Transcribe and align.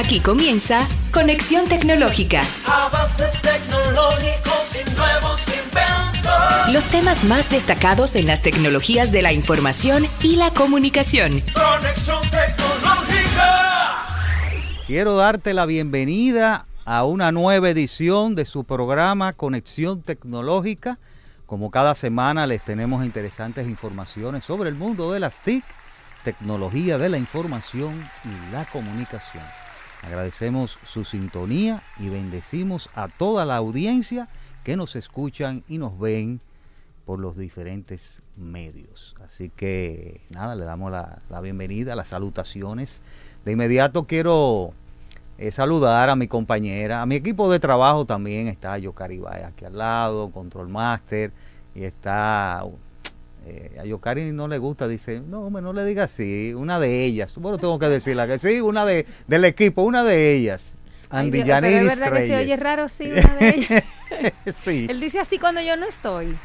Aquí 0.00 0.18
comienza 0.20 0.80
Conexión 1.12 1.66
Tecnológica. 1.66 2.40
Avances 2.64 3.38
tecnológicos 3.42 4.78
y 4.80 4.96
nuevos 4.96 5.46
inventos. 5.48 6.72
Los 6.72 6.86
temas 6.86 7.24
más 7.24 7.50
destacados 7.50 8.16
en 8.16 8.26
las 8.26 8.40
tecnologías 8.40 9.12
de 9.12 9.20
la 9.20 9.34
información 9.34 10.06
y 10.22 10.36
la 10.36 10.54
comunicación. 10.54 11.42
Conexión 11.52 12.22
tecnológica. 12.30 14.06
Quiero 14.86 15.16
darte 15.16 15.52
la 15.52 15.66
bienvenida 15.66 16.64
a 16.86 17.04
una 17.04 17.30
nueva 17.30 17.68
edición 17.68 18.34
de 18.34 18.46
su 18.46 18.64
programa 18.64 19.34
Conexión 19.34 20.00
Tecnológica. 20.00 20.98
Como 21.44 21.70
cada 21.70 21.94
semana 21.94 22.46
les 22.46 22.62
tenemos 22.62 23.04
interesantes 23.04 23.68
informaciones 23.68 24.44
sobre 24.44 24.70
el 24.70 24.76
mundo 24.76 25.12
de 25.12 25.20
las 25.20 25.40
TIC, 25.40 25.62
tecnología 26.24 26.96
de 26.96 27.10
la 27.10 27.18
información 27.18 27.92
y 28.24 28.52
la 28.52 28.64
comunicación. 28.64 29.44
Agradecemos 30.02 30.78
su 30.84 31.04
sintonía 31.04 31.82
y 31.98 32.08
bendecimos 32.08 32.88
a 32.94 33.08
toda 33.08 33.44
la 33.44 33.56
audiencia 33.56 34.28
que 34.64 34.76
nos 34.76 34.96
escuchan 34.96 35.62
y 35.68 35.78
nos 35.78 35.98
ven 35.98 36.40
por 37.04 37.18
los 37.18 37.36
diferentes 37.36 38.22
medios. 38.36 39.14
Así 39.24 39.50
que 39.50 40.20
nada, 40.30 40.54
le 40.54 40.64
damos 40.64 40.90
la, 40.92 41.40
bienvenida, 41.40 41.96
las 41.96 42.08
salutaciones. 42.08 43.02
De 43.44 43.52
inmediato 43.52 44.06
quiero 44.06 44.72
eh, 45.38 45.50
saludar 45.50 46.08
a 46.08 46.16
mi 46.16 46.28
compañera, 46.28 47.02
a 47.02 47.06
mi 47.06 47.16
equipo 47.16 47.50
de 47.50 47.58
trabajo 47.58 48.04
también 48.04 48.48
está 48.48 48.78
yo 48.78 48.92
Caribay 48.92 49.42
aquí 49.42 49.64
al 49.64 49.76
lado, 49.76 50.30
Control 50.30 50.68
Master, 50.68 51.32
y 51.74 51.84
está 51.84 52.64
eh, 53.46 53.78
a 53.80 53.84
Yocari 53.84 54.32
no 54.32 54.48
le 54.48 54.58
gusta, 54.58 54.86
dice, 54.88 55.20
no, 55.20 55.42
hombre, 55.42 55.62
no 55.62 55.72
le 55.72 55.84
diga 55.84 56.04
así, 56.04 56.52
una 56.54 56.78
de 56.78 57.04
ellas. 57.04 57.34
Bueno, 57.36 57.58
tengo 57.58 57.78
que 57.78 57.88
decirla 57.88 58.26
que 58.26 58.38
sí, 58.38 58.60
una 58.60 58.84
de 58.84 59.06
del 59.26 59.44
equipo, 59.44 59.82
una 59.82 60.04
de 60.04 60.34
ellas. 60.34 60.78
Ay, 61.08 61.30
Dios, 61.30 61.48
Andy 61.48 61.70
pero 61.70 61.90
es 61.90 61.98
verdad 61.98 62.16
que 62.16 62.26
se 62.26 62.36
oye 62.36 62.56
raro, 62.56 62.88
sí, 62.88 63.10
una 63.10 63.36
de 63.36 63.48
ellas. 63.48 63.84
sí. 64.64 64.86
Él 64.88 65.00
dice 65.00 65.18
así 65.18 65.38
cuando 65.38 65.60
yo 65.60 65.76
no 65.76 65.86
estoy. 65.86 66.36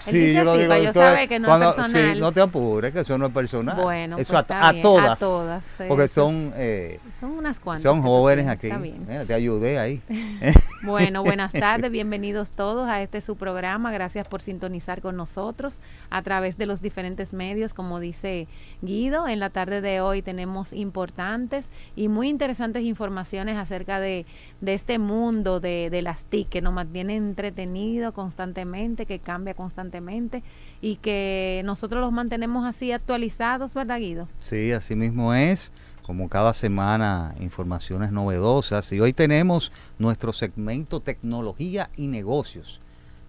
Sí, 0.00 0.18
dice 0.18 0.44
lo 0.44 0.52
así, 0.52 0.60
digo, 0.60 0.68
para 0.70 0.82
yo 0.82 0.92
saber 0.92 1.28
que 1.28 1.38
no 1.38 1.48
cuando- 1.48 1.68
es 1.68 1.74
personal. 1.74 2.14
Sí, 2.14 2.20
no 2.20 2.32
te 2.32 2.40
apures, 2.40 2.92
que 2.92 3.00
eso 3.00 3.18
no 3.18 3.26
es 3.26 3.32
personal. 3.32 3.76
Bueno, 3.76 4.16
eso 4.18 4.28
pues 4.32 4.38
a, 4.38 4.40
está 4.40 4.68
a 4.68 4.72
bien, 4.72 4.82
todas. 4.82 5.10
a 5.10 5.16
todas, 5.16 5.74
Porque 5.88 6.08
son, 6.08 6.52
eh, 6.56 6.98
Son 7.18 7.30
unas 7.32 7.60
cuantas. 7.60 7.82
son 7.82 8.00
jóvenes 8.02 8.48
aquí. 8.48 8.68
Está 8.68 8.78
bien. 8.80 9.04
Mira, 9.06 9.24
te 9.24 9.34
ayudé 9.34 9.78
ahí. 9.78 10.00
Bueno, 10.82 11.22
buenas 11.22 11.52
tardes, 11.52 11.90
bienvenidos 11.90 12.48
todos 12.50 12.88
a 12.88 13.02
este 13.02 13.20
su 13.20 13.36
programa. 13.36 13.92
Gracias 13.92 14.26
por 14.26 14.40
sintonizar 14.40 15.02
con 15.02 15.14
nosotros 15.14 15.76
a 16.08 16.22
través 16.22 16.56
de 16.56 16.64
los 16.64 16.80
diferentes 16.80 17.34
medios, 17.34 17.74
como 17.74 18.00
dice 18.00 18.48
Guido. 18.80 19.28
En 19.28 19.40
la 19.40 19.50
tarde 19.50 19.82
de 19.82 20.00
hoy 20.00 20.22
tenemos 20.22 20.72
importantes 20.72 21.70
y 21.96 22.08
muy 22.08 22.30
interesantes 22.30 22.82
informaciones 22.84 23.58
acerca 23.58 24.00
de, 24.00 24.24
de 24.62 24.72
este 24.72 24.98
mundo 24.98 25.60
de, 25.60 25.90
de 25.90 26.00
las 26.00 26.24
TIC 26.24 26.48
que 26.48 26.62
nos 26.62 26.72
mantiene 26.72 27.16
entretenido 27.16 28.12
constantemente, 28.14 29.04
que 29.04 29.18
cambia 29.18 29.52
constantemente 29.52 29.89
y 30.80 30.96
que 30.96 31.62
nosotros 31.64 32.00
los 32.00 32.12
mantenemos 32.12 32.66
así 32.66 32.92
actualizados, 32.92 33.74
¿verdad, 33.74 33.98
Guido? 33.98 34.28
Sí, 34.38 34.72
así 34.72 34.94
mismo 34.96 35.34
es. 35.34 35.72
Como 36.02 36.28
cada 36.28 36.52
semana, 36.52 37.34
informaciones 37.40 38.10
novedosas. 38.10 38.92
Y 38.92 39.00
hoy 39.00 39.12
tenemos 39.12 39.70
nuestro 39.98 40.32
segmento 40.32 41.00
Tecnología 41.00 41.90
y 41.96 42.08
Negocios, 42.08 42.80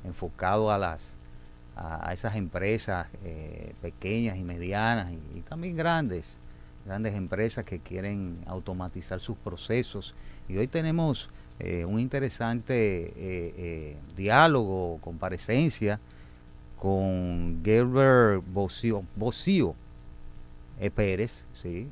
enfocado 0.03 0.71
a 0.71 0.77
las 0.77 1.19
a 1.75 2.13
esas 2.13 2.35
empresas 2.35 3.07
eh, 3.23 3.73
pequeñas 3.81 4.37
y 4.37 4.43
medianas 4.43 5.11
y, 5.35 5.41
también 5.41 5.75
grandes, 5.75 6.37
grandes 6.85 7.15
empresas 7.15 7.65
que 7.65 7.79
quieren 7.79 8.37
automatizar 8.45 9.19
sus 9.19 9.37
procesos. 9.37 10.13
Y 10.47 10.57
hoy 10.57 10.67
tenemos 10.67 11.29
eh, 11.59 11.85
un 11.85 11.99
interesante 11.99 13.13
eh, 13.15 13.97
diálogo, 14.15 14.99
comparecencia 15.01 15.99
con 16.81 17.61
Gerber 17.63 18.39
Bocio, 18.39 19.03
Bocio 19.15 19.75
eh, 20.79 20.89
Pérez, 20.89 21.45
sí. 21.53 21.87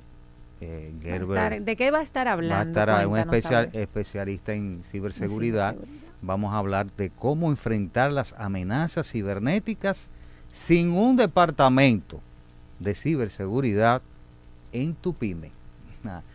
eh, 0.61 0.91
Gerber 1.00 1.38
estar- 1.38 1.61
¿De 1.61 1.75
qué 1.75 1.91
va 1.91 2.00
a 2.00 2.01
estar 2.01 2.27
hablando? 2.27 2.55
va 2.55 2.81
a 2.81 2.85
estar 3.03 3.07
un 3.07 3.17
especial, 3.19 3.69
especialista 3.73 4.53
en 4.53 4.83
ciberseguridad. 4.83 5.75
Vamos 6.23 6.51
a 6.53 6.57
hablar 6.57 6.88
de 6.97 7.11
cómo 7.11 7.51
enfrentar 7.51 8.11
las 8.11 8.33
amenazas 8.33 9.07
cibernéticas 9.11 10.09
sin 10.51 10.89
un 10.89 11.16
departamento 11.17 12.19
de 12.79 12.95
ciberseguridad 12.95 14.01
en 14.73 14.95
tu 14.95 15.13
pyme, 15.13 15.51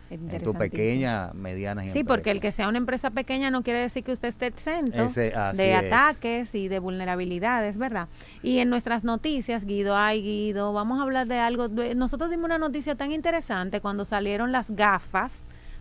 en 0.09 0.43
tu 0.43 0.53
pequeña, 0.53 1.31
mediana 1.33 1.87
Sí, 1.89 2.03
porque 2.03 2.31
el 2.31 2.41
que 2.41 2.51
sea 2.51 2.67
una 2.69 2.77
empresa 2.77 3.11
pequeña 3.11 3.51
no 3.51 3.63
quiere 3.63 3.79
decir 3.79 4.03
que 4.03 4.11
usted 4.11 4.27
esté 4.27 4.47
exento 4.47 5.03
Ese- 5.05 5.33
de 5.55 5.71
es. 5.71 5.77
ataques 5.85 6.55
y 6.55 6.67
de 6.67 6.79
vulnerabilidades, 6.79 7.77
¿verdad? 7.77 8.07
Y 8.43 8.59
en 8.59 8.69
nuestras 8.69 9.03
noticias, 9.03 9.65
Guido, 9.65 9.95
ay 9.97 10.21
Guido, 10.21 10.73
vamos 10.73 10.99
a 10.99 11.03
hablar 11.03 11.27
de 11.27 11.39
algo. 11.39 11.67
Nosotros 11.95 12.29
dimos 12.29 12.45
una 12.45 12.57
noticia 12.57 12.95
tan 12.95 13.11
interesante 13.11 13.81
cuando 13.81 14.05
salieron 14.05 14.51
las 14.51 14.71
gafas, 14.71 15.31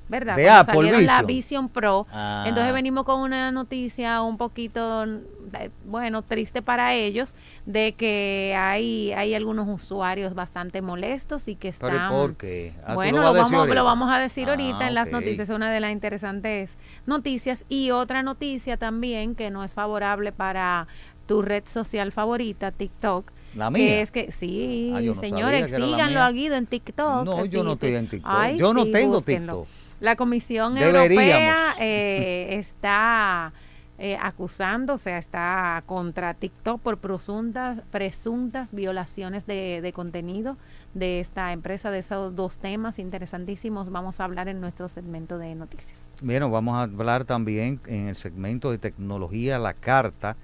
¿verdad? 0.09 0.37
De 0.37 0.45
cuando 0.45 0.61
Apple 0.61 0.75
salieron 0.75 1.07
la 1.07 1.23
Vision. 1.23 1.69
Pro. 1.69 2.07
Ah. 2.13 2.45
Entonces 2.47 2.73
venimos 2.73 3.05
con 3.05 3.21
una 3.21 3.51
noticia 3.53 4.21
un 4.23 4.37
poquito, 4.37 5.05
eh, 5.05 5.71
bueno, 5.85 6.23
triste 6.23 6.63
para 6.63 6.95
ellos, 6.95 7.35
de 7.67 7.93
que 7.93 8.55
hay, 8.59 9.13
hay 9.13 9.35
algunos 9.35 9.67
usuarios 9.69 10.35
bastante 10.35 10.83
molestos 10.83 11.49
y 11.49 11.57
que 11.57 11.73
Pero 11.79 11.93
¿y 11.93 11.97
están... 11.97 12.11
por 12.13 12.37
qué? 12.37 12.75
Ah, 12.85 12.89
¿tú 12.89 12.95
Bueno, 12.95 13.23
lo 13.23 13.33
vamos, 13.33 13.69
lo 13.69 13.85
vamos 13.85 14.13
a 14.13 14.19
decir 14.19 14.49
Ah, 14.49 14.53
ahorita 14.53 14.87
en 14.89 14.95
las 14.95 15.11
noticias, 15.11 15.49
es 15.49 15.55
una 15.55 15.71
de 15.73 15.81
las 15.81 15.93
interesantes 15.93 16.77
noticias. 17.07 17.65
Y 17.69 17.91
otra 17.91 18.23
noticia 18.23 18.77
también 18.77 19.35
que 19.35 19.51
no 19.51 19.65
es 19.65 19.75
favorable 19.75 20.33
para 20.33 20.87
tu 21.27 21.41
red 21.41 21.63
social 21.67 22.13
favorita, 22.13 22.71
TikTok. 22.71 23.31
La 23.55 23.67
que 23.67 23.71
mía. 23.73 24.01
es 24.01 24.11
que 24.11 24.33
sí, 24.33 24.93
Ah, 24.95 25.01
no 25.01 25.15
señores, 25.15 25.73
síganlo 25.73 26.21
a 26.21 26.31
Guido 26.33 26.57
en 26.57 26.67
TikTok. 26.67 27.25
No, 27.25 27.45
yo 27.45 27.63
no 27.63 27.75
estoy 27.75 27.95
en 27.95 28.09
TikTok. 28.09 28.31
Ay, 28.35 28.59
Yo 28.59 28.75
no 28.75 28.83
sí, 28.85 28.93
tengo 28.93 29.15
búsquenlo. 29.15 29.61
TikTok. 29.63 29.84
La 30.05 30.17
Comisión. 30.17 30.77
Europea 30.77 31.75
eh, 31.81 32.59
está 32.59 33.55
eh, 33.99 34.19
acusando, 34.21 34.95
o 34.95 34.99
sea, 34.99 35.17
está 35.17 35.83
contra 35.87 36.35
TikTok 36.35 36.81
por 36.81 36.99
presuntas, 36.99 37.81
presuntas 37.91 38.73
violaciones 38.73 39.47
de, 39.47 39.81
de 39.81 39.93
contenido 39.95 40.59
de 40.93 41.21
esta 41.21 41.53
empresa, 41.53 41.91
de 41.91 42.01
esos 42.01 42.37
dos 42.37 42.59
temas 42.59 42.99
interesantísimos. 42.99 43.91
Vamos 43.91 44.21
a 44.21 44.25
hablar 44.25 44.49
en 44.49 44.61
nuestro 44.61 44.91
segmento 44.91 45.39
de 45.39 45.55
noticias. 45.55 46.11
Bueno, 46.23 46.51
vamos 46.51 46.77
a 46.77 46.83
hablar 46.83 47.25
también 47.25 47.81
en 47.87 48.09
el 48.09 48.17
segmento 48.17 48.71
de 48.71 48.79
tecnología 48.79 49.59
La 49.59 49.73
Carta. 49.73 50.37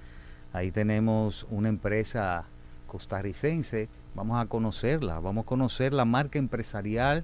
Ahí 0.53 0.71
tenemos 0.71 1.45
una 1.51 1.69
empresa 1.69 2.45
costarricense. 2.87 3.89
Vamos 4.15 4.41
a 4.41 4.47
conocerla. 4.47 5.19
Vamos 5.19 5.43
a 5.43 5.45
conocer 5.45 5.93
la 5.93 6.05
marca 6.05 6.39
empresarial 6.39 7.23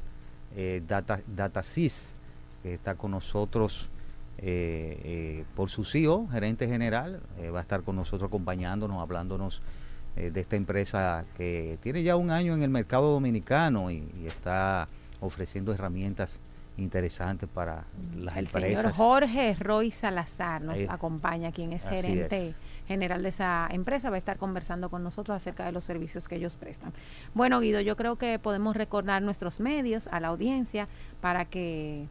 eh, 0.56 0.82
Data, 0.88 1.20
DataSys, 1.28 2.16
que 2.64 2.74
está 2.74 2.96
con 2.96 3.12
nosotros 3.12 3.90
eh, 4.40 5.00
eh, 5.04 5.46
por 5.56 5.70
su 5.70 5.84
CEO, 5.84 6.28
gerente 6.30 6.68
general. 6.68 7.22
eh, 7.40 7.50
va 7.50 7.60
a 7.60 7.62
estar 7.62 7.82
con 7.84 7.96
nosotros 7.96 8.28
acompañándonos, 8.28 9.02
hablándonos 9.02 9.62
eh, 10.16 10.30
de 10.32 10.40
esta 10.42 10.56
empresa 10.56 11.26
que 11.36 11.78
tiene 11.82 12.04
ya 12.04 12.16
un 12.16 12.30
año 12.32 12.54
en 12.54 12.64
el 12.64 12.70
mercado 12.70 13.12
dominicano 13.12 13.90
y, 13.92 14.04
y 14.22 14.28
está 14.28 14.88
ofreciendo 15.22 15.74
herramientas 15.74 16.40
interesantes 16.78 17.50
para 17.52 17.86
las 18.16 18.38
El 18.38 18.46
empresas. 18.46 18.82
señor 18.82 18.94
Jorge 18.96 19.56
Roy 19.60 19.90
Salazar 19.90 20.62
nos 20.62 20.78
Ahí- 20.78 20.86
acompaña, 20.88 21.52
quien 21.52 21.74
es 21.74 21.88
así 21.88 21.96
gerente 21.96 22.50
es. 22.50 22.56
general 22.88 23.24
de 23.24 23.30
esa 23.30 23.68
empresa, 23.72 24.12
va 24.12 24.16
a 24.16 24.20
estar 24.20 24.38
conversando 24.38 24.90
con 24.92 25.04
nosotros 25.04 25.36
acerca 25.36 25.66
de 25.66 25.72
los 25.72 25.84
servicios 25.84 26.28
que 26.28 26.36
ellos 26.36 26.56
prestan. 26.56 26.94
Bueno, 27.34 27.60
Guido, 27.62 27.82
yo 27.82 27.96
creo 27.98 28.18
que 28.18 28.38
podemos 28.38 28.76
recordar 28.76 29.24
nuestros 29.24 29.60
medios 29.60 30.06
a 30.12 30.20
la 30.20 30.28
audiencia 30.28 30.88
para 31.20 31.46
que 31.46 32.06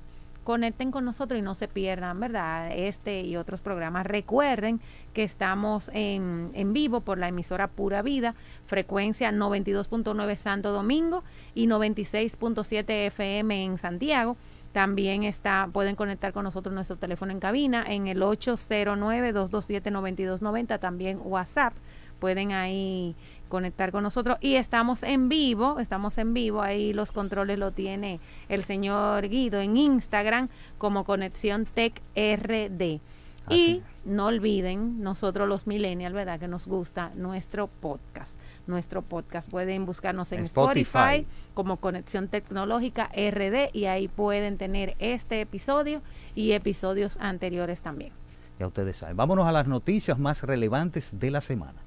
conecten 0.47 0.91
con 0.93 1.05
nosotros 1.05 1.41
y 1.41 1.43
no 1.43 1.57
se 1.57 1.67
pierdan, 1.67 2.21
¿verdad? 2.21 2.71
Este 2.73 3.23
y 3.23 3.37
otros 3.37 3.61
programas. 3.61 4.07
Recuerden 4.07 4.81
que 5.13 5.25
estamos 5.25 5.91
en, 5.93 6.53
en 6.55 6.73
vivo 6.73 7.01
por 7.01 7.19
la 7.19 7.27
emisora 7.27 7.67
Pura 7.67 8.01
Vida, 8.01 8.37
frecuencia 8.65 9.33
92.9 9.33 10.37
Santo 10.37 10.71
Domingo 10.71 11.25
y 11.53 11.67
96.7 11.67 13.07
FM 13.07 13.65
en 13.65 13.77
Santiago. 13.77 14.37
También 14.71 15.25
está, 15.25 15.69
pueden 15.73 15.97
conectar 15.97 16.33
con 16.33 16.45
nosotros 16.45 16.73
nuestro 16.73 16.97
teléfono 16.97 17.33
en 17.33 17.41
cabina 17.41 17.85
en 17.85 18.07
el 18.07 18.23
809-227-9290, 18.23 20.79
también 20.79 21.19
WhatsApp. 21.25 21.75
Pueden 22.19 22.53
ahí 22.53 23.15
conectar 23.49 23.93
con 23.93 24.03
nosotros 24.03 24.39
y 24.41 24.57
estamos 24.57 25.03
en 25.03 25.29
vivo, 25.29 25.79
estamos 25.79 26.19
en 26.19 26.35
vivo, 26.35 26.63
ahí 26.63 26.93
los 26.93 27.13
controles 27.13 27.59
lo 27.59 27.71
tiene 27.71 28.21
el 28.49 28.65
señor 28.65 29.29
Guido 29.29 29.61
en 29.61 29.77
Instagram 29.77 30.49
como 30.79 31.05
Conexión 31.05 31.65
Tech 31.65 32.01
RD. 32.17 33.01
Y 33.49 33.83
no 34.05 34.27
olviden, 34.27 35.03
nosotros 35.03 35.49
los 35.49 35.69
millennials, 35.69 36.15
¿verdad? 36.15 36.41
Que 36.41 36.49
nos 36.49 36.67
gusta 36.67 37.13
nuestro 37.15 37.69
podcast. 37.69 38.37
Nuestro 38.67 39.03
podcast 39.03 39.49
pueden 39.49 39.87
buscarnos 39.87 40.33
en 40.33 40.41
Spotify. 40.41 41.27
como 41.55 41.77
Conexión 41.77 42.27
Tecnológica 42.27 43.09
RD 43.15 43.71
y 43.73 43.85
ahí 43.85 44.09
pueden 44.09 44.59
tener 44.59 44.97
este 44.99 45.41
episodio 45.41 46.03
y 46.35 46.53
episodios 46.53 47.19
anteriores 47.19 47.83
también. 47.83 48.13
Ya 48.59 48.67
ustedes 48.67 48.97
saben. 48.97 49.17
Vámonos 49.17 49.47
a 49.47 49.53
las 49.53 49.69
noticias 49.69 50.19
más 50.19 50.43
relevantes 50.43 51.19
de 51.21 51.31
la 51.31 51.41
semana. 51.41 51.86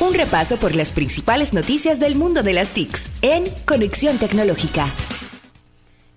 Un 0.00 0.12
repaso 0.12 0.56
por 0.56 0.74
las 0.74 0.90
principales 0.90 1.54
noticias 1.54 2.00
del 2.00 2.16
mundo 2.16 2.42
de 2.42 2.52
las 2.52 2.70
TICs 2.70 3.22
en 3.22 3.44
Conexión 3.64 4.18
Tecnológica. 4.18 4.88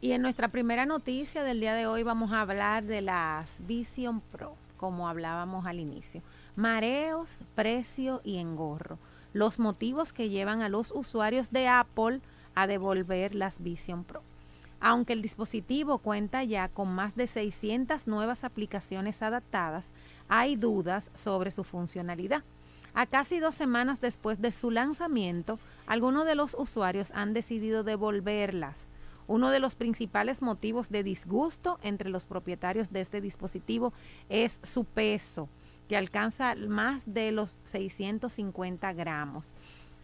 Y 0.02 0.14
en 0.14 0.24
nuestra 0.24 0.48
primera 0.48 0.88
noticia 0.88 1.44
del 1.44 1.60
día 1.60 1.76
de 1.76 1.86
hoy 1.86 2.02
vamos 2.02 2.32
a 2.32 2.42
hablar 2.42 2.86
de 2.86 3.02
las 3.02 3.62
Vision 3.68 4.20
Pro, 4.20 4.56
como 4.78 5.08
hablábamos 5.08 5.68
al 5.68 5.80
inicio. 5.80 6.24
Mareos, 6.56 7.42
precio 7.54 8.22
y 8.24 8.38
engorro. 8.38 8.98
Los 9.34 9.60
motivos 9.60 10.12
que 10.12 10.30
llevan 10.30 10.64
a 10.64 10.70
los 10.70 10.92
usuarios 10.92 11.52
de 11.52 11.68
Apple 11.68 12.22
a 12.56 12.66
devolver 12.66 13.36
las 13.36 13.62
Vision 13.62 14.04
Pro. 14.04 14.24
Aunque 14.80 15.14
el 15.14 15.22
dispositivo 15.22 16.00
cuenta 16.00 16.44
ya 16.44 16.68
con 16.68 16.90
más 16.90 17.16
de 17.16 17.28
600 17.28 18.08
nuevas 18.08 18.44
aplicaciones 18.44 19.22
adaptadas, 19.22 19.92
hay 20.30 20.56
dudas 20.56 21.12
sobre 21.14 21.52
su 21.52 21.64
funcionalidad. 21.64 22.44
A 22.98 23.06
casi 23.06 23.40
dos 23.40 23.54
semanas 23.54 24.02
después 24.02 24.42
de 24.42 24.52
su 24.52 24.72
lanzamiento, 24.72 25.60
algunos 25.86 26.26
de 26.26 26.34
los 26.34 26.56
usuarios 26.58 27.12
han 27.12 27.36
decidido 27.36 27.84
devolverlas 27.84 28.90
uno 29.28 29.52
de 29.52 29.60
los 29.60 29.76
principales 29.76 30.42
motivos 30.42 30.90
de 30.90 31.04
disgusto 31.04 31.80
entre 31.84 32.10
los 32.10 32.26
propietarios 32.26 32.92
de 32.92 33.02
este 33.02 33.22
dispositivo 33.22 33.94
es 34.30 34.60
su 34.64 34.86
peso, 34.86 35.50
que 35.90 35.98
alcanza 35.98 36.56
más 36.56 37.04
de 37.06 37.32
los 37.32 37.60
650 37.66 38.94
gramos. 38.94 39.54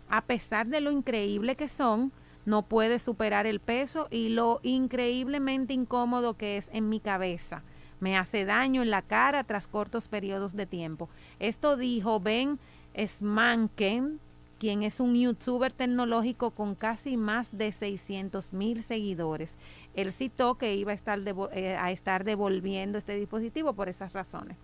A 0.10 0.22
pesar 0.22 0.68
de 0.68 0.81
lo 0.81 0.92
increíble 0.92 1.56
que 1.56 1.69
son, 1.69 2.12
no 2.45 2.63
puede 2.63 3.00
superar 3.00 3.48
el 3.48 3.62
peso 3.62 4.07
y 4.12 4.30
lo 4.30 4.60
increíblemente 4.63 5.74
incómodo 5.74 6.36
que 6.36 6.57
es 6.57 6.69
en 6.74 6.90
mi 6.90 7.00
cabeza. 7.00 7.63
Me 8.01 8.18
hace 8.18 8.44
daño 8.44 8.81
en 8.81 8.90
la 8.90 9.01
cara 9.01 9.45
tras 9.45 9.68
cortos 9.68 10.10
periodos 10.10 10.57
de 10.57 10.66
tiempo. 10.66 11.07
Esto 11.40 11.78
dijo 11.78 12.19
Ben 12.19 12.60
Smanken, 12.98 14.19
quien 14.60 14.84
es 14.84 15.00
un 15.00 15.16
youtuber 15.16 15.74
tecnológico 15.74 16.51
con 16.51 16.75
casi 16.75 17.18
más 17.18 17.57
de 17.57 17.72
600 17.74 18.54
mil 18.54 18.84
seguidores. 18.84 19.57
Él 19.94 20.13
citó 20.13 20.56
que 20.56 20.75
iba 20.75 20.92
a 20.92 20.95
estar, 20.95 21.19
eh, 21.51 21.75
a 21.75 21.92
estar 21.92 22.24
devolviendo 22.24 22.98
este 22.98 23.16
dispositivo 23.16 23.74
por 23.74 23.90
esas 23.90 24.13
razones. 24.13 24.57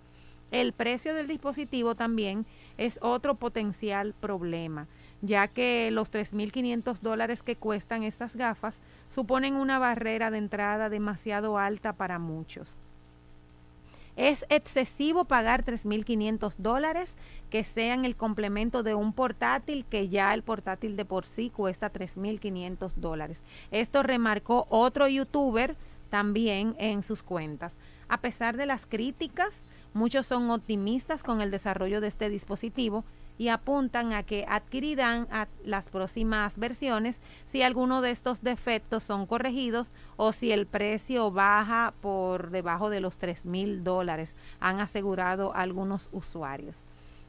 El 0.52 0.74
precio 0.74 1.14
del 1.14 1.28
dispositivo 1.28 1.96
también 1.96 2.46
es 2.78 2.98
otro 3.02 3.36
potencial 3.36 4.16
problema, 4.20 4.88
ya 5.22 5.48
que 5.48 5.92
los 5.92 6.12
3.500 6.12 7.02
dólares 7.02 7.44
que 7.44 7.56
cuestan 7.56 8.04
estas 8.04 8.36
gafas 8.36 8.81
suponen 9.10 9.56
una 9.56 9.78
barrera 9.78 10.31
de 10.31 10.40
entrada 10.40 10.90
demasiado 10.90 11.58
alta 11.60 11.94
para 11.94 12.18
muchos. 12.18 12.80
Es 14.19 14.45
excesivo 14.50 15.24
pagar 15.24 15.63
3.500 15.63 16.57
dólares 16.57 17.16
que 17.50 17.63
sean 17.63 18.04
el 18.04 18.18
complemento 18.18 18.83
de 18.83 18.94
un 18.94 19.13
portátil 19.13 19.86
que 19.86 20.10
ya 20.10 20.33
el 20.33 20.44
portátil 20.44 20.98
de 20.98 21.06
por 21.06 21.25
sí 21.25 21.50
cuesta 21.50 21.89
3.500 21.89 22.95
dólares. 22.95 23.45
Esto 23.71 24.04
remarcó 24.04 24.68
otro 24.69 25.07
youtuber 25.07 25.77
también 26.10 26.75
en 26.80 27.01
sus 27.01 27.24
cuentas. 27.24 27.77
A 28.10 28.19
pesar 28.19 28.57
de 28.57 28.66
las 28.66 28.86
críticas, 28.86 29.63
muchos 29.94 30.27
son 30.27 30.51
optimistas 30.51 31.24
con 31.24 31.39
el 31.39 31.50
desarrollo 31.50 32.01
de 32.01 32.10
este 32.10 32.27
dispositivo 32.27 33.06
y 33.40 33.48
apuntan 33.48 34.12
a 34.12 34.24
que 34.24 34.46
adquirirán 34.48 35.28
las 35.64 35.90
próximas 35.90 36.58
versiones 36.58 37.22
si 37.46 37.64
alguno 37.64 38.02
de 38.02 38.12
estos 38.12 38.44
defectos 38.44 39.02
son 39.02 39.26
corregidos 39.26 39.94
o 40.18 40.34
si 40.34 40.52
el 40.52 40.68
precio 40.68 41.32
baja 41.32 41.94
por 42.02 42.52
debajo 42.52 42.90
de 42.90 43.00
los 43.00 43.18
3 43.18 43.46
mil 43.46 43.84
dólares, 43.86 44.36
han 44.60 44.82
asegurado 44.82 45.56
algunos 45.56 46.10
usuarios. 46.12 46.82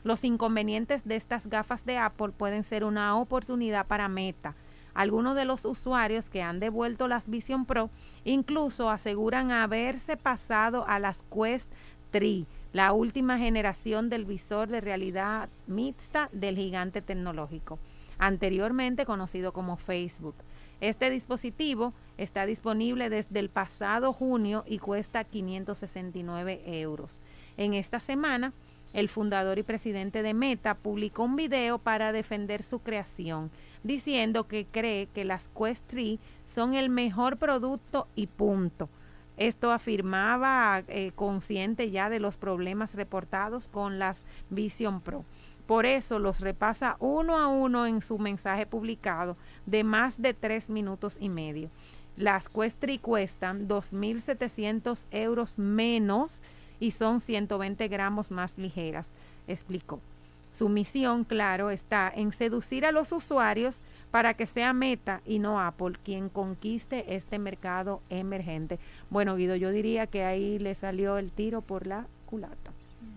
Los 0.02 0.24
inconvenientes 0.24 1.04
de 1.04 1.14
estas 1.14 1.46
gafas 1.46 1.84
de 1.84 1.96
Apple 1.96 2.32
pueden 2.36 2.64
ser 2.64 2.82
una 2.82 3.16
oportunidad 3.16 3.86
para 3.86 4.08
Meta. 4.08 4.56
Algunos 4.94 5.36
de 5.36 5.44
los 5.44 5.64
usuarios 5.64 6.28
que 6.28 6.42
han 6.42 6.58
devuelto 6.58 7.06
las 7.06 7.28
Vision 7.28 7.66
Pro 7.66 7.88
incluso 8.24 8.90
aseguran 8.90 9.52
haberse 9.52 10.16
pasado 10.16 10.84
a 10.88 10.98
las 10.98 11.22
Quest 11.32 11.70
3 12.10 12.46
la 12.72 12.92
última 12.92 13.38
generación 13.38 14.08
del 14.08 14.24
visor 14.24 14.68
de 14.68 14.80
realidad 14.80 15.48
mixta 15.66 16.28
del 16.32 16.56
gigante 16.56 17.02
tecnológico, 17.02 17.78
anteriormente 18.18 19.04
conocido 19.04 19.52
como 19.52 19.76
Facebook. 19.76 20.36
Este 20.80 21.10
dispositivo 21.10 21.92
está 22.16 22.46
disponible 22.46 23.10
desde 23.10 23.40
el 23.40 23.50
pasado 23.50 24.12
junio 24.12 24.64
y 24.66 24.78
cuesta 24.78 25.24
569 25.24 26.62
euros. 26.80 27.20
En 27.56 27.74
esta 27.74 27.98
semana, 28.00 28.52
el 28.92 29.08
fundador 29.08 29.58
y 29.58 29.62
presidente 29.62 30.22
de 30.22 30.34
Meta 30.34 30.74
publicó 30.74 31.24
un 31.24 31.36
video 31.36 31.78
para 31.78 32.12
defender 32.12 32.62
su 32.62 32.80
creación, 32.80 33.50
diciendo 33.82 34.46
que 34.46 34.64
cree 34.64 35.06
que 35.06 35.24
las 35.24 35.48
Quest 35.48 35.84
3 35.88 36.18
son 36.44 36.74
el 36.74 36.88
mejor 36.88 37.36
producto 37.36 38.08
y 38.14 38.26
punto 38.26 38.88
esto 39.40 39.72
afirmaba 39.72 40.84
eh, 40.86 41.12
consciente 41.14 41.90
ya 41.90 42.10
de 42.10 42.20
los 42.20 42.36
problemas 42.36 42.94
reportados 42.94 43.68
con 43.68 43.98
las 43.98 44.22
Vision 44.50 45.00
Pro. 45.00 45.24
Por 45.66 45.86
eso 45.86 46.18
los 46.18 46.40
repasa 46.40 46.96
uno 47.00 47.38
a 47.38 47.48
uno 47.48 47.86
en 47.86 48.02
su 48.02 48.18
mensaje 48.18 48.66
publicado 48.66 49.38
de 49.64 49.82
más 49.82 50.20
de 50.20 50.34
tres 50.34 50.68
minutos 50.68 51.16
y 51.18 51.30
medio. 51.30 51.70
Las 52.18 52.50
Questri 52.50 52.98
cuestan 52.98 53.66
2.700 53.66 55.06
euros 55.10 55.58
menos 55.58 56.42
y 56.78 56.90
son 56.90 57.18
120 57.18 57.88
gramos 57.88 58.30
más 58.30 58.58
ligeras, 58.58 59.10
explicó. 59.48 60.00
Su 60.52 60.68
misión, 60.68 61.24
claro, 61.24 61.70
está 61.70 62.12
en 62.14 62.32
seducir 62.32 62.84
a 62.84 62.92
los 62.92 63.10
usuarios 63.12 63.82
para 64.10 64.34
que 64.34 64.46
sea 64.46 64.72
Meta 64.72 65.20
y 65.24 65.38
no 65.38 65.60
Apple 65.60 65.92
quien 66.04 66.28
conquiste 66.28 67.14
este 67.14 67.38
mercado 67.38 68.02
emergente. 68.10 68.78
Bueno, 69.08 69.36
Guido, 69.36 69.56
yo 69.56 69.70
diría 69.70 70.06
que 70.06 70.24
ahí 70.24 70.58
le 70.58 70.74
salió 70.74 71.18
el 71.18 71.30
tiro 71.30 71.62
por 71.62 71.86
la 71.86 72.06
culata. 72.26 72.72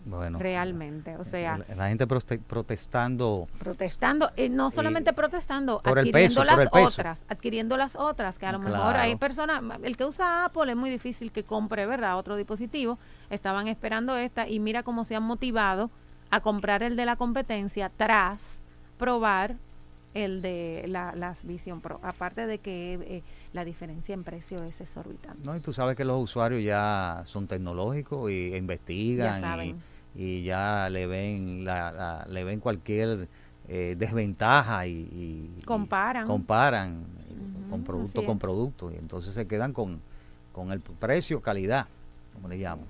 Bueno, 0.06 0.38
realmente, 0.38 1.16
o 1.18 1.24
sea, 1.24 1.60
la, 1.76 1.88
gente 1.88 2.06
protestando, 2.08 3.48
protestando, 3.58 4.32
y 4.36 4.50
no 4.50 4.70
solamente 4.70 5.14
protestando, 5.14 5.82
adquiriendo 5.84 6.44
las 6.44 6.70
otras, 6.72 7.26
adquiriendo 7.30 7.78
las 7.78 7.96
otras, 7.96 8.38
que 8.38 8.46
a 8.46 8.52
lo 8.52 8.60
mejor 8.60 8.98
hay 8.98 9.16
personas, 9.16 9.62
el 9.82 9.96
que 9.96 10.06
usa 10.06 10.46
Apple 10.46 10.72
es 10.72 10.78
muy 10.78 10.90
difícil 10.90 11.32
que 11.32 11.44
compre, 11.44 11.86
¿verdad? 11.86 12.18
Otro 12.18 12.36
dispositivo, 12.36 12.98
estaban 13.30 13.70
esperando 13.70 14.16
esta 14.18 14.48
y 14.48 14.60
mira 14.60 14.84
cómo 14.84 15.06
se 15.06 15.16
han 15.16 15.24
motivado 15.24 15.90
a 16.32 16.42
comprar 16.42 16.84
el 16.84 16.98
de 16.98 17.06
la 17.06 17.16
competencia 17.16 17.90
tras 17.90 18.60
probar 18.98 19.56
el 20.14 20.42
de 20.42 20.86
las 20.88 21.46
Vision 21.46 21.82
Pro. 21.82 22.00
Aparte 22.04 22.48
de 22.48 22.60
que 22.60 22.94
eh, 22.94 23.24
la 23.52 23.66
diferencia 23.66 24.14
en 24.14 24.24
precio 24.24 24.64
es 24.64 24.80
exorbitante. 24.82 25.44
No, 25.44 25.56
y 25.56 25.60
tú 25.60 25.74
sabes 25.74 25.96
que 25.96 26.06
los 26.06 26.22
usuarios 26.22 26.64
ya 26.64 27.24
son 27.26 27.48
tecnológicos 27.48 28.32
y 28.32 28.56
investigan 28.56 29.78
y, 30.16 30.44
ya 30.44 30.90
le 30.90 31.08
ven 31.08 31.66
la, 31.66 32.26
le 32.30 32.44
ven 32.44 32.60
cualquier 32.60 33.28
eh, 33.68 33.96
desventaja 33.98 34.86
y, 34.86 35.62
comparan 35.66 36.28
comparan 36.28 37.06
con 37.70 37.84
producto 37.84 38.24
con 38.24 38.38
producto 38.38 38.92
y 38.92 38.96
entonces 38.96 39.34
se 39.34 39.48
quedan 39.48 39.74
con, 39.74 40.02
con 40.52 40.72
el 40.72 40.82
precio 40.82 41.42
calidad 41.42 41.88
como 42.34 42.48
le 42.48 42.58
llamo. 42.58 42.84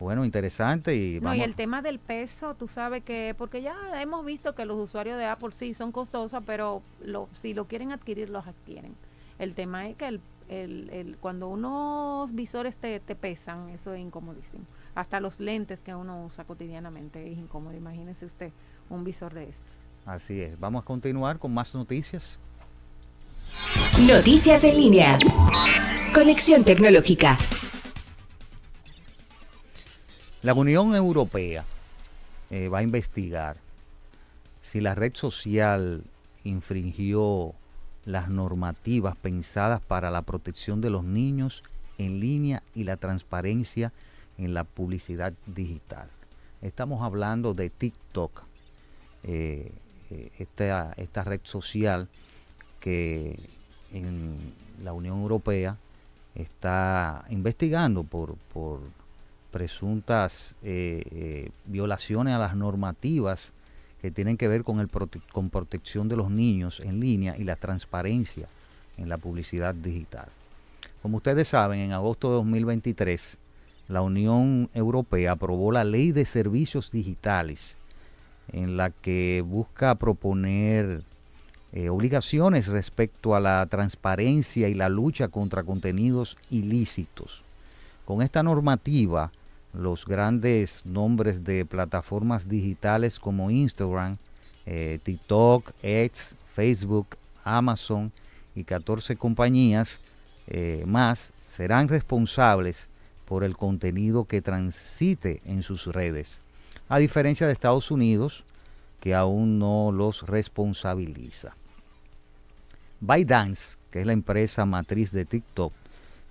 Bueno, 0.00 0.24
interesante 0.24 0.94
y 0.94 1.20
No, 1.20 1.34
y 1.34 1.40
el 1.40 1.54
tema 1.56 1.82
del 1.82 1.98
peso, 1.98 2.54
tú 2.54 2.68
sabes 2.68 3.02
que, 3.02 3.34
porque 3.36 3.62
ya 3.62 3.74
hemos 4.00 4.24
visto 4.24 4.54
que 4.54 4.64
los 4.64 4.76
usuarios 4.76 5.18
de 5.18 5.26
Apple 5.26 5.50
sí 5.52 5.74
son 5.74 5.90
costosos, 5.90 6.42
pero 6.46 6.82
lo, 7.04 7.28
si 7.40 7.52
lo 7.52 7.66
quieren 7.66 7.90
adquirir, 7.90 8.30
los 8.30 8.46
adquieren. 8.46 8.94
El 9.38 9.54
tema 9.54 9.88
es 9.88 9.96
que 9.96 10.06
el, 10.06 10.20
el, 10.48 10.90
el, 10.90 11.16
cuando 11.16 11.48
unos 11.48 12.32
visores 12.32 12.76
te, 12.76 13.00
te 13.00 13.16
pesan, 13.16 13.70
eso 13.70 13.92
es 13.92 14.00
incomodísimo. 14.00 14.64
Hasta 14.94 15.20
los 15.20 15.40
lentes 15.40 15.82
que 15.82 15.94
uno 15.94 16.24
usa 16.24 16.44
cotidianamente 16.44 17.30
es 17.30 17.38
incómodo. 17.38 17.76
Imagínese 17.76 18.24
usted 18.24 18.52
un 18.90 19.04
visor 19.04 19.34
de 19.34 19.44
estos. 19.48 19.76
Así 20.06 20.40
es. 20.40 20.58
Vamos 20.58 20.82
a 20.82 20.84
continuar 20.84 21.38
con 21.38 21.52
más 21.52 21.74
noticias. 21.74 22.40
Noticias 24.06 24.64
en 24.64 24.76
línea. 24.76 25.18
Conexión 26.14 26.64
tecnológica. 26.64 27.36
La 30.40 30.54
Unión 30.54 30.94
Europea 30.94 31.64
eh, 32.50 32.68
va 32.68 32.78
a 32.78 32.82
investigar 32.84 33.56
si 34.60 34.80
la 34.80 34.94
red 34.94 35.12
social 35.14 36.04
infringió 36.44 37.54
las 38.04 38.28
normativas 38.28 39.16
pensadas 39.16 39.80
para 39.80 40.12
la 40.12 40.22
protección 40.22 40.80
de 40.80 40.90
los 40.90 41.02
niños 41.02 41.64
en 41.98 42.20
línea 42.20 42.62
y 42.72 42.84
la 42.84 42.96
transparencia 42.96 43.92
en 44.38 44.54
la 44.54 44.62
publicidad 44.62 45.32
digital. 45.46 46.08
Estamos 46.62 47.02
hablando 47.02 47.52
de 47.52 47.68
TikTok, 47.70 48.44
eh, 49.24 49.72
eh, 50.10 50.30
esta, 50.38 50.92
esta 50.98 51.24
red 51.24 51.40
social 51.42 52.08
que 52.78 53.40
en 53.92 54.36
la 54.84 54.92
Unión 54.92 55.20
Europea 55.20 55.78
está 56.36 57.24
investigando 57.28 58.04
por, 58.04 58.36
por 58.54 58.78
presuntas 59.50 60.56
eh, 60.62 61.50
violaciones 61.66 62.34
a 62.34 62.38
las 62.38 62.54
normativas 62.54 63.52
que 64.00 64.10
tienen 64.10 64.36
que 64.36 64.48
ver 64.48 64.64
con, 64.64 64.80
el 64.80 64.88
con 65.32 65.50
protección 65.50 66.08
de 66.08 66.16
los 66.16 66.30
niños 66.30 66.80
en 66.80 67.00
línea 67.00 67.36
y 67.36 67.44
la 67.44 67.56
transparencia 67.56 68.48
en 68.96 69.08
la 69.08 69.18
publicidad 69.18 69.74
digital. 69.74 70.28
Como 71.02 71.18
ustedes 71.18 71.48
saben, 71.48 71.80
en 71.80 71.92
agosto 71.92 72.28
de 72.28 72.34
2023, 72.36 73.38
la 73.88 74.02
Unión 74.02 74.68
Europea 74.74 75.32
aprobó 75.32 75.72
la 75.72 75.84
Ley 75.84 76.12
de 76.12 76.24
Servicios 76.24 76.92
Digitales, 76.92 77.78
en 78.52 78.76
la 78.76 78.90
que 78.90 79.42
busca 79.46 79.94
proponer 79.94 81.02
eh, 81.72 81.88
obligaciones 81.88 82.66
respecto 82.66 83.34
a 83.34 83.40
la 83.40 83.66
transparencia 83.66 84.68
y 84.68 84.74
la 84.74 84.88
lucha 84.88 85.28
contra 85.28 85.62
contenidos 85.62 86.36
ilícitos. 86.50 87.44
Con 88.08 88.22
esta 88.22 88.42
normativa, 88.42 89.30
los 89.74 90.06
grandes 90.06 90.86
nombres 90.86 91.44
de 91.44 91.66
plataformas 91.66 92.48
digitales 92.48 93.18
como 93.18 93.50
Instagram, 93.50 94.16
eh, 94.64 94.98
TikTok, 95.02 95.72
X, 95.82 96.34
Facebook, 96.54 97.18
Amazon 97.44 98.10
y 98.54 98.64
14 98.64 99.14
compañías 99.16 100.00
eh, 100.46 100.84
más 100.86 101.34
serán 101.44 101.86
responsables 101.88 102.88
por 103.26 103.44
el 103.44 103.58
contenido 103.58 104.24
que 104.24 104.40
transite 104.40 105.42
en 105.44 105.62
sus 105.62 105.84
redes, 105.84 106.40
a 106.88 106.96
diferencia 106.96 107.46
de 107.46 107.52
Estados 107.52 107.90
Unidos, 107.90 108.42
que 109.00 109.14
aún 109.14 109.58
no 109.58 109.92
los 109.92 110.26
responsabiliza. 110.26 111.54
ByteDance, 113.00 113.76
que 113.90 114.00
es 114.00 114.06
la 114.06 114.14
empresa 114.14 114.64
matriz 114.64 115.12
de 115.12 115.26
TikTok, 115.26 115.74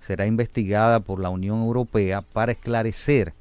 será 0.00 0.26
investigada 0.26 1.00
por 1.00 1.20
la 1.20 1.30
Unión 1.30 1.62
Europea 1.62 2.22
para 2.22 2.52
esclarecer 2.52 3.32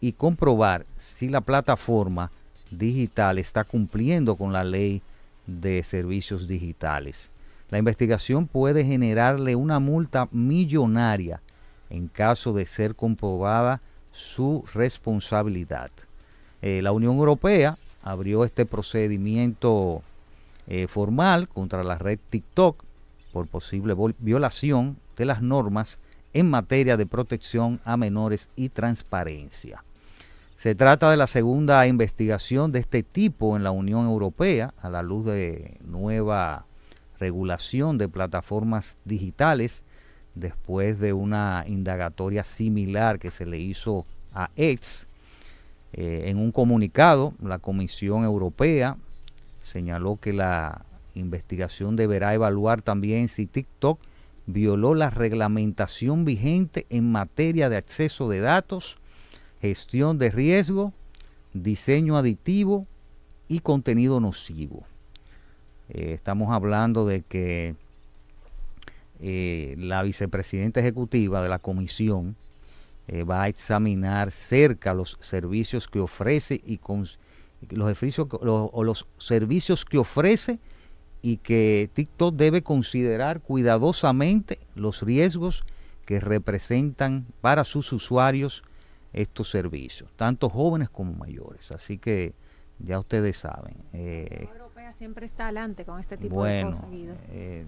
y 0.00 0.12
comprobar 0.12 0.84
si 0.96 1.28
la 1.28 1.40
plataforma 1.40 2.30
digital 2.70 3.38
está 3.38 3.64
cumpliendo 3.64 4.36
con 4.36 4.52
la 4.52 4.64
ley 4.64 5.02
de 5.46 5.82
servicios 5.82 6.46
digitales. 6.46 7.30
La 7.70 7.78
investigación 7.78 8.46
puede 8.46 8.84
generarle 8.84 9.56
una 9.56 9.80
multa 9.80 10.28
millonaria 10.30 11.40
en 11.90 12.08
caso 12.08 12.52
de 12.52 12.66
ser 12.66 12.94
comprobada 12.94 13.80
su 14.12 14.64
responsabilidad. 14.74 15.90
Eh, 16.62 16.80
la 16.82 16.92
Unión 16.92 17.16
Europea 17.16 17.78
abrió 18.02 18.44
este 18.44 18.66
procedimiento 18.66 20.02
eh, 20.68 20.86
formal 20.88 21.48
contra 21.48 21.84
la 21.84 21.98
red 21.98 22.18
TikTok 22.30 22.82
por 23.32 23.46
posible 23.46 23.94
violación 24.18 24.96
de 25.16 25.24
las 25.24 25.42
normas 25.42 26.00
en 26.32 26.50
materia 26.50 26.96
de 26.96 27.06
protección 27.06 27.80
a 27.84 27.96
menores 27.96 28.50
y 28.56 28.68
transparencia. 28.68 29.82
Se 30.56 30.74
trata 30.74 31.10
de 31.10 31.16
la 31.16 31.26
segunda 31.26 31.86
investigación 31.86 32.72
de 32.72 32.78
este 32.78 33.02
tipo 33.02 33.56
en 33.56 33.64
la 33.64 33.70
Unión 33.70 34.06
Europea 34.06 34.72
a 34.80 34.88
la 34.88 35.02
luz 35.02 35.26
de 35.26 35.76
nueva 35.84 36.66
regulación 37.18 37.98
de 37.98 38.08
plataformas 38.08 38.98
digitales 39.04 39.84
después 40.34 40.98
de 40.98 41.12
una 41.12 41.64
indagatoria 41.66 42.44
similar 42.44 43.18
que 43.18 43.30
se 43.30 43.46
le 43.46 43.58
hizo 43.58 44.06
a 44.34 44.50
X. 44.56 45.08
Eh, 45.92 46.24
en 46.26 46.38
un 46.38 46.52
comunicado, 46.52 47.32
la 47.42 47.58
Comisión 47.58 48.24
Europea 48.24 48.96
señaló 49.60 50.16
que 50.16 50.32
la 50.32 50.84
investigación 51.14 51.96
deberá 51.96 52.34
evaluar 52.34 52.82
también 52.82 53.28
si 53.28 53.46
TikTok 53.46 53.98
violó 54.46 54.94
la 54.94 55.10
reglamentación 55.10 56.24
vigente 56.24 56.86
en 56.88 57.10
materia 57.10 57.68
de 57.68 57.76
acceso 57.76 58.28
de 58.28 58.40
datos, 58.40 58.98
gestión 59.60 60.18
de 60.18 60.30
riesgo, 60.30 60.92
diseño 61.52 62.16
aditivo 62.16 62.86
y 63.48 63.60
contenido 63.60 64.20
nocivo. 64.20 64.84
Eh, 65.88 66.12
estamos 66.14 66.52
hablando 66.52 67.06
de 67.06 67.22
que 67.22 67.74
eh, 69.20 69.74
la 69.78 70.02
vicepresidenta 70.02 70.80
ejecutiva 70.80 71.42
de 71.42 71.48
la 71.48 71.58
comisión 71.58 72.36
eh, 73.08 73.22
va 73.22 73.44
a 73.44 73.48
examinar 73.48 74.30
cerca 74.30 74.94
los 74.94 75.16
servicios 75.20 75.88
que 75.88 76.00
ofrece 76.00 76.60
y 76.66 76.80
los 77.70 77.96
servicios 79.18 79.84
que 79.84 79.98
ofrece 79.98 80.58
y 81.26 81.38
que 81.38 81.90
TikTok 81.92 82.36
debe 82.36 82.62
considerar 82.62 83.40
cuidadosamente 83.40 84.60
los 84.76 85.02
riesgos 85.02 85.64
que 86.04 86.20
representan 86.20 87.26
para 87.40 87.64
sus 87.64 87.92
usuarios 87.92 88.62
estos 89.12 89.50
servicios, 89.50 90.08
tanto 90.14 90.48
jóvenes 90.48 90.88
como 90.88 91.14
mayores. 91.14 91.72
Así 91.72 91.98
que 91.98 92.32
ya 92.78 93.00
ustedes 93.00 93.38
saben. 93.38 93.74
Eh, 93.92 94.46
Europea 94.52 94.92
siempre 94.92 95.26
está 95.26 95.46
adelante 95.46 95.84
con 95.84 95.98
este 95.98 96.16
tipo 96.16 96.44
de 96.44 96.62
cosas. 96.62 96.84
Eh, 97.32 97.66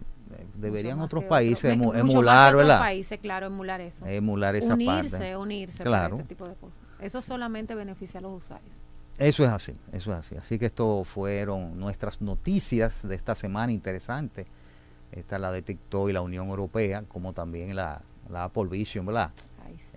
deberían 0.54 1.00
otros 1.00 1.24
países 1.24 1.72
emular, 1.72 2.54
¿verdad? 2.54 2.78
países, 2.78 3.18
claro, 3.18 3.46
emular 3.46 3.80
eso. 3.80 4.06
Emular 4.06 4.54
esa 4.54 4.74
unirse, 4.74 5.10
parte. 5.18 5.36
Unirse, 5.36 5.82
claro. 5.82 6.14
este 6.14 6.28
tipo 6.28 6.46
de 6.46 6.54
cosas. 6.54 6.78
Eso 7.00 7.20
solamente 7.22 7.74
beneficia 7.74 8.20
a 8.20 8.22
los 8.22 8.40
usuarios. 8.40 8.86
Eso 9.18 9.44
es 9.44 9.50
así, 9.50 9.72
eso 9.92 10.12
es 10.12 10.18
así. 10.18 10.36
Así 10.36 10.58
que 10.58 10.66
esto 10.66 11.02
fueron 11.04 11.78
nuestras 11.78 12.20
noticias 12.20 13.06
de 13.06 13.16
esta 13.16 13.34
semana 13.34 13.72
interesante. 13.72 14.46
Esta 15.10 15.36
es 15.36 15.42
la 15.42 15.50
de 15.50 15.62
TikTok 15.62 16.10
y 16.10 16.12
la 16.12 16.20
Unión 16.20 16.48
Europea, 16.48 17.02
como 17.08 17.32
también 17.32 17.74
la, 17.74 18.02
la 18.30 18.44
Apple 18.44 18.66
Vision, 18.66 19.06
¿verdad? 19.06 19.32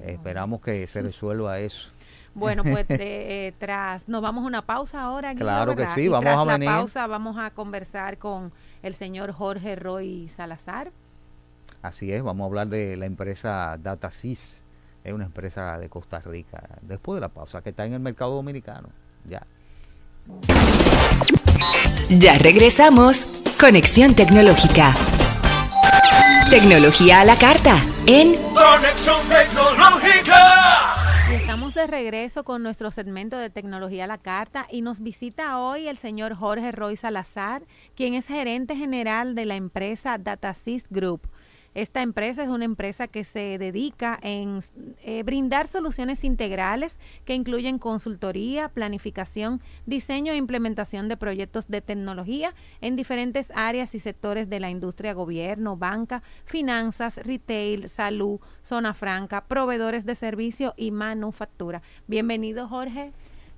Esperamos 0.03 0.61
que 0.61 0.87
se 0.87 1.01
resuelva 1.01 1.59
eso. 1.59 1.91
Bueno, 2.33 2.63
pues 2.63 2.85
eh, 2.89 3.53
tras, 3.59 4.07
nos 4.07 4.21
vamos 4.21 4.45
a 4.45 4.47
una 4.47 4.65
pausa 4.65 5.01
ahora. 5.01 5.35
claro 5.35 5.75
que 5.75 5.85
sí, 5.85 6.07
vamos 6.07 6.33
a 6.33 6.45
venir. 6.45 6.69
la 6.69 6.77
pausa 6.77 7.05
vamos 7.05 7.37
a 7.37 7.51
conversar 7.51 8.19
con 8.19 8.53
el 8.83 8.95
señor 8.95 9.33
Jorge 9.33 9.75
Roy 9.75 10.29
Salazar. 10.29 10.93
Así 11.81 12.13
es, 12.13 12.23
vamos 12.23 12.45
a 12.45 12.47
hablar 12.47 12.69
de 12.69 12.95
la 12.95 13.05
empresa 13.05 13.77
DataSys, 13.77 14.63
es 15.03 15.13
una 15.13 15.25
empresa 15.25 15.77
de 15.77 15.89
Costa 15.89 16.19
Rica, 16.19 16.63
después 16.81 17.17
de 17.17 17.19
la 17.19 17.27
pausa, 17.27 17.61
que 17.61 17.71
está 17.71 17.85
en 17.85 17.91
el 17.91 17.99
mercado 17.99 18.33
dominicano. 18.33 18.87
Ya. 19.29 19.45
Ya 22.09 22.37
regresamos. 22.37 23.27
Conexión 23.59 24.15
Tecnológica. 24.15 24.93
Tecnología 26.49 27.21
a 27.21 27.25
la 27.25 27.37
carta 27.37 27.79
en 28.05 28.35
Conexión 28.53 29.17
Tecnológica. 29.29 30.95
estamos 31.31 31.73
de 31.73 31.87
regreso 31.87 32.43
con 32.43 32.63
nuestro 32.63 32.91
segmento 32.91 33.37
de 33.37 33.49
tecnología 33.49 34.03
a 34.03 34.07
la 34.07 34.17
carta 34.17 34.67
y 34.69 34.81
nos 34.81 34.99
visita 34.99 35.59
hoy 35.59 35.87
el 35.87 35.97
señor 35.97 36.35
Jorge 36.35 36.71
Roy 36.71 36.97
Salazar, 36.97 37.63
quien 37.95 38.15
es 38.15 38.27
gerente 38.27 38.75
general 38.75 39.35
de 39.35 39.45
la 39.45 39.55
empresa 39.55 40.17
DataSys 40.17 40.89
Group. 40.89 41.21
Esta 41.73 42.01
empresa 42.01 42.43
es 42.43 42.49
una 42.49 42.65
empresa 42.65 43.07
que 43.07 43.23
se 43.23 43.57
dedica 43.57 44.19
en 44.21 44.59
eh, 45.03 45.23
brindar 45.23 45.67
soluciones 45.67 46.25
integrales 46.25 46.99
que 47.23 47.33
incluyen 47.33 47.79
consultoría, 47.79 48.67
planificación, 48.67 49.61
diseño 49.85 50.33
e 50.33 50.37
implementación 50.37 51.07
de 51.07 51.15
proyectos 51.15 51.69
de 51.69 51.79
tecnología 51.79 52.53
en 52.81 52.97
diferentes 52.97 53.51
áreas 53.55 53.95
y 53.95 54.01
sectores 54.01 54.49
de 54.49 54.59
la 54.59 54.69
industria, 54.69 55.13
gobierno, 55.13 55.77
banca, 55.77 56.23
finanzas, 56.43 57.17
retail, 57.25 57.87
salud, 57.87 58.41
zona 58.63 58.93
franca, 58.93 59.45
proveedores 59.45 60.05
de 60.05 60.15
servicio 60.15 60.73
y 60.75 60.91
manufactura. 60.91 61.81
Bienvenido, 62.05 62.67
Jorge. 62.67 63.13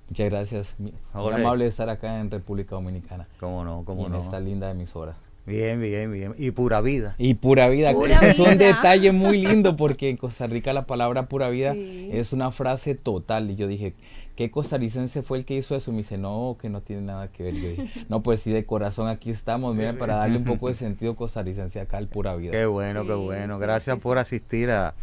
Muchas 0.08 0.30
gracias. 0.30 0.76
Muy 0.78 0.92
amable 1.32 1.64
de 1.64 1.70
estar 1.70 1.88
acá 1.88 2.20
en 2.20 2.30
República 2.30 2.76
Dominicana. 2.76 3.26
Cómo 3.40 3.64
no, 3.64 3.84
cómo 3.84 4.08
no. 4.08 4.16
En 4.16 4.22
esta 4.22 4.38
linda 4.38 4.70
emisora. 4.70 5.16
Bien, 5.46 5.78
bien, 5.78 6.10
bien. 6.10 6.34
Y 6.38 6.52
pura 6.52 6.80
vida. 6.80 7.14
Y 7.18 7.34
pura 7.34 7.68
vida. 7.68 7.90
Ese 7.90 8.30
es 8.30 8.38
un 8.38 8.56
detalle 8.56 9.12
muy 9.12 9.38
lindo 9.42 9.76
porque 9.76 10.08
en 10.08 10.16
Costa 10.16 10.46
Rica 10.46 10.72
la 10.72 10.86
palabra 10.86 11.26
pura 11.28 11.50
vida 11.50 11.74
es 11.74 12.32
una 12.32 12.50
frase 12.50 12.94
total. 12.94 13.50
Y 13.50 13.56
yo 13.56 13.66
dije, 13.66 13.94
¿qué 14.36 14.50
costarricense 14.50 15.22
fue 15.22 15.38
el 15.38 15.44
que 15.44 15.54
hizo 15.54 15.76
eso? 15.76 15.90
Y 15.90 15.94
me 15.94 15.98
dice, 15.98 16.16
no, 16.16 16.56
que 16.58 16.70
no 16.70 16.80
tiene 16.80 17.02
nada 17.02 17.28
que 17.28 17.42
ver. 17.42 17.54
Yo 17.54 17.68
dije, 17.68 17.90
no, 18.08 18.22
pues 18.22 18.40
sí, 18.40 18.52
de 18.52 18.64
corazón 18.64 19.08
aquí 19.08 19.30
estamos, 19.30 19.74
miren, 19.74 19.98
para 19.98 20.16
darle 20.16 20.38
un 20.38 20.44
poco 20.44 20.68
de 20.68 20.74
sentido 20.74 21.14
costarricense 21.14 21.78
acá 21.78 21.98
al 21.98 22.08
pura 22.08 22.34
vida. 22.36 22.52
Qué 22.52 22.64
bueno, 22.64 23.06
qué 23.06 23.14
bueno. 23.14 23.58
Gracias 23.58 23.98
por 23.98 24.16
asistir 24.16 24.70
a, 24.70 24.94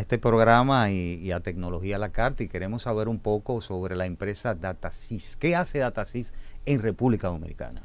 este 0.00 0.18
programa 0.18 0.90
y, 0.90 1.30
a 1.30 1.40
Tecnología 1.40 1.96
a 1.96 1.98
la 1.98 2.08
Carta. 2.08 2.42
Y 2.42 2.48
queremos 2.48 2.82
saber 2.82 3.06
un 3.06 3.18
poco 3.18 3.60
sobre 3.60 3.96
la 3.96 4.06
empresa 4.06 4.54
DataSys. 4.54 5.36
¿Qué 5.36 5.54
hace 5.54 5.78
DataSys 5.78 6.32
en 6.64 6.80
República 6.80 7.28
Dominicana? 7.28 7.82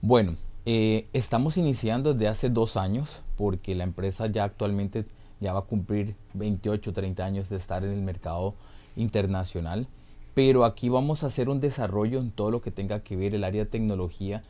Bueno, 0.00 0.36
eh, 0.66 1.08
estamos 1.12 1.56
iniciando 1.56 2.14
desde 2.14 2.28
hace 2.28 2.50
dos 2.50 2.76
años 2.76 3.22
porque 3.36 3.74
la 3.74 3.84
empresa 3.84 4.26
ya 4.26 4.44
actualmente 4.44 5.04
ya 5.40 5.52
va 5.52 5.60
a 5.60 5.64
cumplir 5.64 6.16
28, 6.34 6.92
30 6.92 7.24
años 7.24 7.48
de 7.48 7.56
estar 7.56 7.84
en 7.84 7.92
el 7.92 8.02
mercado 8.02 8.54
internacional. 8.96 9.88
Pero 10.32 10.64
aquí 10.64 10.88
vamos 10.88 11.22
a 11.22 11.26
hacer 11.26 11.48
un 11.48 11.60
desarrollo 11.60 12.18
en 12.18 12.30
todo 12.30 12.50
lo 12.50 12.60
que 12.60 12.70
tenga 12.70 13.00
que 13.00 13.16
ver 13.16 13.34
el 13.34 13.44
área 13.44 13.64
de 13.64 13.70
tecnología 13.70 14.42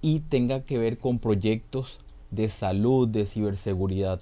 y 0.00 0.20
tenga 0.20 0.60
que 0.60 0.78
ver 0.78 0.98
con 0.98 1.18
proyectos 1.18 2.00
de 2.30 2.48
salud, 2.48 3.08
de 3.08 3.26
ciberseguridad. 3.26 4.20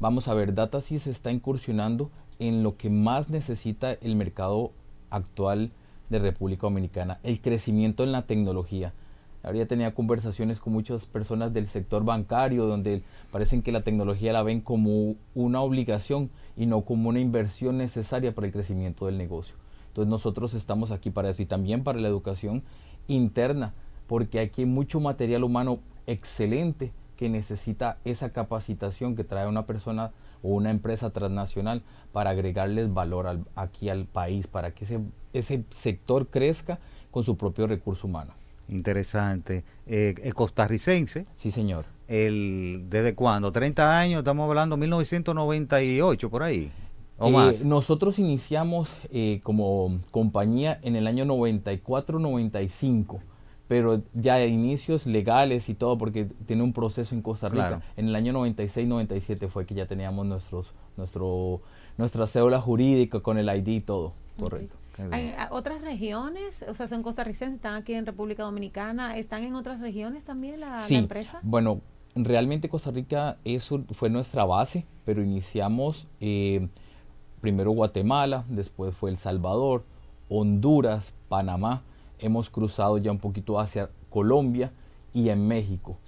Vamos 0.00 0.28
a 0.28 0.34
ver, 0.34 0.54
DataSys 0.54 1.06
está 1.06 1.30
incursionando 1.30 2.10
en 2.38 2.62
lo 2.62 2.76
que 2.76 2.90
más 2.90 3.30
necesita 3.30 3.92
el 3.92 4.16
mercado 4.16 4.72
actual 5.10 5.70
de 6.10 6.18
República 6.18 6.62
Dominicana, 6.62 7.20
el 7.22 7.40
crecimiento 7.40 8.04
en 8.04 8.12
la 8.12 8.22
tecnología. 8.22 8.92
Habría 9.42 9.68
tenía 9.68 9.94
conversaciones 9.94 10.58
con 10.58 10.72
muchas 10.72 11.06
personas 11.06 11.52
del 11.52 11.68
sector 11.68 12.04
bancario 12.04 12.66
donde 12.66 13.02
parecen 13.30 13.62
que 13.62 13.72
la 13.72 13.82
tecnología 13.82 14.32
la 14.32 14.42
ven 14.42 14.60
como 14.60 15.14
una 15.34 15.60
obligación 15.60 16.30
y 16.56 16.66
no 16.66 16.82
como 16.82 17.08
una 17.08 17.20
inversión 17.20 17.78
necesaria 17.78 18.34
para 18.34 18.48
el 18.48 18.52
crecimiento 18.52 19.06
del 19.06 19.16
negocio. 19.16 19.56
Entonces 19.88 20.10
nosotros 20.10 20.54
estamos 20.54 20.90
aquí 20.90 21.10
para 21.10 21.30
eso 21.30 21.42
y 21.42 21.46
también 21.46 21.84
para 21.84 22.00
la 22.00 22.08
educación 22.08 22.62
interna, 23.06 23.74
porque 24.06 24.40
aquí 24.40 24.62
hay 24.62 24.68
mucho 24.68 25.00
material 25.00 25.44
humano 25.44 25.78
excelente 26.06 26.92
que 27.16 27.28
necesita 27.28 27.98
esa 28.04 28.30
capacitación 28.32 29.16
que 29.16 29.24
trae 29.24 29.48
una 29.48 29.66
persona 29.66 30.12
o 30.42 30.50
una 30.50 30.70
empresa 30.70 31.10
transnacional 31.10 31.82
para 32.12 32.30
agregarles 32.30 32.94
valor 32.94 33.40
aquí 33.56 33.88
al 33.88 34.04
país, 34.04 34.46
para 34.46 34.72
que 34.72 34.86
ese 35.32 35.64
sector 35.70 36.28
crezca 36.28 36.78
con 37.10 37.24
su 37.24 37.36
propio 37.36 37.66
recurso 37.66 38.06
humano. 38.06 38.37
Interesante. 38.68 39.64
Eh, 39.86 40.32
costarricense. 40.34 41.26
Sí, 41.34 41.50
señor. 41.50 41.86
El, 42.06 42.84
¿Desde 42.88 43.14
cuándo? 43.14 43.52
¿30 43.52 43.80
años? 43.80 44.18
Estamos 44.18 44.48
hablando 44.48 44.76
1998, 44.76 46.30
por 46.30 46.42
ahí. 46.42 46.70
¿O 47.18 47.28
eh, 47.28 47.32
más? 47.32 47.64
Nosotros 47.64 48.18
iniciamos 48.18 48.96
eh, 49.10 49.40
como 49.42 50.00
compañía 50.10 50.78
en 50.82 50.96
el 50.96 51.06
año 51.06 51.24
94-95 51.24 53.20
pero 53.68 54.02
ya 54.14 54.36
de 54.36 54.48
inicios 54.48 55.06
legales 55.06 55.68
y 55.68 55.74
todo, 55.74 55.98
porque 55.98 56.24
tiene 56.46 56.62
un 56.62 56.72
proceso 56.72 57.14
en 57.14 57.20
Costa 57.20 57.50
Rica. 57.50 57.82
En 57.96 58.08
el 58.08 58.16
año 58.16 58.32
96-97 58.32 59.48
fue 59.48 59.66
que 59.66 59.74
ya 59.74 59.84
teníamos 59.86 60.26
nuestros, 60.26 60.72
nuestro, 60.96 61.60
nuestra 61.98 62.26
cédula 62.26 62.60
jurídica 62.62 63.20
con 63.20 63.36
el 63.36 63.54
ID 63.54 63.68
y 63.68 63.80
todo, 63.82 64.14
correcto. 64.40 64.74
¿Hay 65.10 65.34
otras 65.50 65.82
regiones? 65.82 66.64
O 66.68 66.74
sea, 66.74 66.88
son 66.88 67.02
costarricenses, 67.02 67.56
están 67.56 67.74
aquí 67.74 67.94
en 67.94 68.06
República 68.06 68.42
Dominicana, 68.42 69.16
¿están 69.16 69.44
en 69.44 69.54
otras 69.54 69.80
regiones 69.80 70.24
también 70.24 70.60
la, 70.60 70.80
sí, 70.80 70.96
empresa? 70.96 71.38
Bueno, 71.42 71.80
realmente 72.14 72.68
Costa 72.68 72.90
Rica 72.90 73.36
eso 73.44 73.84
fue 73.92 74.10
nuestra 74.10 74.44
base, 74.44 74.86
pero 75.04 75.22
iniciamos 75.22 76.08
eh, 76.20 76.68
primero 77.40 77.70
Guatemala, 77.70 78.44
después 78.48 78.94
fue 78.94 79.10
El 79.10 79.16
Salvador, 79.16 79.84
Honduras, 80.28 81.14
Panamá, 81.28 81.82
hemos 82.18 82.50
cruzado 82.50 82.98
ya 82.98 83.12
un 83.12 83.18
poquito 83.18 83.60
hacia 83.60 83.90
Colombia 84.10 84.72
y 85.14 85.28
en 85.28 85.46
México. 85.46 85.98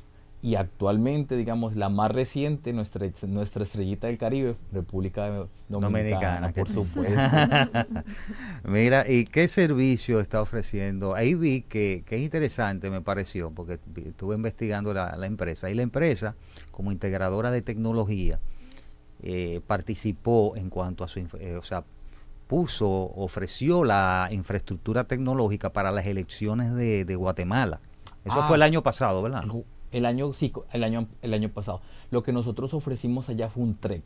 Y 0.42 0.54
actualmente, 0.54 1.37
digamos, 1.37 1.76
la 1.76 1.90
más 1.90 2.11
reciente, 2.11 2.73
nuestra, 2.73 3.06
nuestra 3.26 3.62
estrellita 3.62 4.06
del 4.06 4.16
Caribe, 4.16 4.56
República 4.73 5.47
Dominicana, 5.68 6.50
por 6.52 6.68
supuesto. 6.68 7.20
Mira, 8.64 9.04
¿y 9.06 9.26
qué 9.26 9.49
servicio 9.49 10.18
está 10.18 10.40
ofreciendo? 10.40 11.14
Ahí 11.14 11.35
vi 11.35 11.61
que, 11.61 12.04
que 12.06 12.16
es 12.16 12.23
interesante, 12.23 12.88
me 12.88 13.02
pareció, 13.02 13.50
porque 13.50 13.78
estuve 14.06 14.35
investigando 14.35 14.94
la, 14.94 15.14
la 15.16 15.26
empresa. 15.26 15.70
Y 15.70 15.75
la 15.75 15.82
empresa, 15.82 16.35
como 16.70 16.90
integradora 16.90 17.50
de 17.50 17.61
tecnología, 17.61 18.38
eh, 19.23 19.61
participó 19.66 20.56
en 20.56 20.70
cuanto 20.70 21.04
a 21.04 21.09
su, 21.09 21.20
eh, 21.38 21.56
o 21.56 21.62
sea, 21.62 21.85
puso, 22.47 22.88
ofreció 22.88 23.85
la 23.85 24.28
infraestructura 24.30 25.04
tecnológica 25.04 25.75
para 25.75 25.92
las 25.92 26.06
elecciones 26.06 26.75
de, 26.75 27.14
Guatemala. 27.14 27.80
Eso 28.25 28.42
fue 28.44 28.56
el 28.56 28.62
ah. 28.62 28.66
año 28.66 28.82
pasado, 28.82 29.20
¿verdad? 29.20 29.44
El 29.92 30.06
año, 30.06 30.32
sí, 30.32 30.52
el 30.73 30.85
año, 30.85 31.09
el 31.23 31.35
año 31.35 31.49
pasado. 31.49 31.80
Lo 32.11 32.23
que 32.23 32.32
nosotros 32.32 32.75
ofrecimos 32.75 33.28
allá 33.28 33.49
fue 33.49 33.62
un 33.62 33.75
TREC. 33.75 34.04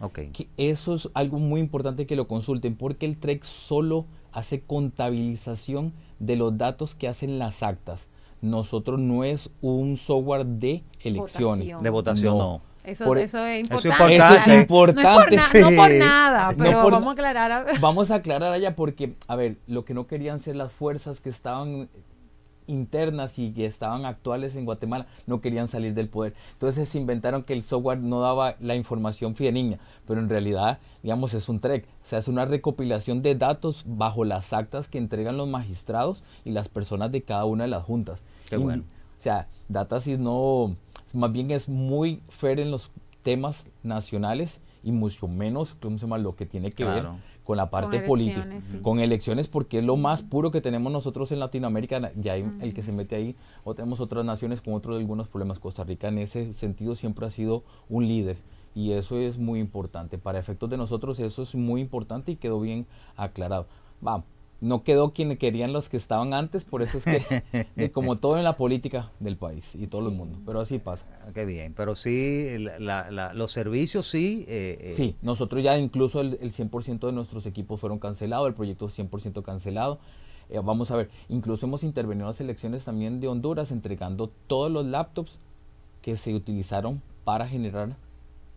Okay. 0.00 0.30
Que 0.30 0.48
eso 0.56 0.96
es 0.96 1.08
algo 1.14 1.38
muy 1.38 1.60
importante 1.60 2.06
que 2.06 2.16
lo 2.16 2.26
consulten, 2.26 2.76
porque 2.76 3.06
el 3.06 3.16
TREC 3.16 3.44
solo 3.44 4.06
hace 4.32 4.62
contabilización 4.62 5.92
de 6.18 6.36
los 6.36 6.58
datos 6.58 6.94
que 6.94 7.08
hacen 7.08 7.38
las 7.38 7.62
actas. 7.62 8.08
Nosotros 8.40 8.98
no 8.98 9.22
es 9.22 9.50
un 9.60 9.96
software 9.96 10.44
de 10.44 10.82
elecciones. 11.00 11.80
De 11.80 11.90
votación, 11.90 12.36
no. 12.36 12.60
Eso, 12.84 13.14
eso, 13.14 13.46
es 13.46 13.60
importante. 13.60 14.16
Eso 14.16 14.50
es 14.50 14.60
importante. 14.60 15.60
No, 15.60 15.70
por, 15.76 15.90
nada, 15.92 16.52
pero 16.58 16.90
vamos 16.90 17.06
a 17.06 17.12
aclarar. 17.12 17.66
Vamos 17.80 18.10
a 18.10 18.16
aclarar 18.16 18.52
allá 18.52 18.74
porque, 18.74 19.14
a 19.28 19.36
ver, 19.36 19.58
lo 19.68 19.84
que 19.84 19.94
no 19.94 20.08
querían 20.08 20.40
ser 20.40 20.56
las 20.56 20.72
fuerzas 20.72 21.20
que 21.20 21.28
estaban 21.28 21.88
internas 22.72 23.38
y 23.38 23.52
que 23.52 23.66
estaban 23.66 24.04
actuales 24.04 24.56
en 24.56 24.64
Guatemala 24.64 25.06
no 25.26 25.40
querían 25.40 25.68
salir 25.68 25.94
del 25.94 26.08
poder. 26.08 26.34
Entonces 26.54 26.88
se 26.88 26.98
inventaron 26.98 27.44
que 27.44 27.52
el 27.52 27.62
software 27.64 27.98
no 27.98 28.20
daba 28.20 28.56
la 28.60 28.74
información 28.74 29.36
fidedigna, 29.36 29.78
pero 30.06 30.20
en 30.20 30.28
realidad, 30.28 30.78
digamos, 31.02 31.34
es 31.34 31.48
un 31.48 31.60
TREC, 31.60 31.84
o 31.84 32.06
sea, 32.06 32.18
es 32.18 32.28
una 32.28 32.44
recopilación 32.44 33.22
de 33.22 33.34
datos 33.34 33.84
bajo 33.86 34.24
las 34.24 34.52
actas 34.52 34.88
que 34.88 34.98
entregan 34.98 35.36
los 35.36 35.48
magistrados 35.48 36.24
y 36.44 36.50
las 36.50 36.68
personas 36.68 37.12
de 37.12 37.22
cada 37.22 37.44
una 37.44 37.64
de 37.64 37.70
las 37.70 37.84
juntas. 37.84 38.22
Qué 38.48 38.56
bueno. 38.56 38.82
O 39.18 39.22
sea, 39.22 39.46
Datasys 39.68 40.18
no 40.18 40.74
más 41.14 41.32
bien 41.32 41.50
es 41.50 41.68
muy 41.68 42.20
fair 42.28 42.58
en 42.58 42.70
los 42.70 42.90
temas 43.22 43.66
nacionales 43.82 44.60
y 44.82 44.92
mucho 44.92 45.28
menos 45.28 45.76
lo 46.18 46.34
que 46.34 46.46
tiene 46.46 46.72
que 46.72 46.84
ver 46.84 47.06
con 47.44 47.56
la 47.56 47.70
parte 47.70 48.00
política, 48.00 48.48
con 48.82 49.00
elecciones, 49.00 49.48
porque 49.48 49.78
es 49.78 49.84
lo 49.84 49.96
más 49.96 50.22
puro 50.22 50.50
que 50.50 50.60
tenemos 50.60 50.92
nosotros 50.92 51.32
en 51.32 51.40
Latinoamérica, 51.40 52.12
ya 52.16 52.34
hay 52.34 52.44
el 52.60 52.74
que 52.74 52.82
se 52.82 52.92
mete 52.92 53.16
ahí, 53.16 53.36
o 53.64 53.74
tenemos 53.74 54.00
otras 54.00 54.24
naciones 54.24 54.60
con 54.60 54.74
otros 54.74 54.98
algunos 54.98 55.28
problemas. 55.28 55.58
Costa 55.58 55.84
Rica 55.84 56.08
en 56.08 56.18
ese 56.18 56.54
sentido 56.54 56.94
siempre 56.94 57.26
ha 57.26 57.30
sido 57.30 57.64
un 57.88 58.06
líder 58.06 58.36
y 58.74 58.92
eso 58.92 59.18
es 59.18 59.38
muy 59.38 59.60
importante. 59.60 60.18
Para 60.18 60.38
efectos 60.38 60.70
de 60.70 60.76
nosotros 60.76 61.20
eso 61.20 61.42
es 61.42 61.54
muy 61.54 61.80
importante 61.80 62.32
y 62.32 62.36
quedó 62.36 62.60
bien 62.60 62.86
aclarado. 63.16 63.66
Va, 64.06 64.24
no 64.62 64.84
quedó 64.84 65.12
quien 65.12 65.36
querían 65.36 65.72
los 65.72 65.88
que 65.88 65.96
estaban 65.96 66.32
antes, 66.32 66.64
por 66.64 66.82
eso 66.82 66.98
es 66.98 67.04
que, 67.04 67.90
como 67.92 68.18
todo 68.18 68.38
en 68.38 68.44
la 68.44 68.56
política 68.56 69.10
del 69.18 69.36
país 69.36 69.74
y 69.74 69.88
todo 69.88 70.08
el 70.08 70.14
mundo, 70.14 70.38
pero 70.46 70.60
así 70.60 70.78
pasa. 70.78 71.04
Ah, 71.20 71.32
qué 71.34 71.44
bien, 71.44 71.74
pero 71.76 71.96
sí, 71.96 72.46
los 72.78 73.50
servicios 73.50 74.06
sí. 74.06 74.44
Eh, 74.46 74.78
eh, 74.80 74.94
Sí, 74.96 75.16
nosotros 75.20 75.64
ya 75.64 75.76
incluso 75.78 76.20
el, 76.20 76.38
100% 76.38 77.06
de 77.06 77.12
nuestros 77.12 77.44
equipos 77.46 77.80
fueron 77.80 77.98
cancelados, 77.98 78.46
el 78.46 78.54
proyecto 78.54 78.88
100% 78.88 79.42
cancelado. 79.42 79.98
Eh, 80.48 80.60
vamos 80.62 80.92
a 80.92 80.96
ver, 80.96 81.10
incluso 81.28 81.66
hemos 81.66 81.82
intervenido 81.82 82.26
en 82.26 82.28
las 82.28 82.40
elecciones 82.40 82.84
también 82.84 83.18
de 83.18 83.26
Honduras 83.26 83.72
entregando 83.72 84.30
todos 84.46 84.70
los 84.70 84.86
laptops 84.86 85.40
que 86.02 86.16
se 86.16 86.34
utilizaron 86.34 87.02
para 87.24 87.48
generar 87.48 87.96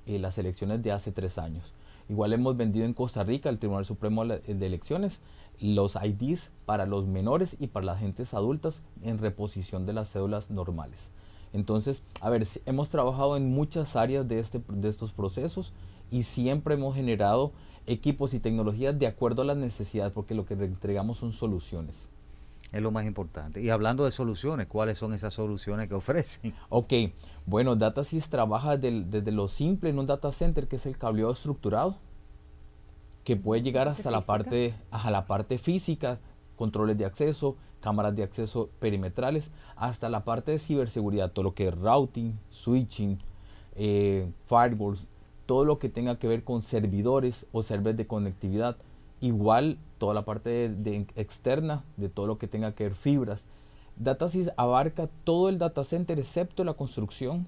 las 0.05 0.37
elecciones 0.37 0.83
de 0.83 0.91
hace 0.91 1.11
tres 1.11 1.39
años. 1.39 1.73
Igual 2.09 2.33
hemos 2.33 2.55
vendido 2.55 2.85
en 2.85 2.93
Costa 2.93 3.23
Rica 3.23 3.49
al 3.49 3.57
Tribunal 3.57 3.85
Supremo 3.85 4.23
de 4.23 4.43
Elecciones 4.47 5.19
los 5.59 5.95
IDs 5.95 6.51
para 6.65 6.85
los 6.85 7.05
menores 7.05 7.55
y 7.59 7.67
para 7.67 7.85
las 7.85 7.99
gentes 7.99 8.33
adultas 8.33 8.81
en 9.01 9.17
reposición 9.17 9.85
de 9.85 9.93
las 9.93 10.11
cédulas 10.11 10.49
normales. 10.49 11.11
Entonces, 11.53 12.03
a 12.19 12.29
ver, 12.29 12.47
hemos 12.65 12.89
trabajado 12.89 13.37
en 13.37 13.49
muchas 13.49 13.95
áreas 13.95 14.27
de, 14.27 14.39
este, 14.39 14.61
de 14.67 14.89
estos 14.89 15.13
procesos 15.13 15.73
y 16.11 16.23
siempre 16.23 16.75
hemos 16.75 16.95
generado 16.95 17.53
equipos 17.87 18.33
y 18.33 18.39
tecnologías 18.39 18.97
de 18.97 19.07
acuerdo 19.07 19.41
a 19.41 19.45
las 19.45 19.57
necesidades, 19.57 20.11
porque 20.11 20.35
lo 20.35 20.45
que 20.45 20.55
entregamos 20.55 21.17
son 21.17 21.31
soluciones. 21.31 22.09
Es 22.71 22.81
lo 22.81 22.91
más 22.91 23.05
importante. 23.05 23.61
Y 23.61 23.69
hablando 23.69 24.03
de 24.03 24.11
soluciones, 24.11 24.67
¿cuáles 24.67 24.97
son 24.97 25.13
esas 25.13 25.33
soluciones 25.33 25.87
que 25.87 25.95
ofrecen? 25.95 26.53
Ok, 26.69 26.91
bueno, 27.45 27.75
DataSys 27.75 28.29
trabaja 28.29 28.75
desde 28.75 29.31
lo 29.31 29.47
simple 29.47 29.89
en 29.89 29.99
un 29.99 30.07
data 30.07 30.31
center, 30.33 30.67
que 30.67 30.75
es 30.75 30.85
el 30.85 30.97
cableado 30.97 31.31
estructurado, 31.31 31.97
que 33.25 33.35
puede 33.35 33.63
llegar 33.63 33.87
hasta 33.87 34.11
la 34.11 34.21
parte, 34.21 34.75
a 34.91 35.09
la 35.09 35.25
parte 35.25 35.57
física, 35.57 36.19
controles 36.55 36.95
de 36.97 37.05
acceso, 37.05 37.57
cámaras 37.81 38.15
de 38.15 38.23
acceso 38.23 38.69
perimetrales, 38.79 39.51
hasta 39.75 40.09
la 40.09 40.23
parte 40.23 40.51
de 40.51 40.59
ciberseguridad, 40.59 41.31
todo 41.31 41.43
lo 41.43 41.55
que 41.55 41.67
es 41.67 41.75
routing, 41.75 42.39
switching, 42.51 43.17
eh, 43.75 44.29
firewalls, 44.45 45.07
todo 45.47 45.65
lo 45.65 45.79
que 45.79 45.89
tenga 45.89 46.19
que 46.19 46.27
ver 46.27 46.43
con 46.43 46.61
servidores 46.61 47.47
o 47.51 47.63
servidores 47.63 47.97
de 47.97 48.07
conectividad. 48.07 48.77
Igual 49.21 49.79
toda 49.97 50.13
la 50.13 50.23
parte 50.23 50.69
de, 50.69 51.07
externa 51.15 51.83
de 51.97 52.09
todo 52.09 52.27
lo 52.27 52.37
que 52.37 52.47
tenga 52.47 52.73
que 52.73 52.83
ver 52.83 52.95
fibras. 52.95 53.47
DataSys 53.95 54.51
abarca 54.55 55.09
todo 55.23 55.49
el 55.49 55.57
data 55.57 55.83
center 55.83 56.19
excepto 56.19 56.63
la 56.63 56.73
construcción 56.73 57.47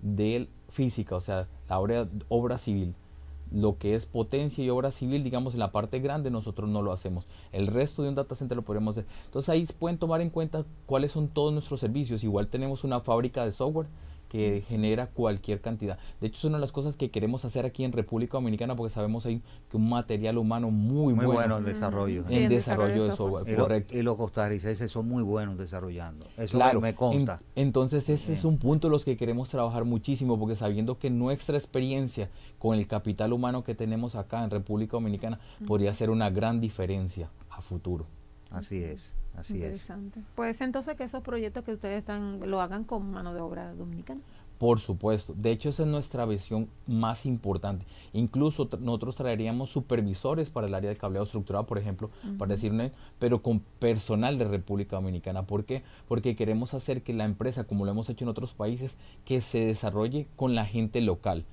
de 0.00 0.48
física, 0.68 1.16
o 1.16 1.20
sea, 1.20 1.48
la 1.68 1.80
obra 2.28 2.58
civil 2.58 2.94
lo 3.50 3.78
que 3.78 3.94
es 3.94 4.06
potencia 4.06 4.64
y 4.64 4.70
obra 4.70 4.92
civil, 4.92 5.24
digamos, 5.24 5.54
en 5.54 5.60
la 5.60 5.72
parte 5.72 6.00
grande, 6.00 6.30
nosotros 6.30 6.68
no 6.68 6.82
lo 6.82 6.92
hacemos. 6.92 7.26
El 7.52 7.66
resto 7.66 8.02
de 8.02 8.10
un 8.10 8.14
data 8.14 8.34
center 8.34 8.56
lo 8.56 8.62
podemos 8.62 8.96
hacer. 8.96 9.10
Entonces 9.26 9.48
ahí 9.48 9.66
pueden 9.78 9.98
tomar 9.98 10.20
en 10.20 10.30
cuenta 10.30 10.64
cuáles 10.86 11.12
son 11.12 11.28
todos 11.28 11.52
nuestros 11.52 11.80
servicios. 11.80 12.24
Igual 12.24 12.48
tenemos 12.48 12.84
una 12.84 13.00
fábrica 13.00 13.44
de 13.44 13.52
software 13.52 13.88
que 14.28 14.62
genera 14.68 15.08
cualquier 15.08 15.60
cantidad. 15.60 15.98
De 16.20 16.28
hecho, 16.28 16.38
es 16.38 16.44
una 16.44 16.58
de 16.58 16.60
las 16.60 16.72
cosas 16.72 16.96
que 16.96 17.10
queremos 17.10 17.44
hacer 17.44 17.64
aquí 17.64 17.84
en 17.84 17.92
República 17.92 18.36
Dominicana 18.36 18.76
porque 18.76 18.92
sabemos 18.92 19.26
hay 19.26 19.42
que 19.70 19.76
un 19.76 19.88
material 19.88 20.38
humano 20.38 20.70
muy, 20.70 21.14
muy 21.14 21.26
bueno, 21.26 21.58
en 21.58 21.64
desarrollo. 21.64 22.24
en, 22.28 22.48
desarrollo, 22.48 23.04
de 23.04 23.16
software, 23.16 23.56
correcto. 23.56 23.96
y 23.96 24.02
los 24.02 24.16
costarricenses 24.16 24.90
son 24.90 25.08
muy 25.08 25.22
buenos 25.22 25.56
desarrollando. 25.56 26.26
Eso 26.36 26.56
claro, 26.56 26.80
me 26.80 26.94
consta. 26.94 27.40
entonces, 27.54 28.08
ese 28.08 28.32
es 28.32 28.44
un 28.44 28.58
punto 28.58 28.88
en 28.88 28.92
los 28.92 29.04
que 29.04 29.16
queremos 29.16 29.48
trabajar 29.48 29.84
muchísimo 29.84 30.38
porque 30.38 30.56
sabiendo 30.56 30.98
que 30.98 31.10
nuestra 31.10 31.56
experiencia 31.56 32.30
con 32.58 32.76
el 32.76 32.86
capital 32.86 33.32
humano 33.32 33.64
que 33.64 33.74
tenemos 33.74 34.14
acá 34.14 34.44
en 34.44 34.50
República 34.50 34.92
Dominicana 34.92 35.40
podría 35.66 35.94
ser 35.94 36.10
una 36.10 36.30
gran 36.30 36.60
diferencia 36.60 37.30
a 37.50 37.60
futuro. 37.60 38.06
Así 38.50 38.82
es. 38.82 39.14
Así 39.36 39.54
Interesante. 39.54 40.22
Pues 40.34 40.60
entonces 40.60 40.96
que 40.96 41.04
esos 41.04 41.22
proyectos 41.22 41.64
que 41.64 41.72
ustedes 41.72 41.98
están 41.98 42.40
lo 42.50 42.60
hagan 42.60 42.84
con 42.84 43.10
mano 43.10 43.34
de 43.34 43.40
obra 43.40 43.74
dominicana. 43.74 44.20
Por 44.58 44.80
supuesto. 44.80 45.34
De 45.36 45.52
hecho, 45.52 45.68
esa 45.68 45.84
es 45.84 45.88
nuestra 45.88 46.26
visión 46.26 46.68
más 46.88 47.26
importante. 47.26 47.86
Incluso 48.12 48.68
nosotros 48.80 49.14
traeríamos 49.14 49.70
supervisores 49.70 50.50
para 50.50 50.66
el 50.66 50.74
área 50.74 50.90
de 50.90 50.96
cableado 50.96 51.24
estructurado, 51.24 51.64
por 51.64 51.78
ejemplo, 51.78 52.10
para 52.38 52.54
decirle, 52.54 52.90
pero 53.20 53.40
con 53.40 53.60
personal 53.78 54.36
de 54.36 54.46
República 54.46 54.96
Dominicana. 54.96 55.46
¿Por 55.46 55.64
qué? 55.64 55.84
Porque 56.08 56.34
queremos 56.34 56.74
hacer 56.74 57.02
que 57.02 57.12
la 57.12 57.24
empresa, 57.24 57.64
como 57.64 57.84
lo 57.84 57.92
hemos 57.92 58.10
hecho 58.10 58.24
en 58.24 58.30
otros 58.30 58.52
países, 58.52 58.98
que 59.24 59.40
se 59.40 59.64
desarrolle 59.64 60.26
con 60.34 60.56
la 60.56 60.66
gente 60.66 61.00
local. 61.02 61.44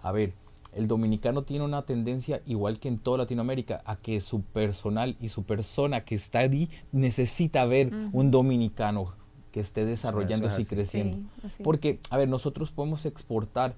A 0.00 0.12
ver, 0.12 0.32
el 0.72 0.88
dominicano 0.88 1.42
tiene 1.42 1.64
una 1.64 1.82
tendencia, 1.82 2.40
igual 2.46 2.78
que 2.78 2.88
en 2.88 2.98
toda 2.98 3.18
Latinoamérica, 3.18 3.82
a 3.84 3.96
que 3.96 4.20
su 4.20 4.42
personal 4.42 5.16
y 5.20 5.28
su 5.28 5.44
persona 5.44 6.04
que 6.04 6.14
está 6.14 6.40
allí 6.40 6.70
necesita 6.92 7.64
ver 7.66 7.92
un 8.12 8.30
dominicano 8.30 9.14
que 9.52 9.60
esté 9.60 9.84
desarrollándose 9.84 10.62
y 10.62 10.64
creciendo. 10.64 11.18
Porque, 11.62 12.00
a 12.08 12.16
ver, 12.16 12.28
nosotros 12.28 12.72
podemos 12.72 13.04
exportar 13.04 13.74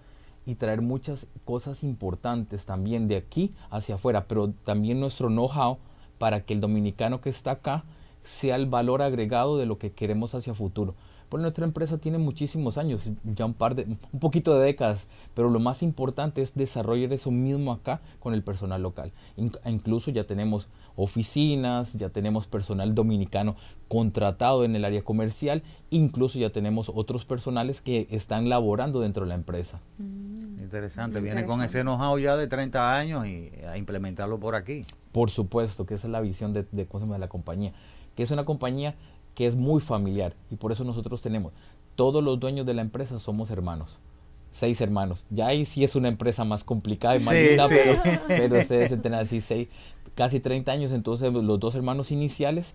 y 0.47 0.55
traer 0.55 0.83
muchas 0.83 1.27
cosas 1.45 1.83
importantes 1.83 2.65
también 2.65 3.09
de 3.09 3.17
aquí 3.17 3.53
hacia 3.71 3.97
afuera, 3.97 4.27
pero 4.29 4.51
también 4.65 5.01
nuestro 5.01 5.29
know-how 5.29 5.79
para 6.19 6.45
que 6.45 6.55
el 6.55 6.61
dominicano 6.61 7.21
que 7.21 7.31
está 7.31 7.53
acá 7.53 7.85
sea 8.23 8.57
el 8.57 8.67
valor 8.67 9.03
agregado 9.03 9.59
de 9.59 9.67
lo 9.67 9.79
que 9.79 9.93
queremos 9.93 10.35
hacia 10.35 10.55
futuro. 10.55 10.95
Pues 11.35 11.42
nuestra 11.42 11.64
empresa 11.64 11.99
tiene 11.99 12.18
muchísimos 12.18 12.79
años, 12.79 13.11
ya 13.25 13.44
un 13.44 13.55
par 13.55 13.75
de, 13.75 13.83
un 14.12 14.20
poquito 14.20 14.57
de 14.57 14.66
décadas, 14.66 15.09
pero 15.35 15.51
lo 15.51 15.59
más 15.59 15.83
importante 15.83 16.42
es 16.42 16.55
desarrollar 16.55 17.12
eso 17.12 17.33
mismo 17.33 17.73
acá 17.73 18.01
con 18.20 18.35
el 18.35 18.44
personal 18.44 18.81
local. 18.81 19.11
incluso 19.66 20.12
ya 20.12 20.29
tenemos 20.29 20.68
oficinas, 20.94 21.94
ya 21.94 22.11
tenemos 22.11 22.47
personal 22.47 22.94
dominicano 22.94 23.57
contratado 23.88 24.64
en 24.64 24.77
el 24.77 24.85
área 24.85 25.03
comercial, 25.03 25.64
incluso 25.90 26.38
ya 26.38 26.51
tenemos 26.51 26.92
otros 26.94 27.25
personales 27.25 27.81
que 27.81 28.07
están 28.12 28.49
laborando 28.49 29.01
dentro 29.01 29.25
de 29.25 29.31
la 29.31 29.35
empresa. 29.35 29.81
Mm. 29.99 30.62
Interesante, 30.62 31.20
viene 31.20 31.44
con 31.44 31.62
ese 31.62 31.83
know-how 31.83 32.16
ya 32.16 32.37
de 32.37 32.47
30 32.47 32.97
años 32.97 33.27
y 33.27 33.51
a 33.68 33.77
implementarlo 33.77 34.38
por 34.38 34.55
aquí. 34.55 34.87
Por 35.11 35.31
supuesto, 35.31 35.85
que 35.85 35.94
esa 35.94 36.07
es 36.07 36.12
la 36.12 36.20
visión 36.20 36.53
de, 36.53 36.62
de, 36.70 36.85
de 36.85 37.18
la 37.18 37.29
compañía, 37.29 37.73
que 38.14 38.23
es 38.23 38.31
una 38.31 38.44
compañía 38.44 38.94
que 39.35 39.47
es 39.47 39.57
muy 39.57 39.81
familiar 39.81 40.35
y 40.51 40.57
por 40.57 40.73
eso 40.73 40.85
nosotros 40.85 41.23
tenemos, 41.23 41.53
todos 41.97 42.23
los 42.23 42.40
dueños 42.40 42.66
de 42.66 42.75
la 42.75 42.83
empresa 42.83 43.18
somos 43.18 43.51
hermanos, 43.51 43.99
seis 44.51 44.81
hermanos. 44.81 45.25
Ya 45.31 45.49
ahí 45.49 45.64
sí 45.64 45.85
es 45.85 45.94
una 45.97 46.09
empresa 46.09 46.44
más 46.44 46.64
complicada 46.64 47.16
y 47.16 47.20
más 47.20 47.35
linda, 47.35 47.66
Pero, 47.68 48.03
pero, 48.29 48.59
ustedes 48.59 48.88
tienen 49.01 49.14
así 49.20 49.40
seis, 49.40 49.68
casi 50.14 50.40
30 50.40 50.70
años, 50.70 50.92
entonces 50.92 51.33
los 51.33 51.61
dos 51.61 51.75
hermanos 51.75 52.11
iniciales, 52.11 52.75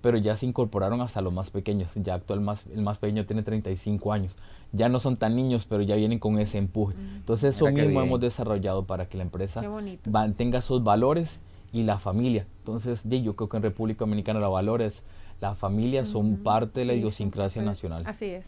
pero 0.00 0.16
ya 0.16 0.36
se 0.36 0.46
incorporaron 0.46 1.00
hasta 1.02 1.20
los 1.20 1.32
más 1.32 1.50
pequeños. 1.50 1.90
Ya 1.94 2.14
actual 2.14 2.40
más, 2.40 2.64
el 2.74 2.82
más 2.82 2.98
pequeño 2.98 3.26
tiene 3.26 3.42
35 3.42 4.12
años. 4.12 4.36
Ya 4.72 4.88
no 4.88 4.98
son 4.98 5.16
tan 5.16 5.36
niños, 5.36 5.66
pero 5.68 5.82
ya 5.82 5.94
vienen 5.94 6.18
con 6.18 6.38
ese 6.38 6.58
empuje. 6.58 6.96
Mm. 6.96 7.16
Entonces 7.16 7.56
eso 7.56 7.70
mismo 7.70 8.00
hemos 8.00 8.20
desarrollado 8.20 8.84
para 8.84 9.06
que 9.06 9.18
la 9.18 9.24
empresa 9.24 9.62
mantenga 10.10 10.60
esos 10.60 10.82
valores 10.82 11.40
y 11.72 11.82
la 11.82 11.98
familia. 11.98 12.46
Entonces 12.60 13.02
yo 13.04 13.36
creo 13.36 13.48
que 13.48 13.56
en 13.58 13.62
República 13.62 14.00
Dominicana 14.00 14.40
los 14.40 14.52
valores 14.52 15.04
las 15.40 15.58
familias 15.58 16.08
son 16.08 16.36
parte 16.36 16.80
de 16.80 16.86
la 16.86 16.94
idiosincrasia 16.94 17.62
nacional. 17.62 18.02
Así 18.06 18.26
es. 18.26 18.46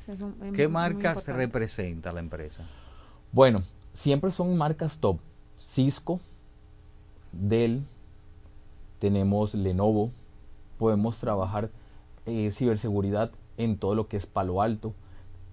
¿Qué 0.55 0.69
marcas 0.69 1.27
representa 1.27 2.13
la 2.13 2.21
empresa? 2.21 2.65
Bueno, 3.33 3.63
siempre 3.95 4.31
son 4.31 4.57
marcas 4.57 4.99
top. 4.99 5.19
Cisco, 5.59 6.21
Dell, 7.33 7.85
tenemos 8.99 9.55
Lenovo, 9.55 10.11
podemos 10.79 11.19
trabajar 11.19 11.71
eh, 12.27 12.51
ciberseguridad 12.53 13.31
en 13.57 13.79
todo 13.79 13.95
lo 13.95 14.07
que 14.07 14.17
es 14.17 14.27
Palo 14.27 14.61
Alto, 14.61 14.93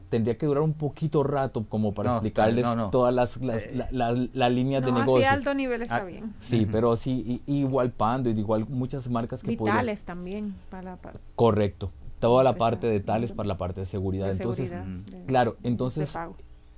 tendría 0.10 0.38
que 0.38 0.46
durar 0.46 0.64
un 0.64 0.74
poquito 0.74 1.24
rato 1.24 1.66
como 1.70 1.94
para 1.94 2.14
explicarles 2.14 2.66
todas 2.92 3.14
las, 3.14 3.38
eh, 3.38 3.88
las, 3.92 4.52
líneas 4.52 4.84
de 4.84 4.92
negocio. 4.92 5.18
Así 5.18 5.26
alto 5.26 5.54
nivel 5.54 5.84
está 5.84 5.98
ah, 5.98 6.04
bien. 6.04 6.34
Sí, 6.42 6.68
pero 6.70 6.98
sí, 6.98 7.42
igual 7.46 7.92
Pando, 7.92 8.30
igual 8.30 8.66
muchas 8.68 9.08
marcas 9.10 9.42
que 9.42 9.52
Vitales 9.52 10.04
también. 10.04 10.56
Para, 10.70 10.98
Correcto. 11.36 11.92
Toda 12.20 12.44
la 12.44 12.56
parte 12.56 12.88
de 12.88 13.00
tales 13.00 13.32
para 13.32 13.48
la 13.48 13.58
parte 13.58 13.82
de 13.82 13.86
seguridad. 13.86 14.32
entonces, 14.32 14.72
claro, 15.26 15.56
entonces, 15.64 16.12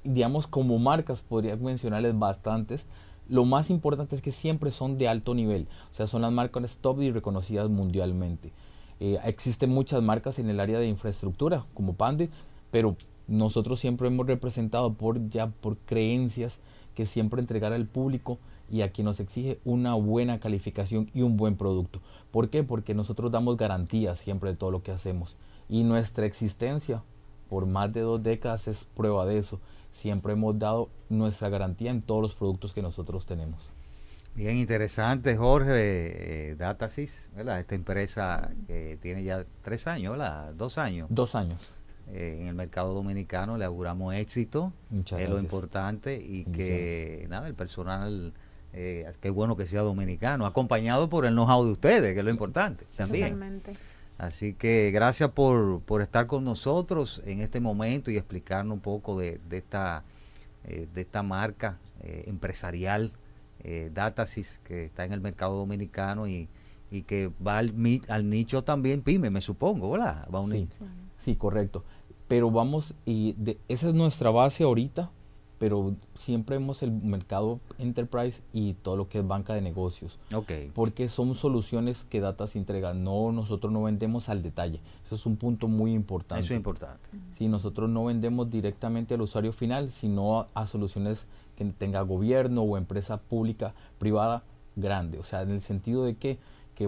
digamos, 0.03 0.45
como 0.45 0.77
marcas 0.77 1.21
podría 1.21 1.55
mencionarles 1.55 2.17
bastantes. 2.17 2.85
Lo 3.27 3.45
más 3.45 3.69
importante 3.69 4.15
es 4.15 4.21
que 4.21 4.33
siempre 4.33 4.71
son 4.71 4.97
de 4.97 5.07
alto 5.07 5.33
nivel. 5.33 5.67
O 5.89 5.93
sea, 5.93 6.05
son 6.05 6.21
las 6.21 6.33
marcas 6.33 6.77
top 6.81 7.01
y 7.01 7.11
reconocidas 7.11 7.69
mundialmente. 7.69 8.51
Eh, 8.99 9.17
existen 9.23 9.69
muchas 9.69 10.03
marcas 10.03 10.37
en 10.37 10.49
el 10.49 10.59
área 10.59 10.79
de 10.79 10.87
infraestructura, 10.87 11.65
como 11.73 11.93
Pandit, 11.93 12.29
pero 12.71 12.97
nosotros 13.27 13.79
siempre 13.79 14.07
hemos 14.07 14.27
representado 14.27 14.93
por 14.93 15.29
ya 15.29 15.47
por 15.47 15.77
creencias 15.77 16.59
que 16.95 17.05
siempre 17.05 17.41
entregar 17.41 17.73
al 17.73 17.85
público 17.85 18.39
y 18.69 18.81
a 18.81 18.91
quien 18.91 19.05
nos 19.05 19.19
exige 19.19 19.59
una 19.65 19.93
buena 19.95 20.39
calificación 20.39 21.09
y 21.13 21.21
un 21.21 21.37
buen 21.37 21.55
producto. 21.55 22.01
¿Por 22.31 22.49
qué? 22.49 22.63
Porque 22.63 22.93
nosotros 22.93 23.31
damos 23.31 23.57
garantías 23.57 24.19
siempre 24.19 24.51
de 24.51 24.55
todo 24.55 24.71
lo 24.71 24.83
que 24.83 24.91
hacemos 24.91 25.35
y 25.69 25.83
nuestra 25.83 26.25
existencia 26.25 27.03
por 27.49 27.65
más 27.65 27.91
de 27.91 28.01
dos 28.01 28.23
décadas 28.23 28.67
es 28.67 28.85
prueba 28.85 29.25
de 29.25 29.37
eso. 29.37 29.59
Siempre 29.93 30.33
hemos 30.33 30.57
dado 30.57 30.89
nuestra 31.09 31.49
garantía 31.49 31.91
en 31.91 32.01
todos 32.01 32.21
los 32.21 32.33
productos 32.33 32.73
que 32.73 32.81
nosotros 32.81 33.25
tenemos. 33.25 33.69
Bien 34.35 34.55
interesante, 34.55 35.35
Jorge. 35.35 36.51
Eh, 36.51 36.55
Datasys, 36.55 37.29
¿verdad? 37.35 37.59
Esta 37.59 37.75
empresa 37.75 38.51
que 38.67 38.97
tiene 39.01 39.23
ya 39.23 39.45
tres 39.61 39.87
años, 39.87 40.13
¿verdad? 40.13 40.53
Dos 40.53 40.77
años. 40.77 41.07
Dos 41.09 41.35
años. 41.35 41.73
Eh, 42.13 42.39
en 42.41 42.47
el 42.47 42.55
mercado 42.55 42.93
dominicano. 42.93 43.57
Le 43.57 43.65
auguramos 43.65 44.13
éxito, 44.15 44.73
es 44.93 45.29
lo 45.29 45.39
importante 45.39 46.15
y 46.15 46.43
que 46.45 47.25
nada, 47.29 47.47
el 47.47 47.55
personal, 47.55 48.33
eh, 48.73 49.09
qué 49.21 49.29
bueno 49.29 49.55
que 49.55 49.65
sea 49.65 49.81
dominicano, 49.81 50.45
acompañado 50.45 51.07
por 51.09 51.25
el 51.25 51.33
know-how 51.33 51.63
de 51.63 51.71
ustedes, 51.71 52.13
que 52.13 52.19
es 52.19 52.25
lo 52.25 52.31
importante 52.31 52.85
también. 52.97 53.61
Así 54.17 54.53
que 54.53 54.91
gracias 54.91 55.31
por, 55.31 55.81
por, 55.81 56.01
estar 56.01 56.27
con 56.27 56.43
nosotros 56.43 57.21
en 57.25 57.41
este 57.41 57.59
momento 57.59 58.11
y 58.11 58.17
explicarnos 58.17 58.75
un 58.75 58.81
poco 58.81 59.17
de, 59.17 59.39
de 59.47 59.57
esta, 59.57 60.03
eh, 60.65 60.87
de 60.93 61.01
esta 61.01 61.23
marca 61.23 61.77
empresarial, 62.03 63.11
Datasys, 63.93 64.59
que 64.63 64.85
está 64.85 65.05
en 65.05 65.13
el 65.13 65.21
mercado 65.21 65.55
dominicano 65.55 66.27
y, 66.27 66.49
y 66.89 67.03
que 67.03 67.31
va 67.45 67.59
al, 67.59 67.73
al 68.09 68.29
nicho 68.29 68.63
también 68.63 69.01
PYME, 69.01 69.29
me 69.29 69.41
supongo, 69.41 69.91
¿verdad? 69.91 70.27
Va 70.33 70.39
a 70.39 70.47
sí, 70.51 70.67
sí, 71.23 71.35
correcto 71.35 71.83
pero 72.31 72.49
vamos, 72.49 72.93
y 73.05 73.35
esa 73.67 73.89
es 73.89 73.93
nuestra 73.93 74.29
base 74.29 74.63
ahorita, 74.63 75.11
pero 75.59 75.95
siempre 76.17 76.55
hemos 76.55 76.81
el 76.81 76.93
mercado 76.93 77.59
enterprise 77.77 78.41
y 78.53 78.75
todo 78.75 78.95
lo 78.95 79.09
que 79.09 79.19
es 79.19 79.27
banca 79.27 79.53
de 79.53 79.59
negocios. 79.59 80.17
Okay. 80.33 80.71
Porque 80.73 81.09
son 81.09 81.35
soluciones 81.35 82.05
que 82.05 82.21
Datas 82.21 82.55
entrega. 82.55 82.93
No, 82.93 83.33
nosotros 83.33 83.73
no 83.73 83.83
vendemos 83.83 84.29
al 84.29 84.43
detalle. 84.43 84.79
Eso 85.03 85.15
es 85.15 85.25
un 85.25 85.35
punto 85.35 85.67
muy 85.67 85.91
importante. 85.91 86.45
Eso 86.45 86.53
es 86.53 86.57
importante. 86.57 87.09
Sí, 87.37 87.49
nosotros 87.49 87.89
no 87.89 88.05
vendemos 88.05 88.49
directamente 88.49 89.15
al 89.15 89.21
usuario 89.23 89.51
final, 89.51 89.91
sino 89.91 90.47
a, 90.53 90.67
soluciones 90.67 91.25
que 91.57 91.65
tenga 91.65 91.99
gobierno 92.03 92.61
o 92.61 92.77
empresa 92.77 93.17
pública, 93.17 93.73
privada, 93.99 94.43
grande. 94.77 95.19
O 95.19 95.23
sea, 95.23 95.41
en 95.41 95.51
el 95.51 95.61
sentido 95.61 96.05
de 96.05 96.15
que, 96.15 96.39
que 96.75 96.85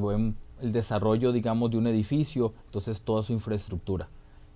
el 0.61 0.71
desarrollo, 0.71 1.33
digamos, 1.33 1.69
de 1.69 1.79
un 1.79 1.87
edificio, 1.87 2.53
entonces 2.67 3.01
toda 3.01 3.23
su 3.23 3.33
infraestructura 3.33 4.07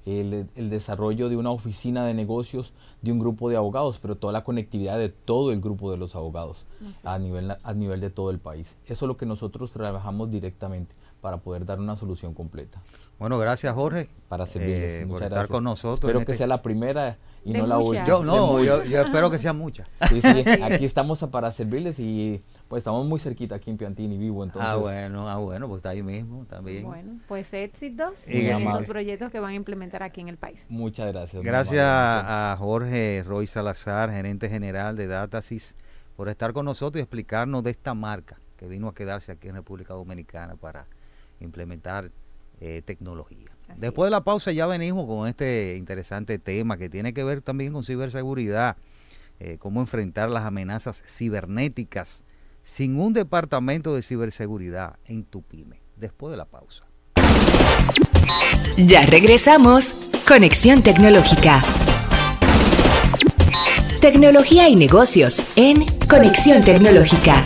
el, 0.08 0.70
desarrollo 0.70 1.28
de 1.28 1.36
una 1.36 1.52
oficina 1.52 2.06
de 2.06 2.14
negocios 2.14 2.74
de 3.02 3.12
un 3.12 3.20
grupo 3.20 3.50
de 3.50 3.58
abogados, 3.58 4.00
pero 4.02 4.16
toda 4.16 4.32
la 4.32 4.44
conectividad 4.44 4.98
de 4.98 5.10
todo 5.10 5.52
el 5.52 5.60
grupo 5.60 5.92
de 5.92 5.98
los 5.98 6.16
abogados 6.16 6.66
a, 7.04 7.20
nivel, 7.20 7.56
a 7.62 7.74
nivel 7.74 8.00
de 8.00 8.10
todo 8.10 8.32
el 8.32 8.40
país. 8.40 8.78
Eso 8.86 9.06
es 9.06 9.08
lo 9.08 9.18
que 9.18 9.26
nosotros 9.26 9.72
trabajamos 9.72 10.32
directamente 10.32 10.96
para 11.22 11.38
poder 11.38 11.66
dar 11.66 11.80
una 11.80 11.96
solución 11.96 12.34
completa. 12.34 12.82
Bueno, 13.20 13.40
gracias 13.40 13.74
Jorge. 13.74 14.10
Para 14.30 14.46
servirles. 14.46 14.94
Eh, 14.94 15.08
por 15.08 15.24
estar 15.24 15.48
con 15.48 15.64
nosotros. 15.64 16.00
Espero 16.00 16.20
que 16.20 16.32
este 16.32 16.38
sea 16.38 16.48
la 16.48 16.62
primera 16.62 17.18
y 17.44 17.54
no 17.54 17.66
la 17.66 17.80
última. 17.80 18.06
Yo, 18.06 18.24
no, 18.24 18.64
yo, 18.64 18.82
espero 18.84 19.32
que 19.32 19.40
sean 19.40 19.58
muchas. 19.58 19.88
Sí, 20.10 20.22
sí, 20.22 20.28
aquí 20.64 20.86
estamos 20.86 21.20
para 21.32 21.52
servirles 21.52 22.00
y 22.00 22.42
pues 22.68 22.82
estamos 22.82 23.06
muy 23.08 23.20
cerquita 23.20 23.56
aquí 23.56 23.72
en 23.72 23.78
Piantini 23.78 24.18
Vivo. 24.18 24.44
Entonces. 24.44 24.70
Ah, 24.70 24.76
bueno, 24.76 25.30
ah, 25.30 25.38
bueno, 25.38 25.68
pues 25.68 25.80
está 25.80 25.90
ahí 25.90 26.04
mismo 26.04 26.46
también. 26.46 26.84
Bueno, 26.84 27.20
pues 27.28 27.52
éxitos 27.54 28.28
en 28.28 28.68
esos 28.68 28.86
proyectos 28.86 29.32
que 29.32 29.40
van 29.40 29.52
a 29.52 29.56
implementar 29.56 30.04
aquí 30.04 30.22
en 30.22 30.28
el 30.28 30.38
país. 30.38 30.68
Muchas 30.70 31.12
gracias. 31.12 31.42
Gracias 31.44 31.84
a 31.84 32.56
Jorge 32.60 33.24
Roy 33.26 33.48
Salazar, 33.48 34.12
gerente 34.12 34.50
general 34.50 34.96
de 34.96 35.08
Datasys, 35.08 35.76
por 36.16 36.30
estar 36.30 36.54
con 36.54 36.66
nosotros 36.66 37.00
y 37.00 37.04
explicarnos 37.04 37.64
de 37.64 37.72
esta 37.72 37.94
marca 37.94 38.40
que 38.58 38.68
vino 38.68 38.88
a 38.88 38.94
quedarse 38.94 39.32
aquí 39.32 39.48
en 39.48 39.56
República 39.56 39.94
Dominicana 39.94 40.56
para 40.56 40.88
implementar 41.40 42.12
eh, 42.60 42.82
tecnología. 42.84 43.48
Después 43.76 44.08
de 44.08 44.12
la 44.12 44.24
pausa 44.24 44.52
ya 44.52 44.66
venimos 44.66 45.06
con 45.06 45.28
este 45.28 45.76
interesante 45.76 46.40
tema 46.40 46.78
que 46.78 46.90
tiene 46.90 47.14
que 47.14 47.24
ver 47.24 47.42
también 47.42 47.74
con 47.74 47.84
ciberseguridad, 47.84 48.78
eh, 49.40 49.58
cómo 49.60 49.82
enfrentar 49.82 50.30
las 50.30 50.46
amenazas 50.46 51.04
cibernéticas 51.06 52.24
sin 52.64 53.00
un 53.00 53.14
departamento 53.14 53.94
de 53.94 54.02
ciberseguridad 54.02 54.98
en 55.06 55.24
tu 55.24 55.42
pyme. 55.42 55.82
Después 55.96 56.32
de 56.32 56.38
la 56.38 56.46
pausa. 56.46 56.86
Ya 58.78 59.06
regresamos. 59.06 60.10
Conexión 60.28 60.84
Tecnológica. 60.84 61.62
Tecnología 64.02 64.70
y 64.70 64.76
negocios 64.76 65.42
en 65.56 65.86
Conexión 66.08 66.64
Tecnológica. 66.64 67.44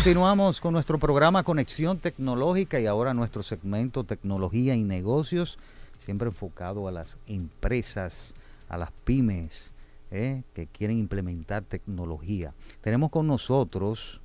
Continuamos 0.00 0.62
con 0.62 0.72
nuestro 0.72 0.98
programa 0.98 1.42
Conexión 1.42 1.98
Tecnológica 1.98 2.80
y 2.80 2.86
ahora 2.86 3.12
nuestro 3.12 3.42
segmento 3.42 4.02
Tecnología 4.02 4.74
y 4.74 4.82
Negocios, 4.82 5.58
siempre 5.98 6.28
enfocado 6.28 6.88
a 6.88 6.90
las 6.90 7.18
empresas, 7.26 8.32
a 8.70 8.78
las 8.78 8.92
pymes 9.04 9.74
eh, 10.10 10.42
que 10.54 10.66
quieren 10.68 10.96
implementar 10.96 11.64
tecnología. 11.64 12.54
Tenemos 12.80 13.10
con 13.10 13.26
nosotros, 13.26 14.22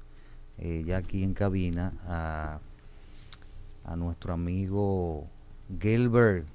eh, 0.59 0.85
ya 0.87 0.95
aquí 0.95 1.25
en 1.25 1.33
cabina, 1.33 1.91
a, 2.07 3.95
nuestro 3.97 4.31
amigo 4.31 5.27
Gilbert 5.81 6.47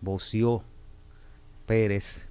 Bocio 0.00 0.62
Pérez. 1.66 2.28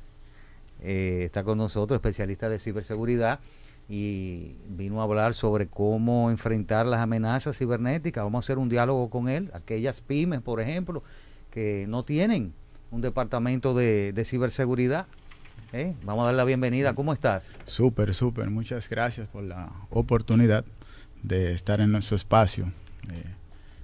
Eh, 0.81 1.23
está 1.25 1.43
con 1.43 1.57
nosotros, 1.57 1.97
especialista 1.97 2.47
de 2.47 2.57
ciberseguridad 2.57 3.41
y 3.87 4.55
vino 4.67 5.01
a 5.01 5.03
hablar 5.03 5.33
sobre 5.33 5.67
cómo 5.67 6.31
enfrentar 6.31 6.85
las 6.85 7.01
amenazas 7.01 7.57
cibernéticas. 7.57 8.23
Vamos 8.23 8.43
a 8.43 8.45
hacer 8.45 8.57
un 8.57 8.69
diálogo 8.69 9.09
con 9.09 9.29
él, 9.29 9.51
aquellas 9.53 10.01
pymes, 10.01 10.41
por 10.41 10.59
ejemplo, 10.59 11.03
que 11.51 11.85
no 11.87 12.03
tienen 12.03 12.53
un 12.91 13.01
departamento 13.01 13.73
de, 13.73 14.23
ciberseguridad. 14.25 15.05
¿eh? 15.73 15.95
Vamos 16.03 16.23
a 16.23 16.25
darle 16.25 16.37
la 16.37 16.45
bienvenida. 16.45 16.93
¿Cómo 16.93 17.13
estás? 17.13 17.55
Súper, 17.65 18.13
súper. 18.15 18.49
Muchas 18.49 18.89
gracias 18.89 19.27
por 19.27 19.43
la 19.43 19.71
oportunidad 19.89 20.65
de 21.21 21.53
estar 21.53 21.79
en 21.81 21.91
nuestro 21.91 22.15
espacio. 22.15 22.71
Eh, 23.13 23.23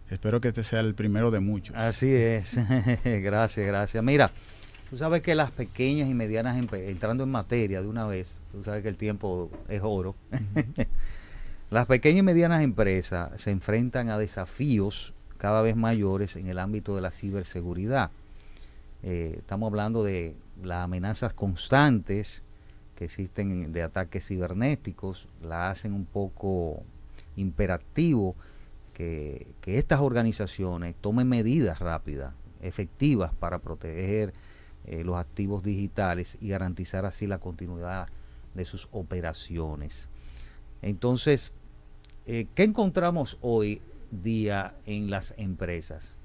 espero 0.10 0.42
que 0.42 0.48
este 0.48 0.64
sea 0.64 0.80
el 0.80 0.96
primero 0.96 1.30
de 1.30 1.40
muchos. 1.40 1.76
Así 1.76 2.12
es. 2.12 2.58
gracias, 3.04 3.68
gracias. 3.68 4.04
Mira, 4.04 4.32
Tú 4.92 4.98
sabes 4.98 5.22
que 5.22 5.36
las 5.36 5.52
pequeñas 5.52 6.10
y 6.10 6.14
medianas, 6.14 6.58
entrando 6.58 7.24
en 7.24 7.32
materia 7.32 7.82
de 7.82 7.88
una 7.88 8.06
vez, 8.06 8.42
tú 8.52 8.62
sabes 8.62 8.84
que 8.84 8.90
el 8.90 8.98
tiempo 8.98 9.50
es 9.70 9.80
oro. 9.82 10.16
las 11.70 11.88
pequeñas 11.88 12.20
y 12.20 12.24
medianas 12.24 12.62
empresas 12.62 13.40
se 13.40 13.52
enfrentan 13.52 14.10
a 14.10 14.18
desafíos 14.18 15.14
cada 15.38 15.62
vez 15.62 15.78
mayores 15.78 16.36
en 16.36 16.48
el 16.48 16.60
ámbito 16.60 16.94
de 16.94 17.02
la 17.02 17.12
ciberseguridad. 17.12 18.12
Eh, 19.02 19.36
estamos 19.38 19.68
hablando 19.68 20.04
de 20.04 20.36
las 20.62 20.84
amenazas 20.84 21.32
constantes 21.32 22.44
que 22.98 23.06
existen 23.06 23.72
de 23.72 23.84
ataques 23.84 24.28
cibernéticos, 24.28 25.30
la 25.42 25.70
hacen 25.70 25.94
un 25.94 26.04
poco 26.04 26.84
imperativo 27.38 28.36
que, 28.94 29.48
que 29.62 29.78
estas 29.78 30.02
organizaciones 30.02 30.96
tomen 31.00 31.30
medidas 31.30 31.80
rápidas, 31.80 32.34
efectivas 32.62 33.32
para 33.34 33.60
proteger 33.60 34.34
eh, 34.86 35.04
los 35.04 35.16
activos 35.16 35.64
digitales 35.64 36.38
y 36.42 36.50
garantizar 36.50 37.06
así 37.06 37.28
la 37.28 37.40
continuidad 37.40 38.08
de 38.54 38.66
sus 38.66 38.88
operaciones. 38.92 40.08
Entonces, 40.82 41.52
eh, 42.26 42.48
¿qué 42.56 42.64
encontramos 42.64 43.38
hoy 43.42 43.82
día 44.10 44.76
en 44.86 45.10
las 45.10 45.34
empresas? 45.38 46.18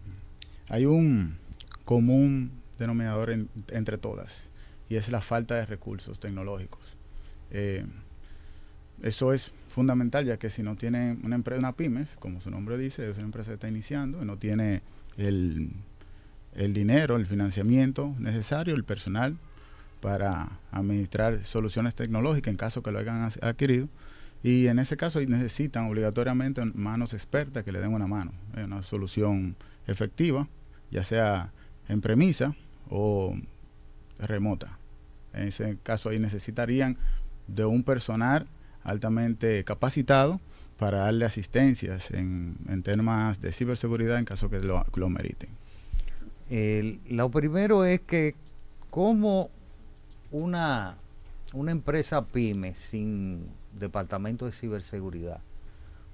Hay 0.68 0.86
un 0.86 1.38
común 1.84 2.50
denominador 2.78 3.30
entre 3.68 3.98
todas 3.98 4.42
y 4.88 4.96
es 4.96 5.10
la 5.10 5.20
falta 5.20 5.54
de 5.54 5.66
recursos 5.66 6.18
tecnológicos. 6.18 6.96
Eh, 7.50 7.84
eso 9.02 9.32
es 9.32 9.52
fundamental 9.68 10.24
ya 10.24 10.38
que 10.38 10.50
si 10.50 10.62
no 10.62 10.74
tiene 10.74 11.18
una 11.22 11.34
empresa, 11.34 11.58
una 11.58 11.72
pyme, 11.72 12.06
como 12.18 12.40
su 12.40 12.50
nombre 12.50 12.78
dice, 12.78 13.08
es 13.10 13.16
una 13.18 13.26
empresa 13.26 13.50
que 13.50 13.54
está 13.54 13.68
iniciando 13.68 14.22
y 14.22 14.24
no 14.24 14.38
tiene 14.38 14.82
el 15.18 15.70
el 16.56 16.72
dinero, 16.72 17.16
el 17.16 17.26
financiamiento 17.26 18.14
necesario, 18.18 18.74
el 18.74 18.84
personal 18.84 19.36
para 20.00 20.58
administrar 20.70 21.44
soluciones 21.44 21.94
tecnológicas 21.94 22.50
en 22.50 22.56
caso 22.56 22.82
que 22.82 22.92
lo 22.92 22.98
hayan 22.98 23.30
adquirido. 23.42 23.88
Y 24.42 24.66
en 24.68 24.78
ese 24.78 24.96
caso 24.96 25.20
necesitan 25.20 25.88
obligatoriamente 25.88 26.64
manos 26.74 27.14
expertas 27.14 27.64
que 27.64 27.72
le 27.72 27.80
den 27.80 27.92
una 27.92 28.06
mano, 28.06 28.32
eh, 28.56 28.64
una 28.64 28.82
solución 28.82 29.56
efectiva, 29.86 30.48
ya 30.90 31.04
sea 31.04 31.52
en 31.88 32.00
premisa 32.00 32.54
o 32.88 33.34
remota. 34.18 34.78
En 35.32 35.48
ese 35.48 35.78
caso 35.82 36.08
ahí 36.08 36.18
necesitarían 36.18 36.96
de 37.46 37.64
un 37.64 37.82
personal 37.82 38.46
altamente 38.82 39.64
capacitado 39.64 40.40
para 40.78 40.98
darle 40.98 41.24
asistencias 41.24 42.10
en, 42.12 42.56
temas 42.84 43.40
de 43.40 43.52
ciberseguridad 43.52 44.18
en 44.18 44.24
caso 44.24 44.48
que 44.48 44.60
lo 44.60 45.08
meriten 45.08 45.50
lo 46.48 47.30
primero 47.30 47.84
es 47.84 48.00
que 48.00 48.34
como 48.90 49.50
una, 50.30 50.96
una 51.52 51.72
empresa 51.72 52.24
pyme 52.24 52.74
sin 52.74 53.46
departamento 53.78 54.46
de 54.46 54.52
ciberseguridad 54.52 55.40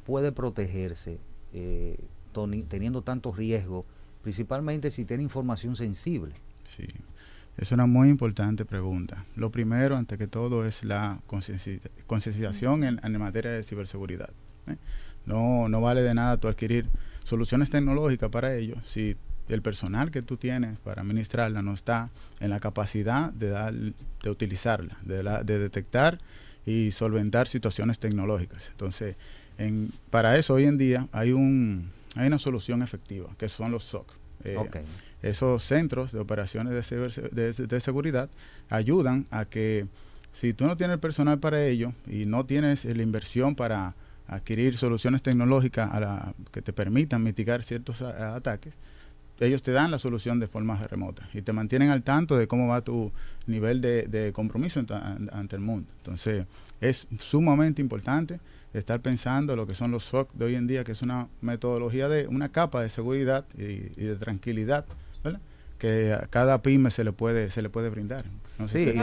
puede 0.05 0.33
protegerse 0.33 1.18
eh, 1.53 1.99
teniendo 2.68 3.03
tantos 3.03 3.37
riesgos, 3.37 3.85
principalmente 4.23 4.90
si 4.90 5.05
tiene 5.05 5.23
información 5.23 5.77
sensible. 5.77 6.33
Sí, 6.66 6.87
es 7.59 7.73
una 7.73 7.87
muy 7.87 8.09
importante 8.09 8.64
pregunta. 8.64 9.27
Lo 9.37 9.51
primero, 9.51 9.97
ante 9.97 10.16
que 10.16 10.27
todo, 10.27 10.64
es 10.64 10.83
la 10.83 11.21
concienciación 12.07 12.85
en, 12.85 13.18
materia 13.18 13.51
de 13.51 13.62
ciberseguridad. 13.62 14.31
¿eh? 14.66 14.77
No, 15.27 15.68
no 15.68 15.81
vale 15.81 16.03
de 16.03 16.14
nada 16.14 16.38
tú 16.38 16.49
adquirir 16.49 16.87
soluciones 17.25 17.71
tecnológicas 17.71 18.31
para 18.31 18.55
ello 18.57 18.77
si 18.85 19.16
el 19.55 19.62
personal 19.62 20.11
que 20.11 20.23
tú 20.23 20.37
tienes 20.37 20.79
para 20.79 21.03
administrarla 21.03 21.62
no 21.62 21.75
está 21.75 22.11
en 22.41 22.51
la 22.51 22.61
capacidad 22.61 23.33
de, 23.33 23.51
dar, 23.51 23.75
de 23.75 24.31
utilizarla, 24.31 24.99
de, 25.03 25.23
de 25.45 25.59
detectar 25.59 26.19
y 26.67 26.93
solventar 26.93 27.49
situaciones 27.49 27.99
tecnológicas. 27.99 28.69
Entonces, 28.71 29.17
en, 29.59 29.93
para 30.11 30.37
eso 30.37 30.55
hoy 30.55 30.65
en 30.65 30.79
día 30.79 31.09
hay, 31.12 31.33
un, 31.33 31.91
hay 32.17 32.27
una 32.27 32.38
solución 32.38 32.83
efectiva, 32.83 33.29
que 33.38 33.49
son 33.49 33.71
los 33.71 33.85
SOC. 33.85 34.07
Eh, 34.45 34.57
esos 35.23 35.62
centros 35.62 36.11
de 36.11 36.19
operaciones 36.19 36.73
de, 36.73 37.53
de, 37.53 37.81
seguridad 37.81 38.29
ayudan 38.69 39.27
a 39.31 39.45
que 39.45 39.87
si 40.33 40.53
tú 40.53 40.67
no 40.67 40.77
tienes 40.77 40.95
el 40.95 41.01
personal 41.01 41.38
para 41.38 41.65
ello 41.65 41.93
y 42.09 42.25
no 42.25 42.45
tienes 42.45 42.85
la 42.85 43.03
inversión 43.03 43.55
para 43.55 43.95
adquirir 44.27 44.79
soluciones 44.79 45.23
tecnológicas 45.23 45.91
que 46.51 46.61
te 46.61 46.73
permitan 46.73 47.23
mitigar 47.23 47.62
ciertos 47.62 48.03
ataques, 48.03 48.75
ellos 49.40 49.62
te 49.62 49.73
dan 49.73 49.90
la 49.90 49.99
solución 49.99 50.38
de 50.38 50.47
forma 50.47 50.77
remota 50.77 51.29
y 51.35 51.42
te 51.42 51.53
mantienen 51.53 51.90
al 51.90 52.03
tanto 52.03 52.37
de 52.37 52.47
cómo 52.47 52.68
va 52.68 52.83
tu 52.83 53.12
nivel 53.47 53.81
de, 53.81 54.31
compromiso 54.33 54.81
ante, 54.81 55.57
el 55.57 55.62
mundo. 55.62 55.88
Entonces, 55.99 56.47
es 56.81 57.07
sumamente 57.18 57.83
importante 57.83 58.40
estar 58.73 59.01
pensando 59.01 59.57
lo 59.57 59.66
que 59.66 59.75
son 59.75 59.90
los 59.90 60.05
SOC 60.05 60.33
de 60.35 60.45
hoy 60.45 60.55
en 60.55 60.66
día, 60.66 60.85
que 60.85 60.92
es 60.92 61.03
una 61.03 61.29
metodología 61.40 62.09
de 62.09 62.27
una 62.27 62.51
capa 62.51 62.83
de 62.83 62.90
seguridad 62.90 63.45
y, 63.57 64.05
de 64.05 64.16
tranquilidad, 64.16 64.87
que 65.79 66.12
a 66.12 66.27
cada 66.29 66.62
pyme 66.62 66.90
se 66.92 67.03
le 67.03 67.12
puede 67.12 67.51
se 67.51 67.61
le 67.61 67.68
puede 67.68 67.90
brindar. 67.90 68.25
No 68.59 68.68
sé 68.68 68.92
sí, 68.92 68.99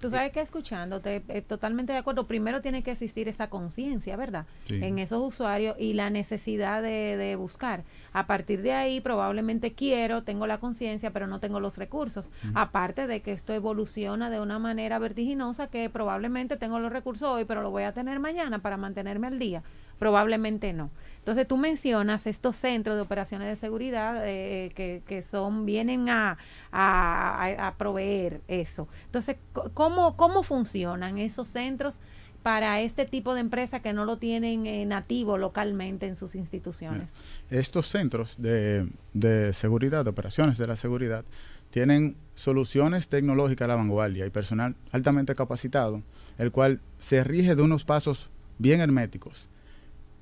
Tú 0.00 0.10
sabes 0.10 0.32
que 0.32 0.40
escuchándote, 0.40 1.22
eh, 1.28 1.42
totalmente 1.42 1.92
de 1.92 1.98
acuerdo, 2.00 2.26
primero 2.26 2.60
tiene 2.60 2.82
que 2.82 2.90
existir 2.90 3.28
esa 3.28 3.48
conciencia, 3.48 4.16
¿verdad? 4.16 4.46
En 4.68 4.98
esos 4.98 5.22
usuarios 5.22 5.76
y 5.78 5.92
la 5.92 6.10
necesidad 6.10 6.82
de, 6.82 7.36
buscar. 7.36 7.84
A 8.12 8.26
partir 8.26 8.62
de 8.62 8.72
ahí 8.72 9.00
probablemente 9.00 9.72
quiero, 9.72 10.24
tengo 10.24 10.46
la 10.46 10.58
conciencia, 10.58 11.12
pero 11.12 11.26
no 11.26 11.38
tengo 11.38 11.60
los 11.60 11.78
recursos. 11.78 12.30
Aparte 12.54 13.06
de 13.06 13.22
que 13.22 13.32
esto 13.32 13.54
evoluciona 13.54 14.28
de 14.28 14.40
una 14.40 14.58
manera 14.58 14.98
vertiginosa 14.98 15.68
que 15.68 15.88
probablemente 15.88 16.56
tengo 16.56 16.78
los 16.80 16.92
recursos 16.92 17.28
hoy, 17.28 17.44
pero 17.44 17.62
lo 17.62 17.70
voy 17.70 17.84
a 17.84 17.92
tener 17.92 18.18
mañana 18.18 18.58
para 18.58 18.76
mantenerme 18.76 19.28
al 19.28 19.38
día. 19.38 19.62
Probablemente 19.98 20.72
no. 20.72 20.90
Entonces 21.22 21.46
tú 21.46 21.56
mencionas 21.56 22.26
estos 22.26 22.56
centros 22.56 22.96
de 22.96 23.02
operaciones 23.02 23.46
de 23.46 23.54
seguridad 23.54 24.26
eh, 24.26 24.72
que, 24.74 25.02
que, 25.06 25.22
son, 25.22 25.64
vienen 25.64 26.08
a, 26.08 26.36
a, 26.72 27.74
proveer 27.78 28.40
eso. 28.48 28.88
Entonces, 29.04 29.36
¿cómo, 29.72 30.16
¿cómo 30.16 30.42
funcionan 30.42 31.18
esos 31.18 31.46
centros 31.46 32.00
para 32.42 32.80
este 32.80 33.04
tipo 33.04 33.34
de 33.34 33.40
empresas 33.40 33.82
que 33.82 33.92
no 33.92 34.04
lo 34.04 34.16
tienen 34.18 34.66
eh, 34.66 34.84
nativo 34.84 35.38
localmente 35.38 36.08
en 36.08 36.16
sus 36.16 36.34
instituciones? 36.34 37.14
Estos 37.50 37.86
centros 37.86 38.34
de, 38.38 38.88
de 39.14 39.52
seguridad, 39.52 40.02
de 40.02 40.10
operaciones 40.10 40.58
de 40.58 40.66
la 40.66 40.74
seguridad, 40.74 41.24
tienen 41.70 42.16
soluciones 42.34 43.06
tecnológicas 43.06 43.66
a 43.66 43.68
la 43.68 43.76
vanguardia 43.76 44.26
y 44.26 44.30
personal 44.30 44.74
altamente 44.90 45.36
capacitado, 45.36 46.02
el 46.38 46.50
cual 46.50 46.80
se 46.98 47.22
rige 47.22 47.54
de 47.54 47.62
unos 47.62 47.84
pasos 47.84 48.28
bien 48.58 48.80
herméticos 48.80 49.48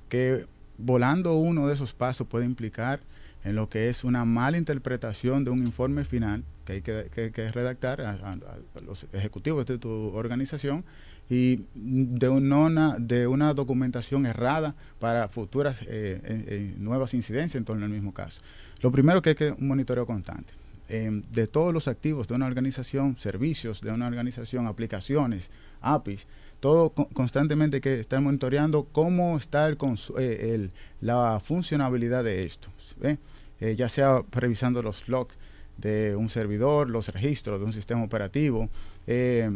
que 0.09 0.45
volando 0.77 1.35
uno 1.35 1.67
de 1.67 1.73
esos 1.73 1.93
pasos 1.93 2.27
puede 2.27 2.45
implicar 2.45 3.01
en 3.43 3.55
lo 3.55 3.69
que 3.69 3.89
es 3.89 4.03
una 4.03 4.25
mala 4.25 4.57
interpretación 4.57 5.43
de 5.43 5.51
un 5.51 5.59
informe 5.59 6.05
final 6.05 6.43
que 6.65 6.73
hay 6.73 6.81
que, 6.81 7.51
redactar 7.51 8.01
a, 8.01 8.37
los 8.85 9.07
ejecutivos 9.13 9.65
de 9.65 9.77
tu 9.77 9.89
organización 9.89 10.83
y 11.29 11.65
de 11.73 12.29
una, 12.29 12.97
de 12.99 13.25
una 13.25 13.53
documentación 13.53 14.25
errada 14.25 14.75
para 14.99 15.27
futuras 15.27 15.81
eh, 15.81 15.87
eh, 15.87 16.19
eh, 16.23 16.75
nuevas 16.77 17.13
incidencias 17.13 17.55
en 17.55 17.65
torno 17.65 17.85
al 17.85 17.91
mismo 17.91 18.13
caso. 18.13 18.41
Lo 18.81 18.91
primero 18.91 19.21
que 19.21 19.29
hay 19.29 19.35
que 19.35 19.51
un 19.51 19.67
monitoreo 19.67 20.05
constante. 20.05 20.53
de 20.89 21.47
todos 21.47 21.73
los 21.73 21.87
activos 21.87 22.27
de 22.27 22.33
una 22.33 22.47
organización, 22.47 23.15
servicios 23.17 23.79
de 23.79 23.91
una 23.91 24.07
organización, 24.07 24.67
aplicaciones, 24.67 25.49
APIs, 25.79 26.27
todo 26.61 26.91
constantemente 26.91 27.81
que 27.81 27.99
estar 27.99 28.21
monitoreando 28.21 28.83
cómo 28.91 29.35
está 29.35 29.67
eh, 29.69 30.69
la 31.01 31.41
funcionabilidad 31.43 32.23
de 32.23 32.45
esto, 32.45 32.69
eh, 33.01 33.75
ya 33.75 33.89
sea 33.89 34.21
revisando 34.31 34.83
los 34.83 35.09
logs 35.09 35.35
de 35.77 36.15
un 36.15 36.29
servidor, 36.29 36.87
los 36.87 37.09
registros 37.09 37.59
de 37.59 37.65
un 37.65 37.73
sistema 37.73 38.03
operativo, 38.03 38.69
eh, 39.07 39.49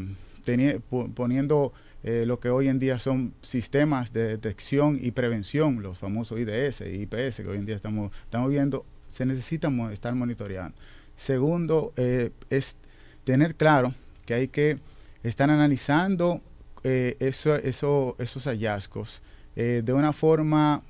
poniendo 1.14 1.74
lo 2.04 2.40
que 2.40 2.50
hoy 2.50 2.68
en 2.68 2.78
día 2.78 3.00
son 3.00 3.34
sistemas 3.42 4.14
de 4.14 4.28
detección 4.28 5.00
y 5.02 5.10
prevención, 5.10 5.82
los 5.82 5.98
famosos 5.98 6.40
IDS 6.40 6.82
y 6.82 7.02
IPS 7.02 7.38
que 7.38 7.50
hoy 7.50 7.58
en 7.58 7.66
día 7.66 7.76
estamos, 7.76 8.12
estamos 8.24 8.52
viendo, 8.52 8.86
se 9.12 9.26
necesita 9.26 9.72
estar 9.92 10.14
monitoreando. 10.14 10.78
Segundo, 11.16 11.94
es 11.98 12.76
tener 13.24 13.56
claro 13.56 13.96
que 14.28 14.36
hay 14.36 14.48
que 14.50 14.78
estar 15.24 15.50
analizando 15.50 16.42
eh, 16.88 17.18
eso, 17.20 17.56
esos 17.56 18.44
hallazgos 18.46 19.20
eh, 19.56 19.82
de 19.84 19.92
una 19.92 20.14
forma 20.14 20.84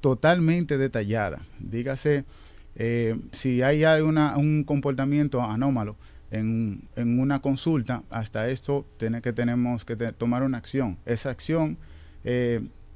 totalmente 0.00 0.78
detallada. 0.78 1.42
Dígase, 1.58 2.24
eh, 2.76 3.20
si 3.32 3.60
hay 3.60 3.84
alguna, 3.84 4.38
un 4.38 4.64
comportamiento 4.64 5.42
anómalo 5.42 5.94
en, 6.30 6.88
en, 6.96 7.20
una 7.20 7.42
consulta, 7.42 8.02
hasta 8.08 8.48
esto 8.48 8.86
tiene 8.96 9.20
que 9.20 9.34
tenemos 9.34 9.84
que 9.84 9.94
tomar 9.94 10.42
una 10.42 10.56
acción. 10.56 10.96
Esa 11.04 11.28
acción 11.28 11.76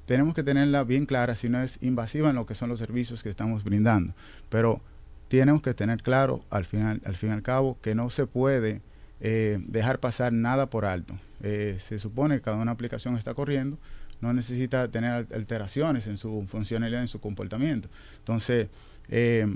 tenemos 0.06 0.34
que 0.34 0.42
tenerla 0.42 0.82
bien 0.82 1.04
clara 1.04 1.36
si 1.36 1.50
no 1.50 1.60
es 1.62 1.76
invasiva 1.82 2.30
en 2.30 2.36
lo 2.36 2.46
que 2.46 2.54
son 2.54 2.70
los 2.70 2.78
servicios 2.78 3.22
que 3.22 3.28
estamos 3.28 3.64
brindando. 3.64 4.14
Pero 4.48 4.80
tenemos 5.28 5.60
que 5.60 5.74
tener 5.74 6.02
claro 6.02 6.42
al 6.48 6.64
final, 6.64 7.02
al 7.04 7.16
fin 7.16 7.28
y 7.28 7.32
al 7.32 7.42
cabo, 7.42 7.76
que 7.82 7.94
no 7.94 8.08
se 8.08 8.26
puede 8.26 8.80
dejar 9.20 10.00
pasar 10.00 10.32
nada 10.32 10.70
por 10.70 10.86
alto. 10.86 11.18
Eh, 11.42 11.78
se 11.80 11.98
supone 11.98 12.36
que 12.36 12.42
cada 12.42 12.56
una 12.56 12.72
aplicación 12.72 13.16
está 13.16 13.34
corriendo, 13.34 13.78
no 14.20 14.32
necesita 14.32 14.88
tener 14.88 15.26
alteraciones 15.34 16.06
en 16.06 16.16
su 16.16 16.46
funcionalidad, 16.48 17.02
en 17.02 17.08
su 17.08 17.20
comportamiento. 17.20 17.88
Entonces, 18.18 18.68
eh, 19.08 19.46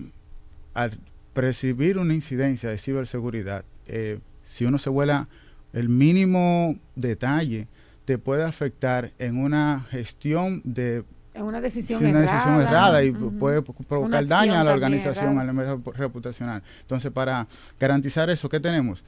al 0.74 0.98
percibir 1.32 1.98
una 1.98 2.14
incidencia 2.14 2.68
de 2.68 2.78
ciberseguridad, 2.78 3.64
eh, 3.86 4.18
si 4.44 4.64
uno 4.64 4.78
se 4.78 4.90
vuela 4.90 5.28
el 5.72 5.88
mínimo 5.88 6.78
detalle, 6.96 7.68
te 8.04 8.18
puede 8.18 8.44
afectar 8.44 9.12
en 9.18 9.38
una 9.38 9.86
gestión 9.90 10.62
de 10.64 11.04
en 11.32 11.44
una 11.44 11.60
decisión, 11.60 12.04
errada, 12.04 12.60
errada 12.60 13.04
y 13.04 13.12
puede 13.12 13.62
provocar 13.62 14.26
daño 14.26 14.54
a 14.54 14.64
la 14.64 14.72
organización, 14.72 15.38
a 15.38 15.44
la 15.44 15.78
reputacional. 15.94 16.62
Entonces, 16.80 17.10
para 17.12 17.46
garantizar 17.78 18.28
eso, 18.30 18.48
¿qué 18.48 18.58
tenemos? 18.58 19.04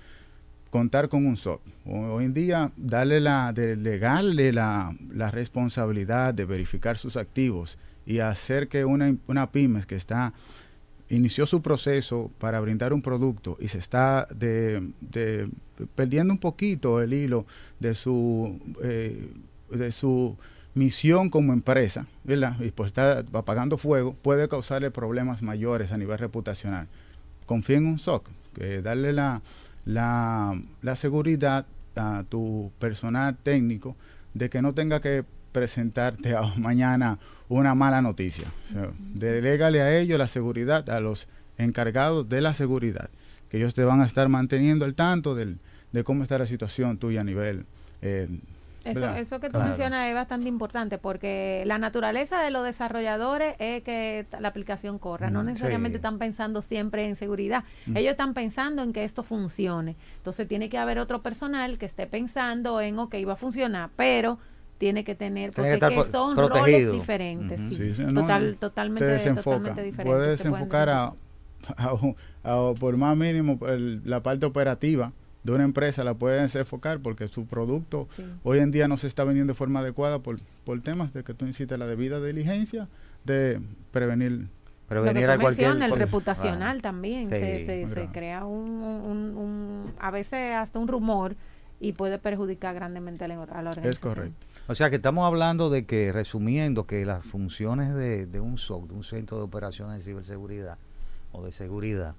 Contar 0.72 1.10
con 1.10 1.26
un 1.26 1.36
SOC. 1.36 1.60
Hoy 1.84 2.24
en 2.24 2.32
día, 2.32 2.72
darle 2.78 3.20
la, 3.20 3.52
delegarle 3.52 4.54
la, 4.54 4.96
la 5.12 5.30
responsabilidad 5.30 6.32
de 6.32 6.46
verificar 6.46 6.96
sus 6.96 7.18
activos 7.18 7.76
y 8.06 8.20
hacer 8.20 8.68
que 8.68 8.86
una, 8.86 9.14
una 9.26 9.52
pyme 9.52 9.84
que 9.84 9.96
está 9.96 10.32
inició 11.10 11.44
su 11.44 11.60
proceso 11.60 12.30
para 12.38 12.58
brindar 12.60 12.94
un 12.94 13.02
producto 13.02 13.58
y 13.60 13.68
se 13.68 13.76
está 13.76 14.26
perdiendo 15.94 16.32
un 16.32 16.38
poquito 16.38 17.02
el 17.02 17.12
hilo 17.12 17.44
de 17.78 17.94
su 17.94 18.58
eh, 18.82 19.30
de 19.70 19.92
su 19.92 20.38
misión 20.72 21.28
como 21.28 21.52
empresa, 21.52 22.06
¿verdad? 22.24 22.58
Y 22.60 22.70
pues 22.70 22.86
está 22.86 23.18
apagando 23.34 23.76
fuego, 23.76 24.14
puede 24.14 24.48
causarle 24.48 24.90
problemas 24.90 25.42
mayores 25.42 25.92
a 25.92 25.98
nivel 25.98 26.18
reputacional. 26.18 26.88
Confía 27.44 27.76
en 27.76 27.86
un 27.88 27.98
SOC, 27.98 28.30
que 28.54 28.80
darle 28.80 29.12
la, 29.12 29.42
la, 29.84 30.60
la 30.80 30.96
seguridad 30.96 31.66
a 31.96 32.24
tu 32.28 32.72
personal 32.78 33.36
técnico 33.36 33.96
de 34.34 34.48
que 34.48 34.62
no 34.62 34.72
tenga 34.74 35.00
que 35.00 35.24
presentarte 35.52 36.34
mañana 36.56 37.18
una 37.48 37.74
mala 37.74 38.02
noticia. 38.02 38.50
O 38.74 38.92
delégale 39.14 39.82
a 39.82 39.96
ellos 39.98 40.18
la 40.18 40.28
seguridad, 40.28 40.88
a 40.90 41.00
los 41.00 41.28
encargados 41.58 42.28
de 42.28 42.40
la 42.40 42.54
seguridad, 42.54 43.10
que 43.48 43.58
ellos 43.58 43.74
te 43.74 43.84
van 43.84 44.00
a 44.00 44.06
estar 44.06 44.28
manteniendo 44.28 44.84
al 44.84 44.94
tanto 44.94 45.34
del, 45.34 45.58
de 45.92 46.02
cómo 46.02 46.22
está 46.22 46.38
la 46.38 46.46
situación 46.46 46.96
tuya 46.96 47.20
a 47.20 47.24
nivel 47.24 47.66
eh, 48.00 48.28
eso, 48.84 49.14
eso 49.14 49.40
que 49.40 49.50
tú 49.50 49.58
mencionas 49.58 50.08
es 50.08 50.14
bastante 50.14 50.48
importante 50.48 50.98
porque 50.98 51.62
la 51.66 51.78
naturaleza 51.78 52.42
de 52.42 52.50
los 52.50 52.64
desarrolladores 52.64 53.54
es 53.58 53.82
que 53.82 54.26
la 54.40 54.48
aplicación 54.48 54.98
corra, 54.98 55.30
no 55.30 55.42
necesariamente 55.42 55.96
están 55.96 56.18
pensando 56.18 56.62
siempre 56.62 57.06
en 57.06 57.16
seguridad, 57.16 57.64
ellos 57.94 58.12
están 58.12 58.34
pensando 58.34 58.82
en 58.82 58.92
que 58.92 59.04
esto 59.04 59.22
funcione. 59.22 59.96
Entonces 60.16 60.48
tiene 60.48 60.68
que 60.68 60.78
haber 60.78 60.98
otro 60.98 61.22
personal 61.22 61.78
que 61.78 61.86
esté 61.86 62.06
pensando 62.06 62.80
en, 62.80 62.98
ok, 62.98 63.14
va 63.26 63.34
a 63.34 63.36
funcionar, 63.36 63.90
pero 63.96 64.38
tiene 64.78 65.04
que 65.04 65.14
tener, 65.14 65.52
porque 65.52 65.78
son 66.10 66.36
roles 66.36 66.90
diferentes, 66.90 67.60
Total, 68.14 68.56
totalmente, 68.58 69.18
totalmente 69.34 69.82
diferentes. 69.82 70.04
Puede 70.04 70.30
desenfocar 70.30 70.88
a, 72.42 72.72
por 72.80 72.96
más 72.96 73.16
mínimo 73.16 73.58
la 74.04 74.22
parte 74.22 74.46
operativa 74.46 75.12
de 75.42 75.52
una 75.52 75.64
empresa 75.64 76.04
la 76.04 76.14
pueden 76.14 76.48
enfocar 76.54 77.00
porque 77.00 77.28
su 77.28 77.46
producto 77.46 78.06
hoy 78.44 78.60
en 78.60 78.70
día 78.70 78.88
no 78.88 78.98
se 78.98 79.06
está 79.06 79.24
vendiendo 79.24 79.52
de 79.52 79.56
forma 79.56 79.80
adecuada 79.80 80.20
por, 80.20 80.38
por 80.64 80.80
temas 80.80 81.12
de 81.12 81.24
que 81.24 81.34
tú 81.34 81.46
incites 81.46 81.78
la 81.78 81.86
debida 81.86 82.24
diligencia 82.24 82.88
de 83.24 83.60
prevenir. 83.90 84.48
Prevenir 84.88 85.30
a 85.30 85.38
cualquier 85.38 85.80
el 85.82 85.92
reputacional 85.92 86.82
también. 86.82 87.28
Se, 87.28 87.86
se, 87.86 88.06
crea 88.12 88.44
un, 88.44 88.82
un, 88.82 89.94
a 89.98 90.10
veces 90.10 90.54
hasta 90.54 90.78
un 90.78 90.86
rumor 90.86 91.34
y 91.80 91.94
puede 91.94 92.18
perjudicar 92.18 92.74
grandemente 92.74 93.24
a 93.24 93.28
la, 93.28 93.40
organización. 93.40 93.86
Es 93.86 93.98
correcto. 93.98 94.46
O 94.68 94.74
sea 94.74 94.90
que 94.90 94.96
estamos 94.96 95.26
hablando 95.26 95.70
de 95.70 95.86
que, 95.86 96.12
resumiendo, 96.12 96.86
que 96.86 97.04
las 97.04 97.24
funciones 97.24 97.94
de, 97.94 98.26
de 98.26 98.38
un 98.38 98.58
SOC, 98.58 98.88
de 98.88 98.94
un 98.94 99.02
centro 99.02 99.38
de 99.38 99.44
operaciones 99.44 99.96
de 99.96 100.00
ciberseguridad 100.02 100.76
o 101.32 101.42
de 101.42 101.52
seguridad, 101.52 102.14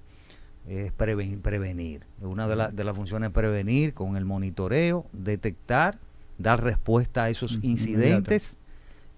es 0.68 0.92
prevenir. 0.92 2.02
Una 2.20 2.48
de, 2.48 2.72
de 2.72 2.84
las 2.84 2.96
funciones 2.96 3.28
es 3.28 3.34
prevenir 3.34 3.94
con 3.94 4.16
el 4.16 4.24
monitoreo, 4.24 5.06
detectar, 5.12 5.98
dar 6.38 6.62
respuesta 6.62 7.24
a 7.24 7.30
esos 7.30 7.58
incidentes 7.62 8.56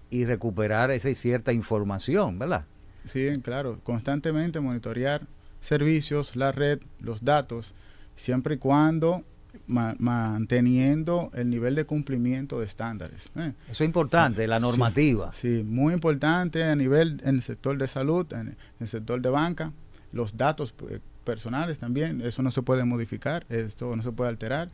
y 0.09 0.25
recuperar 0.25 0.91
esa 0.91 1.13
cierta 1.15 1.53
información, 1.53 2.39
¿verdad? 2.39 2.65
Sí, 3.05 3.27
claro, 3.41 3.79
constantemente 3.83 4.59
monitorear 4.59 5.21
servicios, 5.61 6.35
la 6.35 6.51
red, 6.51 6.79
los 6.99 7.23
datos, 7.23 7.73
siempre 8.15 8.55
y 8.55 8.57
cuando 8.57 9.23
manteniendo 9.65 11.31
el 11.33 11.49
nivel 11.49 11.75
de 11.75 11.85
cumplimiento 11.85 12.59
de 12.59 12.65
estándares. 12.65 13.25
¿eh? 13.35 13.53
Eso 13.63 13.83
es 13.83 13.87
importante, 13.87 14.45
la 14.47 14.59
normativa. 14.59 15.33
Sí, 15.33 15.63
muy 15.65 15.93
importante 15.93 16.63
a 16.63 16.75
nivel 16.75 17.21
en 17.23 17.35
el 17.35 17.43
sector 17.43 17.77
de 17.77 17.87
salud, 17.87 18.31
en 18.33 18.55
el 18.79 18.87
sector 18.87 19.21
de 19.21 19.29
banca, 19.29 19.71
los 20.11 20.37
datos 20.37 20.71
pues, 20.71 21.01
personales 21.31 21.77
también, 21.77 22.21
eso 22.21 22.41
no 22.41 22.51
se 22.51 22.61
puede 22.61 22.83
modificar, 22.85 23.45
esto 23.49 23.95
no 23.95 24.01
se 24.01 24.11
puede 24.11 24.29
alterar. 24.29 24.69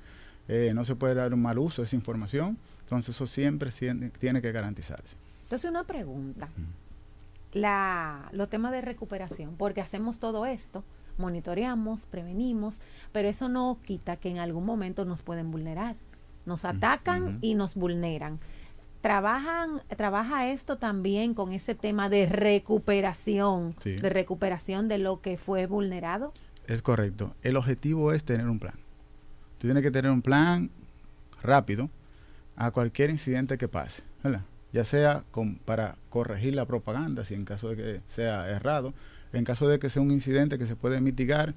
eh, 0.48 0.72
no 0.76 0.84
se 0.84 0.96
puede 0.96 1.16
dar 1.16 1.34
un 1.34 1.42
mal 1.42 1.58
uso 1.58 1.82
de 1.82 1.86
esa 1.88 1.96
información, 1.96 2.58
entonces 2.82 3.16
eso 3.16 3.26
siempre 3.28 3.72
tiene 4.20 4.42
que 4.42 4.52
garantizarse. 4.52 5.16
Entonces 5.44 5.70
una 5.70 5.86
pregunta, 5.86 6.50
la, 7.54 8.30
los 8.34 8.50
temas 8.50 8.72
de 8.74 8.82
recuperación, 8.82 9.56
porque 9.58 9.82
hacemos 9.82 10.20
todo 10.20 10.46
esto, 10.46 10.84
monitoreamos, 11.18 12.08
prevenimos, 12.08 12.80
pero 13.14 13.30
eso 13.30 13.48
no 13.48 13.78
quita 13.86 14.18
que 14.18 14.30
en 14.30 14.40
algún 14.40 14.66
momento 14.66 15.06
nos 15.06 15.24
pueden 15.24 15.50
vulnerar, 15.50 15.96
nos 16.46 16.66
atacan 16.66 17.38
y 17.42 17.56
nos 17.56 17.76
vulneran. 17.76 18.38
Trabajan, 19.02 19.82
trabaja 19.98 20.48
esto 20.48 20.78
también 20.78 21.34
con 21.34 21.54
ese 21.54 21.76
tema 21.76 22.10
de 22.10 22.26
recuperación, 22.26 23.76
de 23.84 24.10
recuperación 24.10 24.88
de 24.88 24.98
lo 24.98 25.22
que 25.22 25.38
fue 25.38 25.68
vulnerado. 25.68 26.34
Es 26.68 26.82
correcto. 26.82 27.36
El 27.42 27.58
objetivo 27.58 28.14
es 28.14 28.24
tener 28.24 28.48
un 28.48 28.60
plan. 28.60 28.76
Tú 29.58 29.68
tienes 29.68 29.84
que 29.84 29.92
tener 29.92 30.12
un 30.12 30.22
plan 30.22 30.70
rápido 31.42 31.90
a 32.56 32.72
cualquier 32.72 33.10
incidente 33.10 33.58
que 33.58 33.68
pase, 33.68 34.04
Ya 34.72 34.86
sea 34.86 35.24
para 35.66 35.98
corregir 36.10 36.56
la 36.56 36.66
propaganda, 36.66 37.26
si 37.26 37.34
en 37.34 37.46
caso 37.46 37.70
de 37.70 37.76
que 37.76 38.02
sea 38.08 38.50
errado, 38.50 38.94
en 39.34 39.44
caso 39.44 39.68
de 39.68 39.80
que 39.80 39.90
sea 39.90 40.02
un 40.02 40.12
incidente 40.12 40.58
que 40.58 40.68
se 40.68 40.76
puede 40.76 41.02
mitigar 41.02 41.54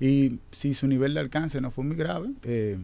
y 0.00 0.40
si 0.50 0.74
su 0.74 0.86
nivel 0.86 1.14
de 1.14 1.20
alcance 1.20 1.60
no 1.60 1.70
fue 1.70 1.84
muy 1.84 1.96
grave, 1.96 2.30
eh, 2.42 2.78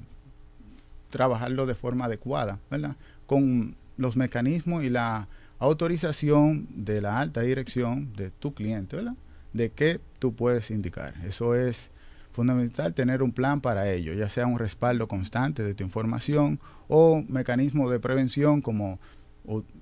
trabajarlo 1.11 1.66
de 1.66 1.74
forma 1.74 2.05
adecuada, 2.05 2.59
¿verdad? 2.70 2.97
Con 3.27 3.74
los 3.97 4.16
mecanismos 4.16 4.85
y 4.85 4.91
la 4.91 5.29
autorización 5.59 6.66
de 6.70 7.01
la 7.01 7.18
alta 7.18 7.41
dirección 7.41 8.12
de 8.14 8.31
tu 8.31 8.55
cliente, 8.55 8.97
¿verdad? 8.97 9.14
De 9.57 9.70
qué 9.70 10.00
tú 10.18 10.34
puedes 10.34 10.70
indicar. 10.70 11.14
Eso 11.24 11.54
es 11.54 11.90
fundamental 12.32 12.92
tener 12.92 13.22
un 13.22 13.32
plan 13.32 13.61
para 13.61 13.90
ello, 13.90 14.12
ya 14.12 14.28
sea 14.28 14.46
un 14.46 14.59
respaldo 14.59 15.09
constante 15.09 15.62
de 15.62 15.74
tu 15.74 15.82
información 15.84 16.61
o 16.88 17.24
mecanismos 17.28 17.90
de 17.90 17.98
prevención 17.98 18.61
como 18.61 18.98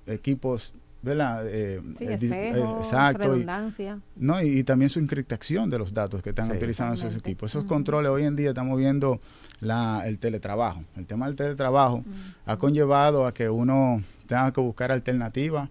equipos 0.06 0.72
¿verdad? 1.04 1.44
Eh, 1.46 1.82
sí, 1.98 2.04
eh, 2.04 2.14
espejo, 2.14 2.78
exacto, 2.82 3.24
redundancia. 3.24 4.00
Y, 4.16 4.24
no, 4.24 4.40
y, 4.40 4.64
también 4.64 4.88
su 4.88 4.98
encriptación 4.98 5.68
de 5.68 5.78
los 5.78 5.92
datos 5.92 6.22
que 6.22 6.30
están 6.30 6.50
utilizando 6.50 6.94
esos 6.94 7.14
equipos. 7.16 7.50
Esos 7.50 7.64
controles, 7.64 8.10
hoy 8.10 8.24
en 8.24 8.36
día 8.36 8.48
estamos 8.48 8.78
viendo 8.78 9.20
la, 9.60 10.02
el 10.06 10.18
teletrabajo. 10.18 10.82
El 10.96 11.04
tema 11.04 11.26
del 11.26 11.36
teletrabajo 11.36 12.02
ha 12.46 12.56
conllevado 12.56 13.26
a 13.26 13.34
que 13.34 13.50
uno 13.50 14.02
tenga 14.26 14.50
que 14.52 14.62
buscar 14.62 14.90
alternativas. 14.92 15.68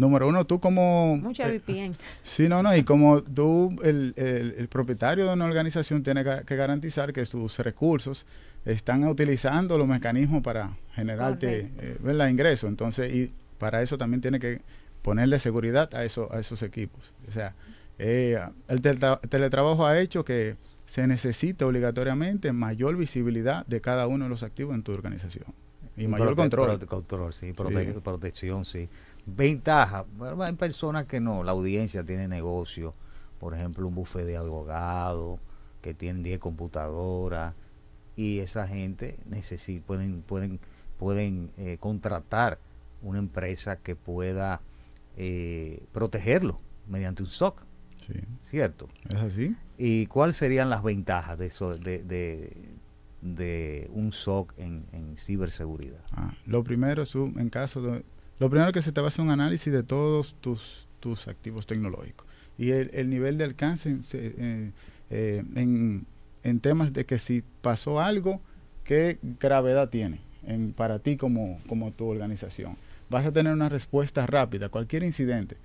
Número 0.00 0.28
uno, 0.28 0.46
tú 0.46 0.60
como... 0.60 1.18
Mucha 1.18 1.46
eh, 1.46 1.58
VPN. 1.58 1.94
sí, 2.22 2.48
no, 2.48 2.62
no, 2.62 2.74
y 2.74 2.84
como 2.84 3.22
tú, 3.22 3.76
el, 3.82 4.14
el, 4.16 4.66
propietario 4.68 5.26
de 5.26 5.34
una 5.34 5.44
organización 5.44 6.02
tiene 6.02 6.24
que, 6.24 6.56
garantizar 6.56 7.12
que 7.12 7.22
sus 7.26 7.58
recursos 7.58 8.24
están 8.64 9.06
utilizando 9.06 9.76
los 9.76 9.86
mecanismos 9.86 10.42
para 10.42 10.74
generarte 10.94 11.70
eh, 11.78 12.28
ingresos. 12.30 12.70
Entonces, 12.70 13.14
y 13.14 13.30
para 13.58 13.82
eso 13.82 13.98
también 13.98 14.22
tiene 14.22 14.40
que 14.40 14.62
ponerle 15.02 15.38
seguridad 15.38 15.94
a, 15.94 16.02
eso, 16.02 16.32
a 16.32 16.40
esos 16.40 16.62
equipos. 16.62 17.12
O 17.28 17.32
sea, 17.32 17.54
eh, 17.98 18.38
el 18.68 18.80
teletrabajo 18.80 19.84
ha 19.84 20.00
hecho 20.00 20.24
que 20.24 20.56
se 20.86 21.06
necesite 21.06 21.66
obligatoriamente 21.66 22.52
mayor 22.52 22.96
visibilidad 22.96 23.66
de 23.66 23.82
cada 23.82 24.06
uno 24.06 24.24
de 24.24 24.30
los 24.30 24.44
activos 24.44 24.74
en 24.74 24.82
tu 24.82 24.92
organización. 24.92 25.44
Y 25.98 26.06
mayor 26.06 26.34
control. 26.34 26.86
control, 26.86 27.34
sí, 27.34 27.52
protección, 27.52 28.64
sí. 28.64 28.88
Ventaja, 29.36 30.04
hay 30.40 30.52
personas 30.54 31.06
que 31.06 31.20
no, 31.20 31.42
la 31.42 31.52
audiencia 31.52 32.04
tiene 32.04 32.28
negocio, 32.28 32.94
por 33.38 33.54
ejemplo, 33.54 33.86
un 33.86 33.94
buffet 33.94 34.26
de 34.26 34.36
abogados 34.36 35.40
que 35.80 35.94
tienen 35.94 36.22
10 36.22 36.38
computadoras 36.38 37.54
y 38.16 38.40
esa 38.40 38.66
gente 38.66 39.18
necesita, 39.26 39.86
pueden, 39.86 40.22
pueden, 40.22 40.60
pueden 40.98 41.50
eh, 41.56 41.78
contratar 41.80 42.58
una 43.02 43.18
empresa 43.18 43.76
que 43.76 43.96
pueda 43.96 44.60
eh, 45.16 45.82
protegerlo 45.92 46.60
mediante 46.88 47.22
un 47.22 47.28
SOC. 47.28 47.62
Sí. 48.06 48.14
¿Cierto? 48.42 48.88
Es 49.08 49.16
así. 49.16 49.56
¿Y 49.78 50.06
cuáles 50.06 50.36
serían 50.36 50.70
las 50.70 50.82
ventajas 50.82 51.38
de 51.38 51.46
eso, 51.46 51.72
de, 51.72 52.02
de, 53.22 53.90
un 53.92 54.12
SOC 54.12 54.54
en, 54.58 55.14
ciberseguridad? 55.16 56.00
Ah, 56.12 56.34
lo 56.46 56.64
primero 56.64 57.02
es 57.02 57.14
en 57.14 57.48
caso 57.50 57.82
de, 57.82 58.04
lo 58.40 58.50
primero 58.50 58.72
que 58.72 58.82
se 58.82 58.90
te 58.90 59.00
va 59.00 59.06
a 59.06 59.08
hacer 59.08 59.24
un 59.24 59.30
análisis 59.30 59.72
de 59.72 59.84
todos 59.84 60.34
tus, 60.40 60.88
tus 60.98 61.28
activos 61.28 61.66
tecnológicos 61.66 62.26
y 62.58 62.72
el, 62.72 63.08
nivel 63.08 63.38
de 63.38 63.44
alcance 63.44 63.96
eh, 64.12 64.72
eh, 65.10 65.44
en, 65.54 66.04
en, 66.42 66.60
temas 66.60 66.92
de 66.92 67.06
que 67.06 67.18
si 67.18 67.44
pasó 67.62 68.00
algo, 68.00 68.40
qué 68.82 69.18
gravedad 69.38 69.88
tiene 69.88 70.20
en, 70.44 70.72
para 70.72 70.98
ti 70.98 71.16
como, 71.16 71.60
como 71.68 71.92
tu 71.92 72.06
organización 72.08 72.76
vas 73.10 73.26
a 73.26 73.32
tener 73.32 73.52
una 73.52 73.68
respuesta 73.68 74.26
rápida. 74.26 74.70
Cualquier 74.70 75.02
incidente 75.02 75.56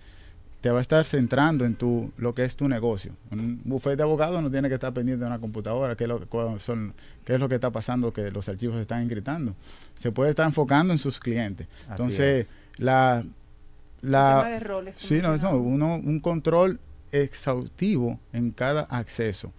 te 0.59 0.71
va 0.71 0.79
a 0.79 0.81
estar 0.81 1.05
centrando 1.05 1.63
en 1.63 1.75
tu, 1.75 2.11
lo 2.17 2.33
que 2.33 2.43
es 2.43 2.55
tu 2.55 2.67
negocio. 2.67 3.13
Un 3.31 3.61
bufete 3.63 3.97
de 3.97 4.03
abogados 4.03 4.41
no 4.41 4.49
tiene 4.49 4.67
que 4.67 4.73
estar 4.73 4.91
pendiente 4.93 5.23
de 5.23 5.27
una 5.27 5.39
computadora, 5.39 5.95
qué 5.95 6.05
es 6.05 6.07
lo 6.07 6.19
que, 6.19 6.59
son, 6.59 6.95
qué 7.23 7.35
es 7.35 7.39
lo 7.39 7.47
que 7.47 7.55
está 7.55 7.69
pasando, 7.69 8.11
que 8.11 8.31
los 8.31 8.49
archivos 8.49 8.75
se 8.75 8.81
están 8.81 9.03
ingritando. 9.03 9.55
Se 10.01 10.11
puede 10.11 10.31
estar 10.31 10.47
enfocando 10.47 10.91
en 10.91 10.97
sus 10.97 11.19
clientes. 11.19 11.67
Entonces, 11.87 12.51
la... 12.77 13.23
la 14.01 14.59
sí, 14.97 15.19
no, 15.21 15.37
no, 15.37 15.57
uno, 15.57 15.95
un 15.95 16.19
control 16.19 16.79
exhaustivo 17.11 18.19
en 18.33 18.51
cada 18.51 18.81
acceso. 18.81 19.53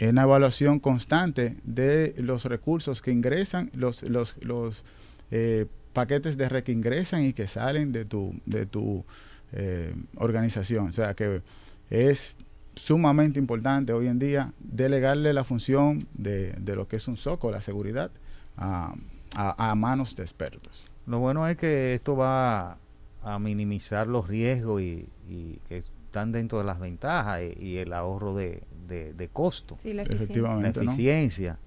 Una 0.00 0.22
evaluación 0.22 0.78
constante 0.78 1.56
de 1.64 2.14
los 2.18 2.44
recursos 2.44 3.00
que 3.00 3.12
ingresan, 3.12 3.70
los, 3.74 4.02
los, 4.02 4.36
los 4.40 4.84
eh, 5.30 5.66
paquetes 5.92 6.36
de 6.36 6.48
red 6.48 6.62
que 6.62 6.72
ingresan 6.72 7.24
y 7.24 7.32
que 7.32 7.46
salen 7.46 7.92
de 7.92 8.04
tu, 8.04 8.34
de 8.44 8.66
tu 8.66 9.04
eh, 9.52 9.94
organización. 10.16 10.88
O 10.88 10.92
sea 10.92 11.14
que 11.14 11.40
es 11.88 12.36
sumamente 12.74 13.38
importante 13.38 13.92
hoy 13.92 14.06
en 14.06 14.18
día 14.18 14.52
delegarle 14.58 15.32
la 15.32 15.44
función 15.44 16.06
de, 16.12 16.52
de 16.52 16.76
lo 16.76 16.86
que 16.86 16.96
es 16.96 17.08
un 17.08 17.16
SOCO, 17.16 17.50
la 17.50 17.62
seguridad, 17.62 18.10
a, 18.56 18.94
a, 19.34 19.74
manos 19.74 20.14
de 20.16 20.22
expertos. 20.22 20.84
Lo 21.06 21.18
bueno 21.20 21.46
es 21.48 21.56
que 21.56 21.94
esto 21.94 22.16
va 22.16 22.78
a 23.22 23.38
minimizar 23.38 24.06
los 24.06 24.28
riesgos 24.28 24.82
y, 24.82 25.08
y 25.28 25.60
que 25.68 25.82
están 26.16 26.32
dentro 26.32 26.58
de 26.58 26.64
las 26.64 26.80
ventajas 26.80 27.42
y, 27.58 27.76
el 27.76 27.92
ahorro 27.92 28.34
de, 28.34 28.62
de, 28.86 29.28
costo. 29.32 29.76
Sí, 29.78 29.92
la 29.92 30.02
eficiencia. 30.02 30.68
eficiencia. 30.68 31.58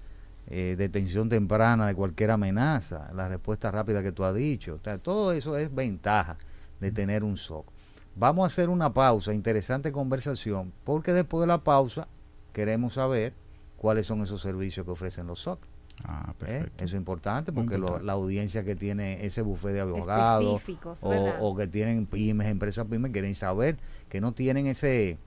Eh, 0.48 0.74
detención 0.76 1.28
temprana 1.28 1.86
de 1.86 1.94
cualquier 1.94 2.32
amenaza, 2.32 3.12
la 3.14 3.28
respuesta 3.28 3.70
rápida 3.70 4.02
que 4.02 4.10
tú 4.10 4.24
has 4.24 4.34
dicho. 4.34 4.80
todo 5.02 5.32
eso 5.32 5.56
es 5.56 5.72
ventaja 5.72 6.36
de 6.80 6.90
tener 6.90 7.22
un 7.22 7.36
SOC. 7.36 7.66
Vamos 8.16 8.42
a 8.42 8.46
hacer 8.46 8.68
una 8.68 8.92
pausa, 8.92 9.32
interesante 9.32 9.92
conversación, 9.92 10.72
porque 10.82 11.12
después 11.12 11.42
de 11.42 11.46
la 11.46 11.58
pausa 11.58 12.08
queremos 12.52 12.94
saber 12.94 13.32
cuáles 13.76 14.06
son 14.06 14.22
esos 14.22 14.40
servicios 14.40 14.84
que 14.84 14.90
ofrecen 14.90 15.28
los 15.28 15.38
SOC. 15.40 15.60
Ah, 16.04 16.32
¿Eh? 16.46 16.66
Eso 16.78 16.84
es 16.84 16.94
importante 16.94 17.52
porque 17.52 17.78
la 17.78 18.12
audiencia 18.12 18.64
que 18.64 18.74
tiene 18.74 19.24
ese 19.24 19.42
bufete 19.42 19.74
de 19.74 19.80
abogados 19.80 20.62
o, 21.02 21.34
o, 21.40 21.56
que 21.56 21.66
tienen 21.66 22.06
pymes, 22.06 22.48
empresas 22.48 22.86
pymes, 22.88 23.12
quieren 23.12 23.34
saber 23.34 23.76
que 24.08 24.20
no 24.20 24.32
tienen 24.32 24.66
ese 24.66 25.18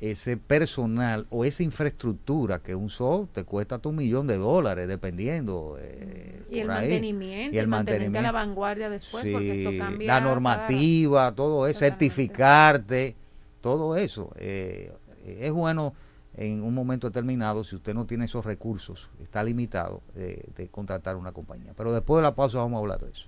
ese 0.00 0.36
personal 0.36 1.26
o 1.30 1.44
esa 1.44 1.62
infraestructura 1.62 2.58
que 2.58 2.74
un 2.74 2.90
SOC 2.90 3.32
te 3.32 3.44
cuesta 3.44 3.76
hasta 3.76 3.88
un 3.88 3.96
millón 3.96 4.26
de 4.26 4.36
dólares, 4.36 4.88
dependiendo. 4.88 5.78
Eh, 5.80 6.42
y, 6.50 6.58
el 6.58 6.66
mantenimiento, 6.66 7.56
y 7.56 7.58
el 7.58 7.68
mantenimiento, 7.68 8.18
a 8.18 8.22
la 8.22 8.32
vanguardia 8.32 8.90
después, 8.90 9.26
porque 9.30 9.64
esto 9.64 9.78
cambia. 9.78 10.06
La 10.06 10.20
normativa, 10.20 11.32
todo 11.32 11.66
eso, 11.66 11.80
certificarte, 11.80 13.14
todo 13.60 13.96
eso. 13.96 14.30
Eh, 14.36 14.92
es 15.24 15.52
bueno 15.52 15.94
en 16.36 16.62
un 16.62 16.74
momento 16.74 17.08
determinado, 17.08 17.64
si 17.64 17.76
usted 17.76 17.94
no 17.94 18.06
tiene 18.06 18.24
esos 18.24 18.44
recursos, 18.44 19.08
está 19.22 19.42
limitado 19.42 20.02
eh, 20.16 20.48
de 20.56 20.68
contratar 20.68 21.16
una 21.16 21.32
compañía. 21.32 21.72
Pero 21.76 21.92
después 21.92 22.18
de 22.18 22.22
la 22.22 22.34
pausa 22.34 22.58
vamos 22.58 22.78
a 22.78 22.80
hablar 22.80 23.00
de 23.00 23.10
eso. 23.10 23.26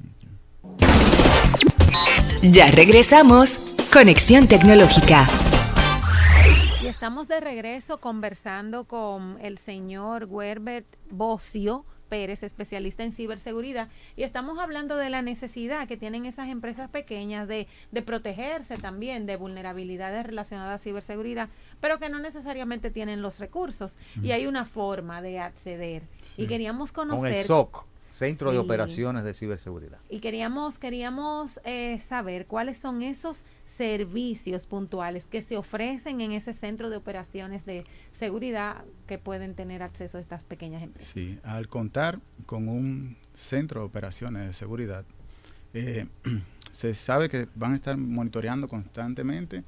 Ya 2.43 2.71
regresamos. 2.71 3.75
Conexión 3.93 4.47
Tecnológica. 4.47 5.27
Y 6.83 6.87
estamos 6.87 7.29
de 7.29 7.41
regreso 7.41 7.99
conversando 7.99 8.85
con 8.85 9.39
el 9.41 9.59
señor 9.59 10.27
Werbert 10.29 10.87
Bocio. 11.11 11.85
Pérez, 12.09 12.43
especialista 12.43 13.05
en 13.05 13.13
ciberseguridad, 13.13 13.89
y 14.17 14.23
estamos 14.23 14.59
hablando 14.59 14.97
de 14.97 15.11
la 15.11 15.23
necesidad 15.23 15.87
que 15.87 15.97
tienen 15.97 16.27
esas 16.27 16.49
empresas 16.49 16.89
pequeñas 16.89 17.49
de, 17.49 17.67
de, 17.93 18.03
protegerse 18.03 18.79
también 18.79 19.27
de 19.27 19.37
vulnerabilidades 19.37 20.25
relacionadas 20.27 20.81
a 20.81 20.83
ciberseguridad, 20.83 21.49
pero 21.81 21.99
que 21.99 22.09
no 22.09 22.19
necesariamente 22.19 22.91
tienen 22.91 23.23
los 23.23 23.39
recursos. 23.39 23.97
Y 24.23 24.33
hay 24.33 24.47
una 24.47 24.65
forma 24.65 25.23
de 25.23 25.39
acceder. 25.39 26.03
Y 26.37 26.47
queríamos 26.47 26.93
conocer... 26.93 27.19
Con 27.19 27.33
el 27.33 27.45
SOC 27.45 27.87
Centro 28.17 28.53
de 28.53 28.59
Operaciones 28.59 29.25
de 29.25 29.35
Ciberseguridad. 29.35 29.99
Y 30.09 30.21
queríamos, 30.21 30.79
queríamos 30.79 31.61
eh, 31.65 32.01
saber 32.01 32.47
cuáles 32.47 32.79
son 32.79 33.03
esos 33.03 33.45
servicios 33.67 34.67
puntuales 34.67 35.27
que 35.27 35.43
se 35.43 35.57
ofrecen 35.57 36.21
en 36.21 36.33
ese 36.33 36.55
centro 36.55 36.89
de 36.89 36.97
operaciones 36.97 37.64
de 37.64 37.85
seguridad 38.12 38.85
que 39.07 39.19
pueden 39.19 39.55
tener 39.55 39.83
acceso 39.83 40.19
a 40.19 40.21
estas 40.21 40.43
pequeñas 40.43 40.83
empresas. 40.83 41.12
Sí, 41.12 41.39
al 41.43 41.69
contar 41.69 42.21
con 42.47 42.69
un 42.69 43.17
centro 43.35 43.81
de 43.81 43.87
operaciones 43.87 44.47
de 44.47 44.53
seguridad, 44.55 45.05
eh, 45.75 46.07
se 46.73 46.95
sabe 46.95 47.29
que 47.29 47.49
van 47.55 47.73
a 47.73 47.77
estar 47.77 47.97
monitoreando 47.97 48.69
constantemente 48.69 49.64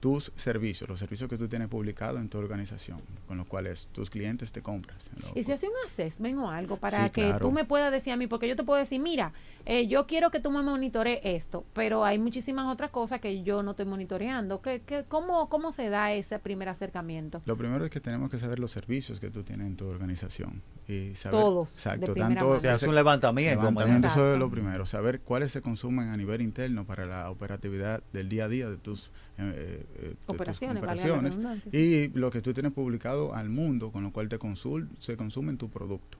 tus 0.00 0.32
servicios, 0.36 0.88
los 0.88 1.00
servicios 1.00 1.28
que 1.28 1.36
tú 1.36 1.48
tienes 1.48 1.68
publicados 1.68 2.20
en 2.20 2.28
tu 2.28 2.38
organización, 2.38 3.00
con 3.26 3.36
los 3.36 3.46
cuales 3.46 3.88
tus 3.92 4.10
clientes 4.10 4.52
te 4.52 4.62
compran. 4.62 4.96
Y 5.34 5.42
si 5.42 5.52
hace 5.52 5.66
un 5.66 5.74
assessment 5.84 6.38
o 6.38 6.48
algo 6.48 6.76
para 6.76 7.10
que 7.10 7.34
tú 7.40 7.50
me 7.50 7.64
puedas 7.64 7.90
decir 7.90 8.12
a 8.12 8.16
mí, 8.16 8.26
porque 8.26 8.48
yo 8.48 8.56
te 8.56 8.64
puedo 8.64 8.78
decir, 8.78 9.00
mira, 9.00 9.32
eh, 9.66 9.86
yo 9.88 10.06
quiero 10.06 10.30
que 10.30 10.40
tú 10.40 10.50
me 10.50 10.62
monitores 10.62 11.20
esto, 11.24 11.64
pero 11.72 12.04
hay 12.04 12.18
muchísimas 12.18 12.66
otras 12.66 12.90
cosas 12.90 13.20
que 13.20 13.42
yo 13.42 13.62
no 13.62 13.72
estoy 13.72 13.86
monitoreando. 13.86 14.62
¿Qué, 14.62 14.82
qué, 14.84 15.04
cómo, 15.08 15.48
¿Cómo 15.48 15.72
se 15.72 15.90
da 15.90 16.12
ese 16.12 16.38
primer 16.38 16.68
acercamiento? 16.68 17.42
Lo 17.44 17.56
primero 17.56 17.84
es 17.84 17.90
que 17.90 18.00
tenemos 18.00 18.30
que 18.30 18.38
saber 18.38 18.58
los 18.58 18.70
servicios 18.70 19.18
que 19.20 19.30
tú 19.30 19.42
tienes 19.42 19.66
en 19.66 19.76
tu 19.76 19.86
organización. 19.86 20.62
Y 20.86 21.14
saber, 21.16 21.40
Todos. 21.40 21.74
Exacto. 21.76 22.14
Tanto, 22.14 22.58
se 22.60 22.68
hace 22.68 22.88
un 22.88 22.94
levantamiento. 22.94 23.60
levantamiento 23.60 24.06
eso 24.08 24.32
es 24.32 24.38
lo 24.38 24.50
primero. 24.50 24.86
Saber 24.86 25.20
cuáles 25.20 25.52
se 25.52 25.60
consumen 25.60 26.08
a 26.08 26.16
nivel 26.16 26.40
interno 26.40 26.86
para 26.86 27.04
la 27.04 27.30
operatividad 27.30 28.02
del 28.12 28.28
día 28.28 28.44
a 28.44 28.48
día 28.48 28.70
de 28.70 28.78
tus 28.78 29.10
eh, 29.40 29.86
eh, 29.94 30.14
operaciones, 30.26 31.38
y 31.72 32.08
lo 32.08 32.28
que 32.28 32.42
tú 32.42 32.52
tienes 32.52 32.72
publicado 32.72 33.34
al 33.34 33.48
mundo, 33.48 33.92
con 33.92 34.02
lo 34.02 34.12
cual 34.12 34.28
te 34.28 34.36
consul, 34.36 34.88
se 34.98 35.16
consume 35.16 35.50
en 35.50 35.58
tu 35.58 35.70
producto. 35.70 36.18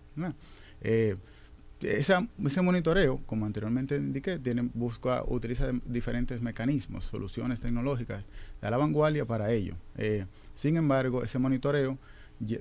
Eh, 0.81 1.17
ese 1.81 2.63
monitoreo, 2.63 3.21
como 3.27 3.45
anteriormente 3.45 3.97
indiqué, 3.97 4.39
tiene, 4.39 4.71
busca, 4.73 5.25
utiliza 5.27 5.71
diferentes 5.85 6.43
mecanismos, 6.43 7.07
soluciones 7.07 7.59
tecnológicas 7.59 8.25
de 8.63 8.71
la 8.71 8.77
vanguardia 8.77 9.25
para 9.25 9.51
ello. 9.53 9.75
sin 10.55 10.77
embargo, 10.77 11.25
ese 11.25 11.41
monitoreo 11.41 11.99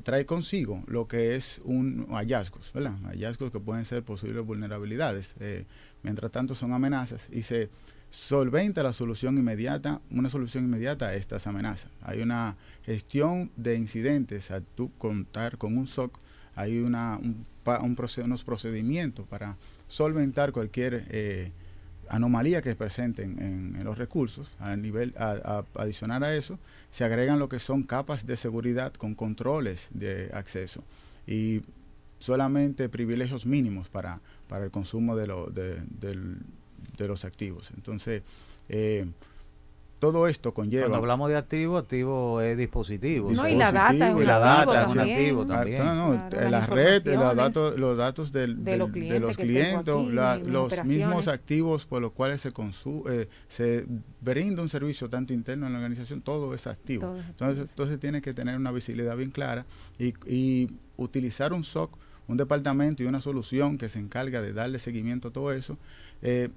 trae 0.01 0.25
consigo 0.25 0.83
lo 0.87 1.07
que 1.07 1.35
es 1.35 1.61
un 1.65 2.07
hallazgos, 2.09 2.73
¿verdad? 2.73 2.97
Hallazgos 3.03 3.51
que 3.51 3.59
pueden 3.59 3.85
ser 3.85 4.01
posibles 4.01 4.43
vulnerabilidades. 4.43 5.35
mientras 6.01 6.31
tanto 6.31 6.55
son 6.55 6.73
amenazas 6.73 7.27
y 7.31 7.43
se 7.43 7.69
solventa 8.09 8.83
la 8.83 8.93
solución 8.93 9.37
inmediata, 9.37 10.01
una 10.11 10.29
solución 10.29 10.65
inmediata 10.65 11.07
a 11.07 11.13
estas 11.15 11.47
amenazas. 11.47 11.91
Hay 12.01 12.21
una 12.21 12.55
gestión 12.85 13.51
de 13.55 13.75
incidentes, 13.75 14.51
al 14.51 14.63
tú 14.63 14.91
contar 14.97 15.57
con 15.57 15.77
un 15.77 15.87
SOC, 15.87 16.17
hay 16.55 16.79
una, 16.79 17.17
un, 17.17 17.45
unos 18.23 18.43
procedimientos 18.43 19.27
para 19.27 19.57
solventar 19.87 20.51
cualquier 20.51 21.05
eh, 21.09 21.51
anomalía 22.09 22.61
que 22.61 22.75
presenten 22.75 23.41
en, 23.41 23.83
los 23.83 23.97
recursos. 23.97 24.49
A 24.59 24.75
nivel 24.75 25.13
a, 25.17 25.63
a 25.75 26.33
eso, 26.33 26.59
se 26.91 27.03
agregan 27.03 27.39
lo 27.39 27.49
que 27.49 27.59
son 27.59 27.83
capas 27.83 28.25
de 28.25 28.37
seguridad 28.37 28.93
con 28.93 29.15
controles 29.15 29.87
de 29.91 30.29
acceso 30.33 30.83
y 31.27 31.61
solamente 32.19 32.89
privilegios 32.89 33.45
mínimos 33.45 33.89
para, 33.89 34.21
para 34.47 34.65
el 34.65 34.71
consumo 34.71 35.15
de 35.15 35.27
lo, 35.27 35.51
de 36.97 37.07
los 37.07 37.25
activos. 37.25 37.71
Entonces, 37.75 38.23
eh, 38.69 39.05
todo 39.99 40.27
esto 40.27 40.53
conlleva. 40.53 40.83
Cuando 40.83 40.97
hablamos 40.97 41.29
de 41.29 41.37
activo, 41.37 41.77
activo 41.77 42.41
es 42.41 42.57
dispositivo. 42.57 43.31
No, 43.31 43.47
y 43.47 43.55
la 43.55 43.71
data 43.71 44.11
es 44.11 44.17
y 44.17 44.25
la 44.25 44.39
data 44.39 44.83
es 44.83 44.91
un 44.91 44.99
activo 44.99 45.45
también. 45.45 45.81
Ah, 45.81 45.95
no, 45.95 46.13
no, 46.13 46.49
la, 46.49 46.65
red, 46.65 47.05
los 47.05 47.35
datos, 47.35 47.79
los 47.79 47.97
datos 47.97 48.31
del, 48.31 48.63
de, 48.63 48.77
los 48.77 48.91
clientes, 48.91 49.93
los 50.45 50.85
mismos 50.85 51.27
activos 51.27 51.85
por 51.85 52.01
los 52.01 52.11
cuales 52.11 52.41
se 52.41 52.51
consume, 52.51 53.03
eh, 53.11 53.29
se 53.47 53.85
brinda 54.21 54.61
un 54.61 54.69
servicio 54.69 55.09
tanto 55.09 55.33
interno 55.33 55.65
en 55.65 55.73
la 55.73 55.79
organización, 55.79 56.21
todo 56.21 56.53
es 56.53 56.67
activo. 56.67 57.15
entonces, 57.29 57.67
entonces 57.69 57.99
tiene 57.99 58.21
que 58.21 58.33
tener 58.33 58.55
una 58.55 58.71
visibilidad 58.71 59.17
bien 59.17 59.31
clara 59.31 59.65
y, 59.97 60.13
y 60.31 60.69
utilizar 60.95 61.53
un 61.53 61.63
SOC, 61.63 61.97
un 62.27 62.37
departamento 62.37 63.01
y 63.01 63.07
una 63.07 63.21
solución 63.21 63.77
que 63.77 63.89
se 63.89 63.99
encarga 63.99 64.41
de 64.41 64.53
darle 64.53 64.79
seguimiento 64.79 65.29
a 65.29 65.31
todo 65.31 65.51
eso. 65.51 65.77
Eh, 66.21 66.49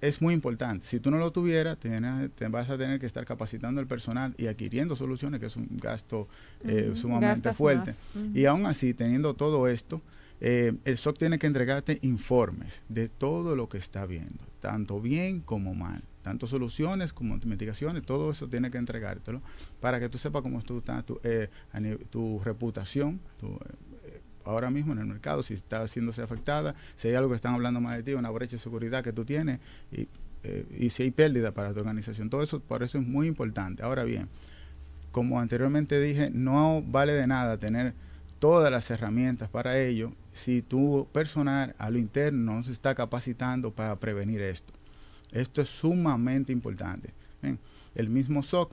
es 0.00 0.20
muy 0.20 0.34
importante. 0.34 0.86
Si 0.86 1.00
tú 1.00 1.10
no 1.10 1.18
lo 1.18 1.32
tuvieras, 1.32 1.78
te, 1.78 2.48
vas 2.48 2.70
a 2.70 2.78
tener 2.78 3.00
que 3.00 3.06
estar 3.06 3.24
capacitando 3.24 3.80
el 3.80 3.86
personal 3.86 4.34
y 4.38 4.46
adquiriendo 4.46 4.96
soluciones, 4.96 5.40
que 5.40 5.46
es 5.46 5.56
un 5.56 5.68
gasto 5.70 6.28
eh, 6.64 6.92
sumamente 6.94 7.52
fuerte. 7.54 7.94
Y 8.34 8.44
aún 8.46 8.66
así, 8.66 8.94
teniendo 8.94 9.34
todo 9.34 9.68
esto, 9.68 10.00
eh, 10.40 10.76
el 10.84 10.98
SOC 10.98 11.18
tiene 11.18 11.38
que 11.38 11.46
entregarte 11.46 11.98
informes 12.02 12.82
de 12.88 13.08
todo 13.08 13.56
lo 13.56 13.68
que 13.68 13.78
está 13.78 14.04
viendo, 14.06 14.44
tanto 14.60 15.00
bien 15.00 15.40
como 15.40 15.74
mal. 15.74 16.02
Tanto 16.22 16.48
soluciones 16.48 17.12
como 17.12 17.36
mitigaciones, 17.44 18.02
todo 18.02 18.32
eso 18.32 18.48
tiene 18.48 18.70
que 18.70 18.78
entregártelo 18.78 19.40
para 19.80 20.00
que 20.00 20.08
tú 20.08 20.18
sepas 20.18 20.42
cómo 20.42 20.58
está 20.58 21.00
tu, 21.02 21.20
eh, 21.22 21.48
tu 22.10 22.40
reputación, 22.40 23.20
tu, 23.38 23.56
ahora 24.46 24.70
mismo 24.70 24.92
en 24.92 25.00
el 25.00 25.06
mercado, 25.06 25.42
si 25.42 25.54
está 25.54 25.82
haciéndose 25.82 26.22
afectada, 26.22 26.74
si 26.96 27.08
hay 27.08 27.14
algo 27.14 27.30
que 27.30 27.36
están 27.36 27.54
hablando 27.54 27.80
más 27.80 27.96
de 27.96 28.02
ti, 28.02 28.14
una 28.14 28.30
brecha 28.30 28.56
de 28.56 28.60
seguridad 28.60 29.04
que 29.04 29.12
tú 29.12 29.24
tienes 29.24 29.60
y, 29.92 30.08
eh, 30.44 30.64
y 30.78 30.90
si 30.90 31.02
hay 31.02 31.10
pérdida 31.10 31.52
para 31.52 31.72
tu 31.72 31.80
organización. 31.80 32.30
Todo 32.30 32.42
eso, 32.42 32.60
por 32.60 32.82
eso 32.82 32.98
es 32.98 33.06
muy 33.06 33.26
importante. 33.26 33.82
Ahora 33.82 34.04
bien, 34.04 34.28
como 35.10 35.40
anteriormente 35.40 36.00
dije, 36.00 36.30
no 36.32 36.82
vale 36.86 37.12
de 37.12 37.26
nada 37.26 37.58
tener 37.58 37.94
todas 38.38 38.70
las 38.70 38.90
herramientas 38.90 39.48
para 39.48 39.78
ello 39.78 40.12
si 40.32 40.60
tu 40.62 41.08
personal 41.12 41.74
a 41.78 41.90
lo 41.90 41.98
interno 41.98 42.56
no 42.56 42.62
se 42.62 42.72
está 42.72 42.94
capacitando 42.94 43.70
para 43.70 43.96
prevenir 43.96 44.42
esto. 44.42 44.72
Esto 45.32 45.62
es 45.62 45.68
sumamente 45.68 46.52
importante. 46.52 47.10
El 47.94 48.08
mismo 48.10 48.42
SOC 48.42 48.72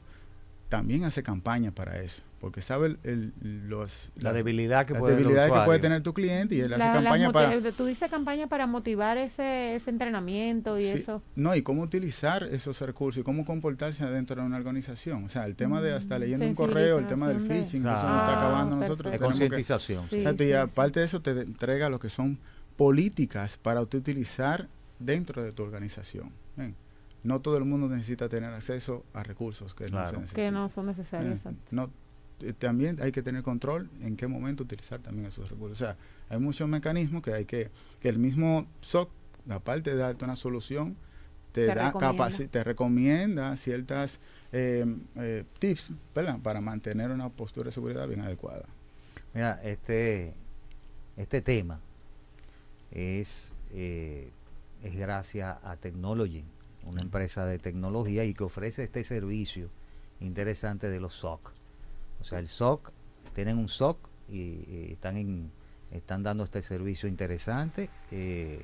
también 0.74 1.04
hace 1.04 1.22
campaña 1.22 1.70
para 1.70 2.02
eso, 2.02 2.24
porque 2.40 2.64
sabe 2.64 2.98
el, 3.04 3.32
los, 3.44 4.10
la 4.16 4.34
debilidad 4.34 4.88
que, 4.88 4.96
puede, 4.96 5.16
que 5.16 5.62
puede 5.66 5.78
tener 5.78 6.02
tu 6.02 6.16
cliente 6.16 6.56
y 6.56 6.62
él 6.62 6.74
hace 6.74 6.82
campaña 6.82 7.32
para... 7.32 7.72
Tú 7.74 7.86
dices 7.86 8.10
campaña 8.10 8.48
para 8.48 8.66
motivar 8.66 9.20
ese, 9.20 9.76
ese 9.76 9.92
entrenamiento 9.92 10.80
y 10.80 10.86
eso. 10.86 11.22
No, 11.36 11.56
y 11.56 11.62
cómo 11.62 11.84
utilizar 11.84 12.46
esos 12.46 12.82
recursos 12.82 13.22
y 13.22 13.24
cómo 13.24 13.46
comportarse 13.46 14.04
dentro 14.08 14.42
de 14.42 14.48
una 14.48 14.58
organización. 14.58 15.26
O 15.26 15.30
sea, 15.30 15.46
el 15.46 15.56
tema 15.56 15.80
de 15.80 15.94
hasta 15.94 16.18
mm, 16.18 16.22
leyendo 16.22 16.48
un 16.48 16.56
correo, 16.56 16.98
el 16.98 17.06
tema 17.06 17.28
del 17.28 17.42
phishing, 17.42 17.82
eso 17.82 17.90
nos 17.92 18.00
está 18.00 18.40
acabando 18.40 18.76
nosotros. 18.78 19.12
De 19.12 19.20
concientización. 19.20 20.06
y 20.12 20.54
aparte 20.54 21.02
de 21.02 21.06
eso 21.06 21.22
te 21.22 21.40
entrega 21.40 21.88
lo 21.88 22.00
que 22.00 22.10
son 22.10 22.40
políticas 22.78 23.60
para 23.60 23.80
utilizar 23.80 24.70
dentro 24.98 25.44
de 25.44 25.52
tu 25.52 25.62
organización 25.62 26.32
no 27.24 27.40
todo 27.40 27.58
el 27.58 27.66
mundo 27.66 27.88
necesita 27.88 28.30
tener 28.30 28.54
acceso 28.54 29.06
a 29.14 29.24
recursos 29.24 29.74
que, 29.74 29.88
no, 29.88 30.04
que 30.34 30.52
no 30.52 30.70
son 30.70 30.88
necesarios. 30.88 31.46
Eh, 31.46 31.52
no, 31.72 31.90
eh, 32.42 32.54
también 32.54 33.00
hay 33.02 33.12
que 33.12 33.24
tener 33.24 33.44
control 33.44 33.90
en 34.02 34.18
qué 34.18 34.28
momento 34.28 34.64
utilizar 34.64 35.00
también 35.00 35.28
esos 35.28 35.50
recursos. 35.50 35.82
O 35.82 35.86
sea, 35.86 35.98
hay 36.30 36.40
muchos 36.40 36.68
mecanismos 36.68 37.22
que 37.22 37.34
hay 37.34 37.46
que, 37.46 37.72
que 38.02 38.10
el 38.10 38.20
mismo 38.20 38.68
SOC, 38.82 39.10
aparte 39.50 39.92
de 39.92 39.98
darte 39.98 40.26
una 40.26 40.36
solución, 40.36 40.98
te, 41.54 41.68
da 41.68 41.92
recomienda. 41.92 42.30
te 42.50 42.64
recomienda 42.64 43.56
ciertas 43.58 44.20
eh, 44.52 45.46
tips 45.60 45.92
para 46.14 46.62
mantener 46.62 47.12
una 47.12 47.30
postura 47.30 47.68
de 47.68 47.72
seguridad 47.72 48.08
bien 48.08 48.22
adecuada. 48.22 48.68
Mira, 49.34 49.62
este, 49.64 50.34
este 51.16 51.42
tema 51.42 51.80
es, 52.92 53.54
es 53.72 54.98
gracias 54.98 55.58
a 55.64 55.78
Technology 55.78 56.44
una 56.86 57.02
empresa 57.02 57.46
de 57.46 57.60
tecnología 57.60 58.26
y 58.26 58.34
que 58.34 58.44
ofrece 58.44 58.84
este 58.84 59.04
servicio 59.04 59.70
interesante 60.20 60.90
de 60.90 61.00
los 61.00 61.14
SOC. 61.14 61.52
O 62.22 62.24
sea, 62.24 62.40
el 62.40 62.48
SOC, 62.48 62.92
tienen 63.34 63.58
un 63.58 63.68
SOC 63.68 63.98
y, 64.30 64.92
están, 64.92 65.18
en, 65.18 65.52
están 65.92 66.24
dando 66.24 66.44
este 66.44 66.62
servicio 66.62 67.10
interesante, 67.10 67.90
eh, 68.12 68.62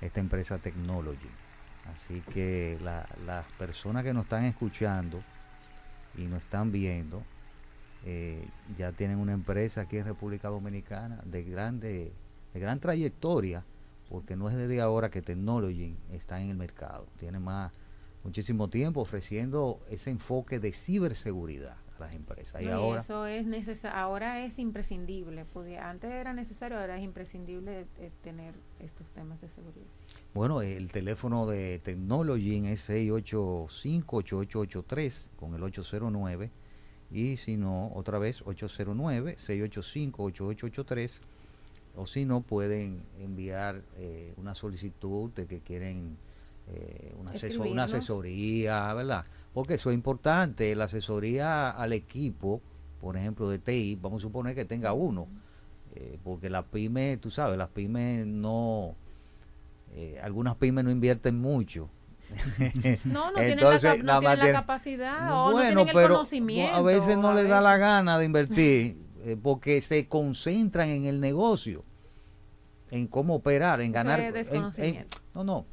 esta 0.00 0.20
empresa 0.20 0.58
Technology. 0.58 1.28
Así 1.92 2.22
que 2.32 2.78
las 2.82 3.46
personas 3.58 4.04
que 4.04 4.12
nos 4.12 4.24
están 4.24 4.44
escuchando 4.44 5.22
y 6.16 6.22
nos 6.22 6.42
están 6.42 6.72
viendo, 6.72 7.22
eh, 8.04 8.46
ya 8.76 8.92
tienen 8.92 9.18
una 9.18 9.32
empresa 9.32 9.82
aquí 9.82 9.98
en 9.98 10.04
República 10.04 10.48
Dominicana 10.48 11.20
de 11.24 11.44
grande, 11.44 12.12
de 12.52 12.60
gran 12.60 12.80
trayectoria 12.80 13.64
porque 14.08 14.36
no 14.36 14.48
es 14.48 14.56
desde 14.56 14.80
ahora 14.80 15.10
que 15.10 15.22
Technology 15.22 15.96
está 16.12 16.40
en 16.40 16.50
el 16.50 16.56
mercado, 16.56 17.06
tiene 17.18 17.38
más 17.38 17.72
muchísimo 18.26 18.68
tiempo 18.68 19.00
ofreciendo 19.00 19.80
ese 19.88 20.10
enfoque 20.10 20.58
de 20.58 20.72
ciberseguridad 20.72 21.76
a 21.96 22.00
las 22.00 22.12
empresas. 22.12 22.60
Y, 22.62 22.68
ahora 22.68 23.00
eso 23.00 23.24
es 23.24 23.46
necesario, 23.46 23.96
ahora 23.96 24.44
es 24.44 24.58
imprescindible, 24.58 25.46
porque 25.52 25.78
antes 25.78 26.10
era 26.10 26.32
necesario, 26.32 26.76
ahora 26.78 26.98
es 26.98 27.04
imprescindible 27.04 27.86
eh, 27.98 28.10
tener 28.22 28.56
estos 28.80 29.12
temas 29.12 29.40
de 29.40 29.46
seguridad. 29.48 29.86
Bueno, 30.34 30.60
el 30.60 30.90
teléfono 30.90 31.46
de 31.46 31.78
Technology 31.78 32.66
es 32.66 32.90
685-8883 32.90 35.28
con 35.36 35.54
el 35.54 35.62
809 35.62 36.50
y 37.10 37.36
si 37.36 37.56
no, 37.56 37.92
otra 37.94 38.18
vez 38.18 38.44
809-685-8883 38.44 41.20
o 41.96 42.06
si 42.06 42.24
no, 42.24 42.42
pueden 42.42 43.02
enviar 43.18 43.82
eh, 43.96 44.34
una 44.36 44.54
solicitud 44.54 45.30
de 45.30 45.46
que 45.46 45.60
quieren 45.60 46.16
eh, 46.68 47.14
una, 47.18 47.32
una 47.70 47.84
asesoría, 47.84 48.92
¿verdad? 48.94 49.24
Porque 49.54 49.74
eso 49.74 49.90
es 49.90 49.94
importante, 49.94 50.74
la 50.74 50.84
asesoría 50.84 51.70
al 51.70 51.92
equipo, 51.92 52.60
por 53.00 53.16
ejemplo, 53.16 53.48
de 53.48 53.58
TI, 53.58 53.98
vamos 54.00 54.22
a 54.22 54.24
suponer 54.24 54.54
que 54.54 54.66
tenga 54.66 54.92
uno, 54.92 55.26
eh, 55.94 56.18
porque 56.22 56.50
las 56.50 56.66
pymes, 56.66 57.20
tú 57.20 57.30
sabes, 57.30 57.56
las 57.56 57.68
pymes 57.70 58.26
no, 58.26 58.94
algunas 60.22 60.56
pymes 60.56 60.84
no 60.84 60.90
invierten 60.90 61.40
mucho. 61.40 61.88
no, 63.04 63.30
no 63.30 63.38
tienen, 63.38 63.58
la, 64.04 64.18
no 64.18 64.20
la 64.20 64.52
capacidad 64.52 65.32
o 65.32 65.52
no 65.52 65.60
tienen 65.60 65.88
el 65.88 65.92
conocimiento. 65.92 66.74
A 66.74 66.82
veces 66.82 67.16
no 67.16 67.32
les 67.32 67.48
da 67.48 67.60
la 67.60 67.78
gana 67.78 68.18
de 68.18 68.24
invertir 68.24 68.98
porque 69.34 69.80
se 69.80 70.06
concentran 70.06 70.90
en 70.90 71.06
el 71.06 71.20
negocio 71.20 71.84
en 72.90 73.06
cómo 73.06 73.36
operar, 73.36 73.80
en 73.80 73.92
ganar. 73.92 74.32
no, 75.34 75.44
no. 75.44 75.66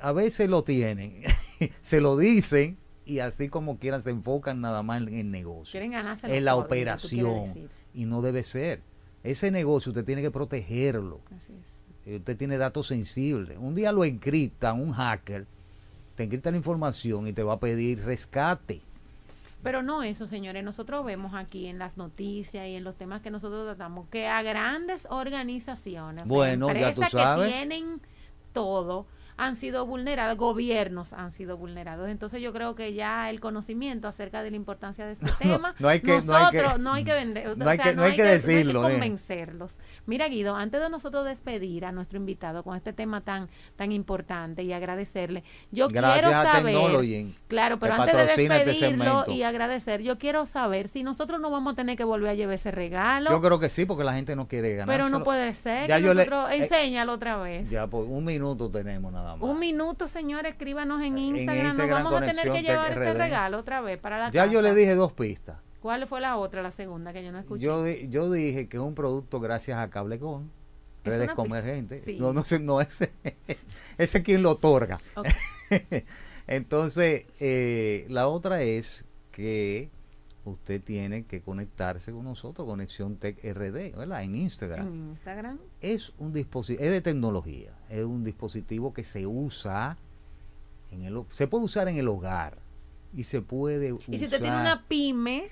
A 0.00 0.12
veces 0.12 0.48
lo 0.48 0.64
tienen, 0.64 1.22
se 1.80 2.00
lo 2.00 2.16
dicen 2.16 2.78
y 3.04 3.18
así 3.18 3.48
como 3.48 3.78
quieran 3.78 4.00
se 4.00 4.10
enfocan 4.10 4.60
nada 4.60 4.82
más 4.82 5.02
en 5.02 5.14
el 5.14 5.30
negocio. 5.30 5.72
Quieren 5.72 5.92
ganarse 5.92 6.34
en 6.34 6.44
la 6.44 6.56
operación. 6.56 7.44
Y 7.92 8.04
no 8.04 8.22
debe 8.22 8.42
ser. 8.42 8.82
Ese 9.22 9.50
negocio 9.50 9.90
usted 9.90 10.04
tiene 10.04 10.22
que 10.22 10.30
protegerlo. 10.30 11.20
Así 11.36 11.52
es. 11.52 11.84
Eh, 12.06 12.16
usted 12.16 12.36
tiene 12.36 12.56
datos 12.56 12.86
sensibles. 12.86 13.58
Un 13.58 13.74
día 13.74 13.92
lo 13.92 14.04
encripta 14.04 14.72
un 14.72 14.92
hacker, 14.92 15.46
te 16.14 16.22
encripta 16.22 16.50
la 16.50 16.56
información 16.56 17.26
y 17.26 17.32
te 17.32 17.42
va 17.42 17.54
a 17.54 17.60
pedir 17.60 18.04
rescate. 18.04 18.82
Pero 19.62 19.82
no 19.82 20.02
eso, 20.02 20.26
señores. 20.26 20.64
Nosotros 20.64 21.04
vemos 21.04 21.34
aquí 21.34 21.66
en 21.66 21.78
las 21.78 21.96
noticias 21.96 22.66
y 22.66 22.76
en 22.76 22.84
los 22.84 22.96
temas 22.96 23.20
que 23.20 23.30
nosotros 23.30 23.66
tratamos 23.66 24.08
que 24.08 24.26
a 24.26 24.42
grandes 24.42 25.06
organizaciones, 25.10 26.28
bueno, 26.28 26.68
empresas 26.68 27.10
que 27.10 27.48
tienen 27.48 28.00
todo, 28.52 29.06
han 29.40 29.56
sido 29.56 29.86
vulnerados, 29.86 30.36
gobiernos 30.36 31.14
han 31.14 31.32
sido 31.32 31.56
vulnerados. 31.56 32.10
Entonces 32.10 32.42
yo 32.42 32.52
creo 32.52 32.74
que 32.74 32.92
ya 32.92 33.30
el 33.30 33.40
conocimiento 33.40 34.06
acerca 34.06 34.42
de 34.42 34.50
la 34.50 34.56
importancia 34.56 35.06
de 35.06 35.12
este 35.12 35.30
tema, 35.40 35.74
no, 35.78 35.88
hay 35.88 36.00
que, 36.00 36.12
nosotros 36.16 36.78
no 36.78 36.92
hay 36.92 37.04
que, 37.04 37.12
vender, 37.14 37.56
no 37.56 37.68
hay 37.68 37.78
que, 37.78 37.94
no 37.94 38.02
hay 38.02 38.16
que 38.16 38.22
decirlo, 38.22 38.86
eh. 38.86 38.92
convencerlos. 38.92 39.76
Mira 40.04 40.28
Guido, 40.28 40.56
antes 40.56 40.82
de 40.82 40.90
nosotros 40.90 41.24
despedir 41.24 41.86
a 41.86 41.92
nuestro 41.92 42.18
invitado 42.18 42.62
con 42.62 42.76
este 42.76 42.92
tema 42.92 43.22
tan 43.22 43.48
tan 43.76 43.92
importante 43.92 44.62
y 44.62 44.74
agradecerle, 44.74 45.42
yo 45.70 45.88
quiero 45.88 46.30
saber, 46.30 47.26
claro, 47.48 47.78
pero 47.78 47.94
antes 47.94 48.14
de 48.14 48.42
este 48.42 48.48
despedirlo 48.48 49.24
y 49.26 49.42
agradecer, 49.42 50.02
yo 50.02 50.18
quiero 50.18 50.44
saber 50.44 50.88
si 50.88 51.02
nosotros 51.02 51.40
no 51.40 51.50
vamos 51.50 51.72
a 51.72 51.76
tener 51.76 51.96
que 51.96 52.04
volver 52.04 52.28
a 52.28 52.34
llevar 52.34 52.56
ese 52.56 52.72
regalo. 52.72 53.30
Yo 53.30 53.40
creo 53.40 53.58
que 53.58 53.70
sí, 53.70 53.86
porque 53.86 54.04
la 54.04 54.12
gente 54.12 54.36
no 54.36 54.48
quiere 54.48 54.74
ganar. 54.74 54.94
Pero 54.94 55.08
no 55.08 55.24
puede 55.24 55.54
ser. 55.54 55.88
Ya 55.88 55.98
nosotros, 55.98 56.50
eh, 56.50 56.56
enséñalo 56.56 57.14
otra 57.14 57.38
vez. 57.38 57.70
Ya, 57.70 57.86
pues 57.86 58.04
un 58.06 58.24
minuto 58.24 58.70
tenemos 58.70 59.10
nada 59.10 59.29
un 59.40 59.58
minuto, 59.58 60.08
señor, 60.08 60.46
escríbanos 60.46 61.02
en 61.02 61.18
Instagram. 61.18 61.76
Nos 61.76 61.88
vamos 61.88 62.14
a 62.14 62.26
tener 62.26 62.52
que 62.52 62.62
llevar 62.62 62.92
este 62.92 63.14
regalo 63.14 63.58
otra 63.58 63.80
vez 63.80 63.98
para 63.98 64.18
la 64.18 64.30
Ya 64.30 64.46
yo 64.46 64.62
le 64.62 64.74
dije 64.74 64.94
dos 64.94 65.12
pistas. 65.12 65.58
¿Cuál 65.80 66.06
fue 66.06 66.20
la 66.20 66.36
otra, 66.36 66.62
la 66.62 66.70
segunda 66.70 67.12
que 67.12 67.24
yo 67.24 67.32
no 67.32 67.38
escuché? 67.38 67.64
Yo, 67.64 67.86
yo 67.88 68.30
dije 68.30 68.68
que 68.68 68.76
es 68.76 68.82
un 68.82 68.94
producto 68.94 69.40
gracias 69.40 69.78
a 69.78 69.88
Cablecon, 69.88 70.50
redes 71.04 71.30
convergentes. 71.30 72.06
No, 72.18 72.34
no 72.34 72.44
sé, 72.44 72.58
no, 72.58 72.80
ese, 72.80 73.10
ese 73.98 74.22
quien 74.22 74.42
lo 74.42 74.50
otorga. 74.50 75.00
Entonces, 76.46 77.26
eh, 77.38 78.04
la 78.08 78.28
otra 78.28 78.62
es 78.62 79.06
que 79.30 79.90
usted 80.44 80.82
tiene 80.82 81.24
que 81.24 81.42
conectarse 81.42 82.12
con 82.12 82.24
nosotros, 82.24 82.66
Conexión 82.66 83.16
Tech 83.16 83.38
RD, 83.42 83.96
¿verdad? 83.96 84.22
En 84.22 84.34
Instagram. 84.34 84.86
En 84.86 85.08
Instagram. 85.10 85.58
Es 85.80 86.12
un 86.18 86.32
dispositivo, 86.32 86.84
es 86.84 86.90
de 86.90 87.00
tecnología, 87.00 87.74
es 87.88 88.04
un 88.04 88.24
dispositivo 88.24 88.92
que 88.92 89.04
se 89.04 89.26
usa 89.26 89.98
en 90.90 91.04
el 91.04 91.24
se 91.30 91.46
puede 91.46 91.64
usar 91.64 91.88
en 91.88 91.96
el 91.96 92.08
hogar 92.08 92.58
y 93.14 93.24
se 93.24 93.42
puede 93.42 93.94
y 94.08 94.18
si 94.18 94.24
usted 94.24 94.40
tiene 94.40 94.60
una 94.60 94.84
pyme 94.86 95.44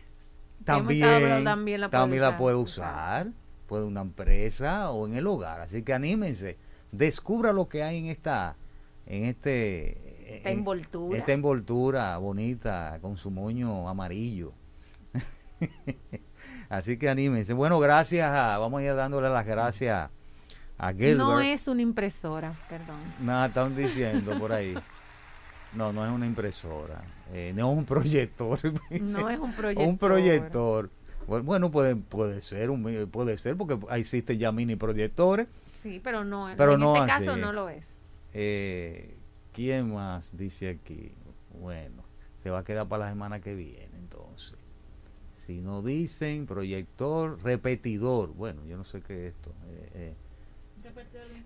también, 0.64 1.44
también 1.44 1.80
la 1.80 1.90
puede 1.90 2.00
también 2.00 2.22
usar, 2.22 2.32
la 2.32 2.38
puede 2.38 2.56
usar 2.56 3.32
puede 3.66 3.84
una 3.84 4.00
empresa 4.00 4.90
o 4.90 5.06
en 5.06 5.14
el 5.14 5.26
hogar 5.26 5.60
así 5.60 5.82
que 5.82 5.92
anímense 5.92 6.56
descubra 6.92 7.52
lo 7.52 7.68
que 7.68 7.82
hay 7.82 7.98
en 7.98 8.06
esta 8.06 8.56
en 9.06 9.24
este 9.24 10.36
esta 10.36 10.50
envoltura 10.50 11.18
esta 11.18 11.32
envoltura 11.32 12.18
bonita 12.18 12.98
con 13.00 13.16
su 13.16 13.30
moño 13.30 13.88
amarillo 13.88 14.52
Así 16.68 16.98
que 16.98 17.08
anímense. 17.08 17.52
Bueno, 17.52 17.78
gracias. 17.78 18.30
vamos 18.30 18.80
a 18.80 18.84
ir 18.84 18.94
dándole 18.94 19.28
las 19.30 19.46
gracias 19.46 20.10
a 20.76 20.92
Gilbert. 20.92 21.18
No 21.18 21.40
es 21.40 21.66
una 21.68 21.82
impresora, 21.82 22.54
perdón. 22.68 22.96
Nada, 23.20 23.46
están 23.46 23.76
diciendo 23.76 24.38
por 24.38 24.52
ahí. 24.52 24.74
No, 25.74 25.92
no 25.92 26.04
es 26.04 26.12
una 26.12 26.26
impresora. 26.26 27.02
Eh, 27.32 27.52
no 27.54 27.72
es 27.72 27.78
un 27.78 27.84
proyector. 27.84 28.58
No 29.00 29.28
es 29.28 29.38
un 29.38 29.52
proyector. 29.52 29.86
un 29.88 29.98
proyector. 29.98 30.90
Bueno, 31.26 31.70
puede, 31.70 31.94
puede 31.94 32.40
ser, 32.40 32.70
puede 33.10 33.36
ser 33.36 33.56
porque 33.56 33.78
existen 33.90 34.38
ya 34.38 34.50
mini 34.50 34.76
proyectores. 34.76 35.46
Sí, 35.82 36.00
pero 36.02 36.24
no, 36.24 36.48
pero 36.56 36.74
en 36.74 36.82
este 36.82 37.06
caso 37.06 37.36
no 37.36 37.52
lo 37.52 37.68
es. 37.68 37.98
Eh, 38.32 39.14
¿Quién 39.52 39.92
más 39.92 40.36
dice 40.36 40.70
aquí? 40.70 41.12
Bueno, 41.60 42.02
se 42.38 42.50
va 42.50 42.60
a 42.60 42.64
quedar 42.64 42.88
para 42.88 43.04
la 43.04 43.10
semana 43.10 43.40
que 43.40 43.54
viene. 43.54 43.87
Si 45.48 45.62
no 45.62 45.80
dicen 45.80 46.44
proyector, 46.44 47.42
repetidor. 47.42 48.34
Bueno, 48.34 48.66
yo 48.66 48.76
no 48.76 48.84
sé 48.84 49.00
qué 49.00 49.28
es 49.28 49.34
esto. 49.34 49.54
Eh, 49.66 49.90
eh. 49.94 50.14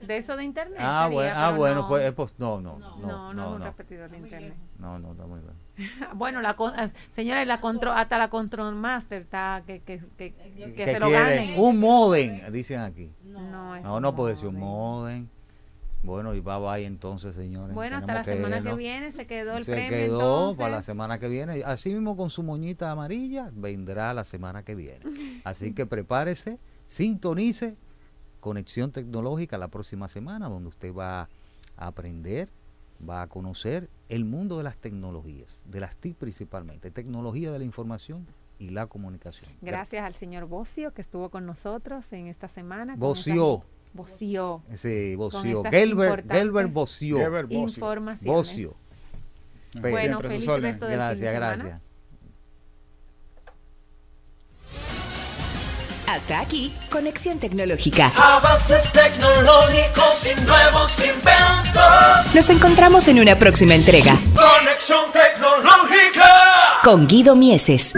De 0.04 0.16
eso 0.16 0.36
de 0.36 0.42
internet. 0.42 0.80
Ah, 0.80 1.08
bueno, 1.08 1.32
ah, 1.36 1.52
bueno 1.52 1.86
pues, 1.86 2.12
pues, 2.12 2.34
no, 2.36 2.60
no, 2.60 2.80
no, 2.80 2.96
no, 2.98 3.32
no, 3.32 3.50
es 3.50 3.60
un 3.60 3.62
repetidor 3.62 4.10
de 4.10 4.18
internet. 4.18 4.56
No, 4.80 4.98
no, 4.98 5.12
está 5.12 5.24
muy 5.24 5.38
bien. 5.38 5.90
bueno, 6.14 6.42
la 6.42 6.56
eh, 6.78 6.90
señora, 7.10 7.44
la 7.44 7.60
control, 7.60 7.96
hasta 7.96 8.18
la 8.18 8.28
Control 8.28 8.74
Master 8.74 9.22
está 9.22 9.62
que, 9.64 9.82
que, 9.82 10.02
que, 10.16 10.32
que 10.74 10.84
se 10.84 10.98
lo 10.98 11.08
ganen. 11.08 11.60
Un 11.60 11.78
modem, 11.78 12.50
dicen 12.50 12.80
aquí. 12.80 13.08
No, 13.22 13.80
no, 13.80 14.00
no 14.00 14.16
puede 14.16 14.34
ser 14.34 14.48
un 14.48 14.58
modem. 14.58 15.28
Bueno, 16.02 16.34
y 16.34 16.40
bye 16.40 16.58
bye 16.58 16.84
entonces, 16.84 17.34
señores. 17.34 17.74
Bueno, 17.74 17.98
hasta 17.98 18.14
la 18.14 18.24
semana 18.24 18.62
que 18.62 18.74
viene 18.74 19.12
se 19.12 19.26
quedó 19.26 19.56
el 19.56 19.64
premio. 19.64 19.90
Se 19.90 20.04
quedó 20.06 20.56
para 20.56 20.76
la 20.76 20.82
semana 20.82 21.18
que 21.18 21.28
viene. 21.28 21.62
Así 21.64 21.90
mismo 21.90 22.16
con 22.16 22.30
su 22.30 22.42
moñita 22.42 22.90
amarilla, 22.90 23.50
vendrá 23.54 24.12
la 24.12 24.24
semana 24.24 24.64
que 24.64 24.74
viene. 24.74 25.00
Así 25.44 25.72
que 25.72 25.86
prepárese, 25.86 26.58
sintonice 26.86 27.76
Conexión 28.40 28.90
Tecnológica 28.90 29.56
la 29.58 29.68
próxima 29.68 30.08
semana, 30.08 30.48
donde 30.48 30.68
usted 30.68 30.92
va 30.92 31.28
a 31.76 31.86
aprender, 31.86 32.48
va 33.08 33.22
a 33.22 33.28
conocer 33.28 33.88
el 34.08 34.24
mundo 34.24 34.58
de 34.58 34.64
las 34.64 34.78
tecnologías, 34.78 35.62
de 35.66 35.78
las 35.78 35.96
TIC 35.96 36.16
principalmente, 36.16 36.90
tecnología 36.90 37.52
de 37.52 37.60
la 37.60 37.64
información 37.64 38.26
y 38.58 38.70
la 38.70 38.86
comunicación. 38.86 39.50
Gracias 39.60 40.04
al 40.04 40.14
señor 40.14 40.46
Bocio 40.46 40.92
que 40.92 41.02
estuvo 41.02 41.30
con 41.30 41.46
nosotros 41.46 42.12
en 42.12 42.26
esta 42.26 42.48
semana. 42.48 42.96
Bocio. 42.96 43.64
Bocio. 43.92 44.62
Sí, 44.74 45.14
Bocio. 45.16 45.62
Gelbert, 45.64 46.30
Gelbert 46.30 46.72
Bocio. 46.72 47.18
Gelbert 47.18 47.48
Bocio. 48.22 48.74
Bueno, 49.80 50.20
feliz 50.20 50.46
resto 50.46 50.86
del 50.86 50.96
Gracias, 50.96 51.34
gracias. 51.34 51.80
Hasta 56.06 56.40
aquí, 56.40 56.74
Conexión 56.90 57.38
Tecnológica. 57.38 58.12
Avances 58.16 58.92
tecnológicos 58.92 60.26
y 60.26 60.46
nuevos 60.46 60.98
inventos. 60.98 62.34
Nos 62.34 62.50
encontramos 62.50 63.08
en 63.08 63.18
una 63.18 63.38
próxima 63.38 63.74
entrega. 63.74 64.14
Conexión 64.34 65.06
Tecnológica. 65.10 66.80
Con 66.84 67.06
Guido 67.06 67.34
Mieses. 67.34 67.94